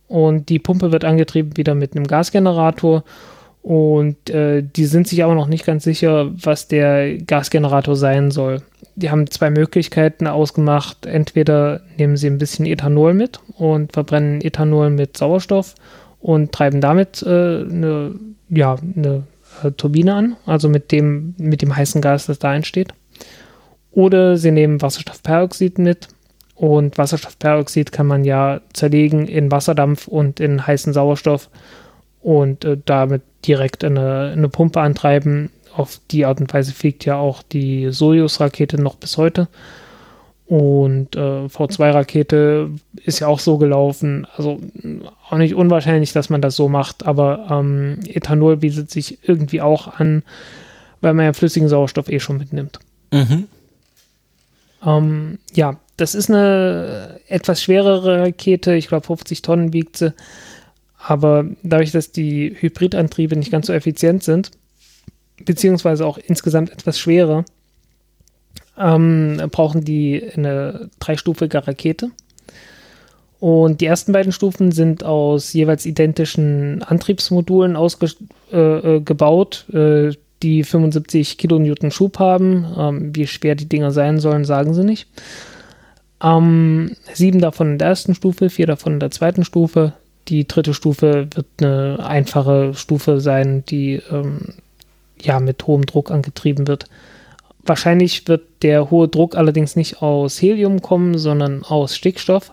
[0.08, 3.04] und die Pumpe wird angetrieben wieder mit einem Gasgenerator
[3.62, 8.62] und äh, die sind sich aber noch nicht ganz sicher, was der Gasgenerator sein soll.
[8.96, 11.06] Die haben zwei Möglichkeiten ausgemacht.
[11.06, 15.76] Entweder nehmen sie ein bisschen Ethanol mit und verbrennen Ethanol mit Sauerstoff
[16.22, 18.14] und treiben damit äh, eine,
[18.48, 19.24] ja, eine
[19.62, 22.94] äh, Turbine an, also mit dem, mit dem heißen Gas, das da entsteht.
[23.90, 26.08] Oder sie nehmen Wasserstoffperoxid mit
[26.54, 31.50] und Wasserstoffperoxid kann man ja zerlegen in Wasserdampf und in heißen Sauerstoff
[32.20, 35.50] und äh, damit direkt eine, eine Pumpe antreiben.
[35.74, 39.48] Auf die Art und Weise fliegt ja auch die Soyuz-Rakete noch bis heute.
[40.52, 42.68] Und äh, V2-Rakete
[43.06, 44.26] ist ja auch so gelaufen.
[44.36, 44.60] Also
[45.30, 49.98] auch nicht unwahrscheinlich, dass man das so macht, aber ähm, Ethanol bietet sich irgendwie auch
[49.98, 50.22] an,
[51.00, 52.80] weil man ja flüssigen Sauerstoff eh schon mitnimmt.
[53.12, 53.48] Mhm.
[54.84, 58.74] Ähm, ja, das ist eine etwas schwerere Rakete.
[58.74, 60.12] Ich glaube, 50 Tonnen wiegt sie.
[60.98, 64.50] Aber dadurch, dass die Hybridantriebe nicht ganz so effizient sind,
[65.46, 67.46] beziehungsweise auch insgesamt etwas schwerer,
[68.78, 72.10] ähm, brauchen die eine dreistufige Rakete.
[73.40, 81.38] Und die ersten beiden Stufen sind aus jeweils identischen Antriebsmodulen ausgebaut, äh, äh, die 75
[81.38, 82.66] Kilonewton Schub haben.
[82.78, 85.08] Ähm, wie schwer die Dinger sein sollen, sagen sie nicht.
[86.22, 89.94] Ähm, sieben davon in der ersten Stufe, vier davon in der zweiten Stufe,
[90.28, 94.54] die dritte Stufe wird eine einfache Stufe sein, die ähm,
[95.20, 96.86] ja mit hohem Druck angetrieben wird.
[97.64, 102.52] Wahrscheinlich wird der hohe Druck allerdings nicht aus Helium kommen, sondern aus Stickstoff.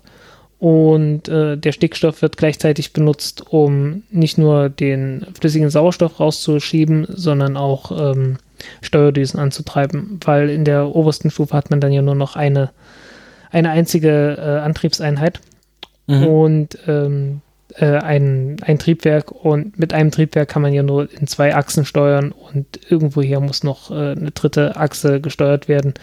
[0.59, 7.55] Und äh, der Stickstoff wird gleichzeitig benutzt, um nicht nur den flüssigen Sauerstoff rauszuschieben, sondern
[7.55, 8.37] auch ähm,
[8.81, 12.71] Steuerdüsen anzutreiben, weil in der obersten Stufe hat man dann ja nur noch eine,
[13.51, 15.39] eine einzige äh, Antriebseinheit.
[16.07, 16.27] Mhm.
[16.27, 17.41] Und ähm,
[17.79, 21.85] äh, ein, ein Triebwerk und mit einem Triebwerk kann man ja nur in zwei Achsen
[21.85, 25.93] steuern und irgendwoher muss noch äh, eine dritte Achse gesteuert werden.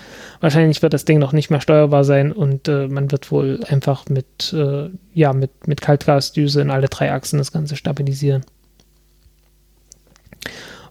[0.41, 4.09] Wahrscheinlich wird das Ding noch nicht mehr steuerbar sein und äh, man wird wohl einfach
[4.09, 8.45] mit, äh, ja, mit, mit Kaltgasdüse in alle drei Achsen das Ganze stabilisieren.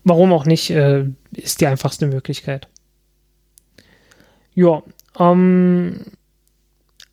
[0.04, 2.68] Warum auch nicht, äh, ist die einfachste Möglichkeit.
[4.54, 4.84] Ja,
[5.20, 6.02] ähm,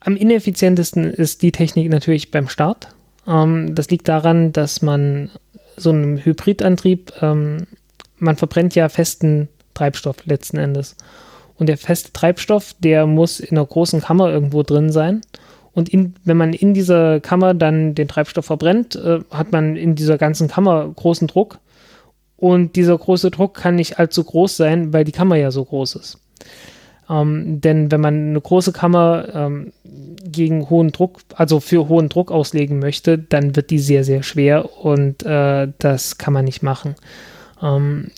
[0.01, 2.89] am ineffizientesten ist die Technik natürlich beim Start
[3.27, 5.31] ähm, das liegt daran, dass man
[5.77, 7.66] so einem Hybridantrieb, ähm,
[8.19, 10.97] man verbrennt ja festen Treibstoff letzten Endes.
[11.57, 15.20] Und der feste Treibstoff, der muss in einer großen Kammer irgendwo drin sein.
[15.73, 19.94] Und in, wenn man in dieser Kammer dann den Treibstoff verbrennt, äh, hat man in
[19.94, 21.59] dieser ganzen Kammer großen Druck.
[22.36, 25.94] Und dieser große Druck kann nicht allzu groß sein, weil die Kammer ja so groß
[25.94, 26.19] ist.
[27.09, 32.31] Ähm, denn wenn man eine große Kammer ähm, gegen hohen Druck, also für hohen Druck
[32.31, 36.95] auslegen möchte, dann wird die sehr, sehr schwer und äh, das kann man nicht machen.
[37.62, 38.11] Ähm,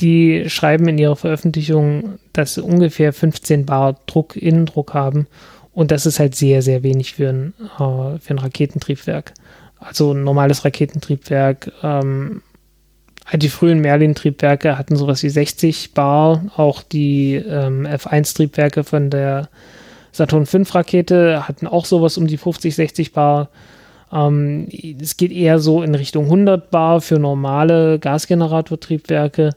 [0.00, 5.28] die schreiben in ihrer Veröffentlichung, dass sie ungefähr 15 Bar Druck, Innendruck haben
[5.72, 9.32] und das ist halt sehr, sehr wenig für ein, äh, für ein Raketentriebwerk.
[9.78, 12.42] Also ein normales Raketentriebwerk ähm,
[13.34, 19.48] die frühen Merlin-Triebwerke hatten sowas wie 60 Bar, auch die ähm, F1-Triebwerke von der
[20.12, 23.48] Saturn V-Rakete hatten auch sowas um die 50, 60 Bar.
[24.12, 24.68] Ähm,
[25.00, 29.50] es geht eher so in Richtung 100 Bar für normale Gasgeneratortriebwerke.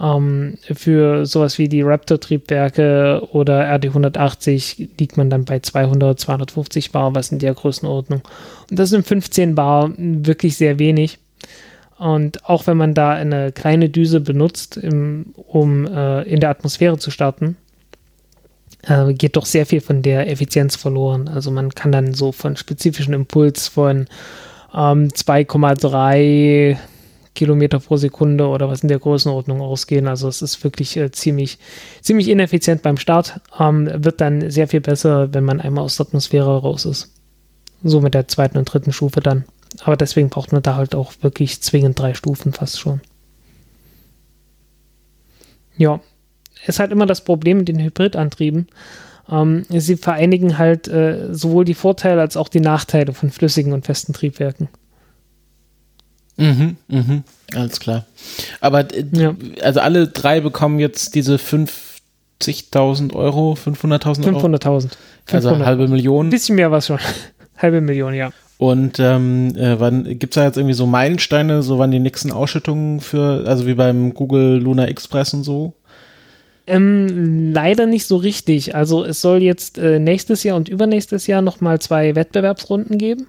[0.00, 7.14] Ähm, für sowas wie die Raptor-Triebwerke oder RD180 liegt man dann bei 200, 250 Bar,
[7.14, 8.22] was in der Größenordnung.
[8.68, 11.18] Und das sind 15 Bar wirklich sehr wenig.
[11.98, 16.98] Und auch wenn man da eine kleine Düse benutzt, im, um äh, in der Atmosphäre
[16.98, 17.56] zu starten,
[18.82, 21.28] äh, geht doch sehr viel von der Effizienz verloren.
[21.28, 24.06] Also man kann dann so von spezifischen Impuls von
[24.74, 26.76] ähm, 2,3
[27.34, 30.06] Kilometer pro Sekunde oder was in der Größenordnung ausgehen.
[30.06, 31.58] Also es ist wirklich äh, ziemlich,
[32.00, 33.40] ziemlich ineffizient beim Start.
[33.58, 37.12] Ähm, wird dann sehr viel besser, wenn man einmal aus der Atmosphäre raus ist.
[37.82, 39.44] So mit der zweiten und dritten Stufe dann.
[39.82, 43.00] Aber deswegen braucht man da halt auch wirklich zwingend drei Stufen fast schon.
[45.76, 46.00] Ja,
[46.66, 48.68] ist halt immer das Problem mit den Hybridantrieben.
[49.30, 53.86] Ähm, sie vereinigen halt äh, sowohl die Vorteile als auch die Nachteile von flüssigen und
[53.86, 54.68] festen Triebwerken.
[56.36, 57.22] Mhm, mhm,
[57.54, 58.06] alles klar.
[58.60, 59.34] Aber äh, ja.
[59.62, 64.46] also alle drei bekommen jetzt diese 50.000 Euro, 500.000 Euro?
[64.46, 64.90] 500.000.
[65.30, 66.26] Also halbe Million.
[66.26, 66.98] Ein bisschen mehr was schon.
[67.56, 68.30] halbe Million, ja.
[68.56, 72.30] Und ähm, äh, wann gibt es da jetzt irgendwie so Meilensteine, so wann die nächsten
[72.30, 75.74] Ausschüttungen für, also wie beim Google Luna Express und so?
[76.66, 78.74] Ähm, leider nicht so richtig.
[78.74, 83.26] Also es soll jetzt äh, nächstes Jahr und übernächstes Jahr nochmal zwei Wettbewerbsrunden geben.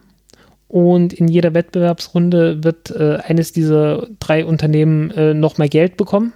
[0.67, 6.33] Und in jeder Wettbewerbsrunde wird äh, eines dieser drei Unternehmen äh, nochmal Geld bekommen.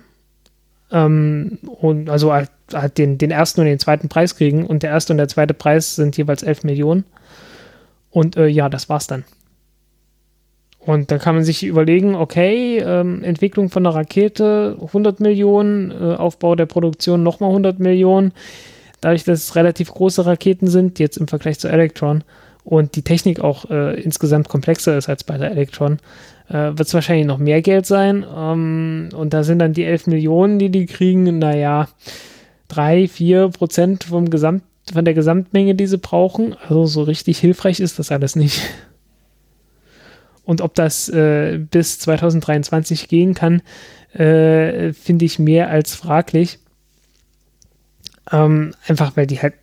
[0.91, 4.65] Ähm, und also halt, halt den, den ersten und den zweiten Preis kriegen.
[4.65, 7.05] Und der erste und der zweite Preis sind jeweils 11 Millionen.
[8.11, 9.23] Und äh, ja, das war's dann.
[10.79, 16.15] Und da kann man sich überlegen, okay, ähm, Entwicklung von einer Rakete 100 Millionen, äh,
[16.15, 18.33] Aufbau der Produktion nochmal 100 Millionen.
[19.01, 22.23] Dadurch, dass es relativ große Raketen sind, jetzt im Vergleich zu Electron
[22.63, 25.99] und die Technik auch äh, insgesamt komplexer ist als bei der Electron,
[26.49, 28.25] äh, wird es wahrscheinlich noch mehr Geld sein.
[28.35, 31.87] Ähm, und da sind dann die 11 Millionen, die die kriegen, naja,
[32.69, 34.63] 3, 4 Prozent vom Gesamt,
[34.93, 36.55] von der Gesamtmenge, die sie brauchen.
[36.61, 38.61] Also so richtig hilfreich ist das alles nicht.
[40.43, 43.61] Und ob das äh, bis 2023 gehen kann,
[44.13, 46.59] äh, finde ich mehr als fraglich.
[48.31, 49.53] Ähm, einfach weil die halt,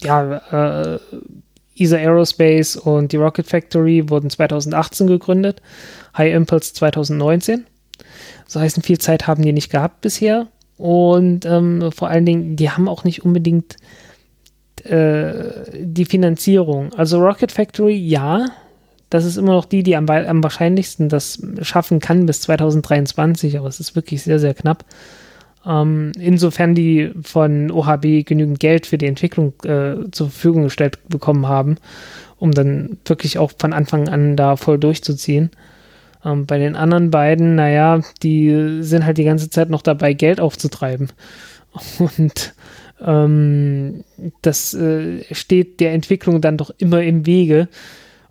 [0.00, 0.98] ja, äh,
[1.76, 5.62] ESA Aerospace und die Rocket Factory wurden 2018 gegründet,
[6.16, 7.66] High Impulse 2019.
[8.46, 10.48] So heißt, viel Zeit haben die nicht gehabt bisher.
[10.76, 13.76] Und ähm, vor allen Dingen, die haben auch nicht unbedingt
[14.84, 15.34] äh,
[15.74, 16.92] die Finanzierung.
[16.94, 18.46] Also Rocket Factory, ja,
[19.10, 23.68] das ist immer noch die, die am, am wahrscheinlichsten das schaffen kann bis 2023, aber
[23.68, 24.84] es ist wirklich sehr, sehr knapp.
[25.66, 31.46] Ähm, insofern die von OHB genügend Geld für die Entwicklung äh, zur Verfügung gestellt bekommen
[31.46, 31.76] haben,
[32.38, 35.50] um dann wirklich auch von Anfang an da voll durchzuziehen.
[36.24, 40.40] Ähm, bei den anderen beiden, naja, die sind halt die ganze Zeit noch dabei, Geld
[40.40, 41.10] aufzutreiben.
[41.98, 42.54] Und
[43.00, 44.04] ähm,
[44.42, 47.68] das äh, steht der Entwicklung dann doch immer im Wege.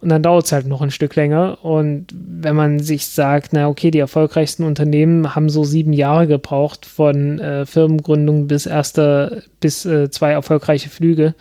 [0.01, 1.63] Und dann dauert es halt noch ein Stück länger.
[1.63, 6.87] Und wenn man sich sagt, na okay, die erfolgreichsten Unternehmen haben so sieben Jahre gebraucht
[6.87, 11.35] von äh, Firmengründung bis erster, bis äh, zwei erfolgreiche Flüge,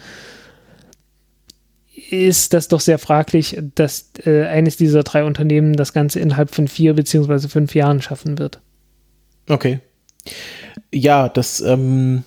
[2.10, 6.68] ist das doch sehr fraglich, dass äh, eines dieser drei Unternehmen das Ganze innerhalb von
[6.68, 8.60] vier beziehungsweise fünf Jahren schaffen wird.
[9.48, 9.80] Okay.
[10.92, 12.24] Ja, das ähm,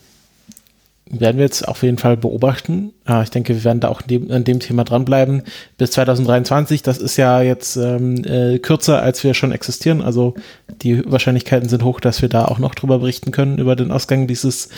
[1.20, 2.94] werden wir jetzt auf jeden Fall beobachten.
[3.24, 5.44] ich denke, wir werden da auch an dem Thema dranbleiben
[5.78, 6.82] bis 2023.
[6.82, 10.02] Das ist ja jetzt ähm, äh, kürzer, als wir schon existieren.
[10.02, 10.34] Also
[10.82, 14.28] die Wahrscheinlichkeiten sind hoch, dass wir da auch noch drüber berichten können, über den Ausgang
[14.28, 14.70] dieses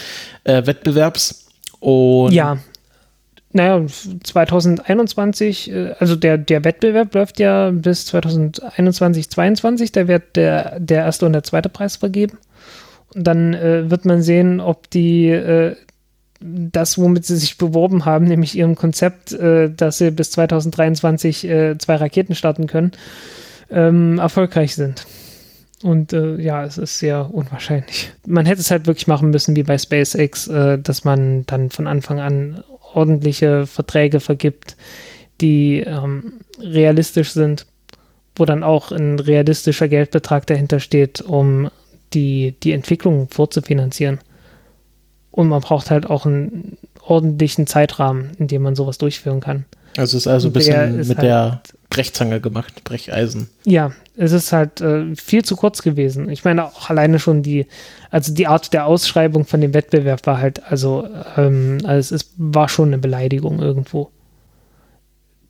[0.43, 1.47] äh, Wettbewerbs.
[1.79, 2.57] Und ja,
[3.55, 9.91] naja, 2021, äh, also der, der Wettbewerb läuft ja bis 2021, 2022.
[9.93, 12.37] Da wird der, der erste und der zweite Preis vergeben.
[13.13, 15.77] Und dann äh, wird man sehen, ob die äh,
[16.39, 21.77] das, womit sie sich beworben haben, nämlich ihrem Konzept, äh, dass sie bis 2023 äh,
[21.77, 22.91] zwei Raketen starten können,
[23.71, 25.05] ähm, erfolgreich sind.
[25.83, 28.11] Und äh, ja, es ist sehr unwahrscheinlich.
[28.25, 31.87] Man hätte es halt wirklich machen müssen wie bei SpaceX, äh, dass man dann von
[31.87, 32.63] Anfang an
[32.93, 34.77] ordentliche Verträge vergibt,
[35.41, 37.65] die ähm, realistisch sind,
[38.35, 41.69] wo dann auch ein realistischer Geldbetrag dahinter steht, um
[42.13, 44.19] die, die Entwicklung vorzufinanzieren.
[45.35, 49.65] Und man braucht halt auch einen ordentlichen Zeitrahmen, in dem man sowas durchführen kann.
[49.97, 53.49] Also es ist also ein bisschen mit halt, der Brechzange gemacht, Brecheisen.
[53.65, 56.29] Ja, es ist halt äh, viel zu kurz gewesen.
[56.29, 57.65] Ich meine auch alleine schon die,
[58.11, 61.05] also die Art der Ausschreibung von dem Wettbewerb war halt, also,
[61.35, 64.09] ähm, also es ist, war schon eine Beleidigung irgendwo.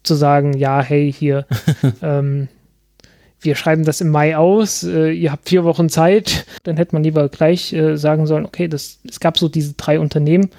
[0.02, 1.46] Zu sagen, ja, hey, hier,
[2.02, 2.48] ähm,
[3.46, 7.04] wir schreiben das im Mai aus, äh, ihr habt vier Wochen Zeit, dann hätte man
[7.04, 10.50] lieber gleich äh, sagen sollen, okay, das, es gab so diese drei Unternehmen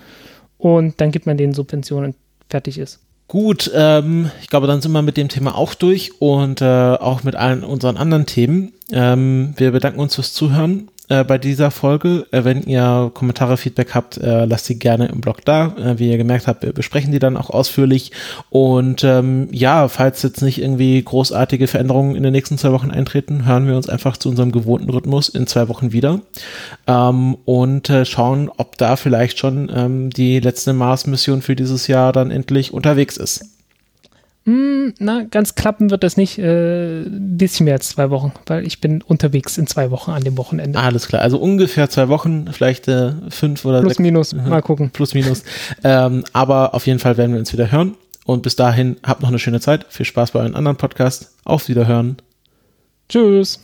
[0.58, 2.14] und dann gibt man denen Subventionen,
[2.48, 3.00] fertig ist.
[3.28, 7.24] Gut, ähm, ich glaube, dann sind wir mit dem Thema auch durch und äh, auch
[7.24, 8.72] mit allen unseren anderen Themen.
[8.92, 12.26] Ähm, wir bedanken uns fürs Zuhören äh, bei dieser Folge.
[12.30, 15.74] Äh, wenn ihr Kommentare, Feedback habt, äh, lasst sie gerne im Blog da.
[15.76, 18.12] Äh, wie ihr gemerkt habt, wir besprechen die dann auch ausführlich.
[18.50, 23.46] Und ähm, ja, falls jetzt nicht irgendwie großartige Veränderungen in den nächsten zwei Wochen eintreten,
[23.46, 26.20] hören wir uns einfach zu unserem gewohnten Rhythmus in zwei Wochen wieder
[26.86, 32.12] ähm, und äh, schauen, ob da vielleicht schon ähm, die letzte Mars-Mission für dieses Jahr
[32.12, 33.55] dann endlich unterwegs ist.
[34.46, 36.38] Hm, na, ganz klappen wird das nicht.
[36.38, 40.22] Äh, ein bisschen mehr als zwei Wochen, weil ich bin unterwegs in zwei Wochen an
[40.22, 40.78] dem Wochenende.
[40.78, 43.98] Alles klar, also ungefähr zwei Wochen, vielleicht äh, fünf oder Plus, sechs.
[43.98, 44.90] minus, mal gucken.
[44.90, 45.42] Plus, minus.
[45.82, 47.96] ähm, aber auf jeden Fall werden wir uns wieder hören.
[48.24, 49.86] Und bis dahin, habt noch eine schöne Zeit.
[49.88, 51.34] Viel Spaß bei euren anderen Podcasts.
[51.44, 52.16] Auf Wiederhören.
[53.08, 53.60] Tschüss.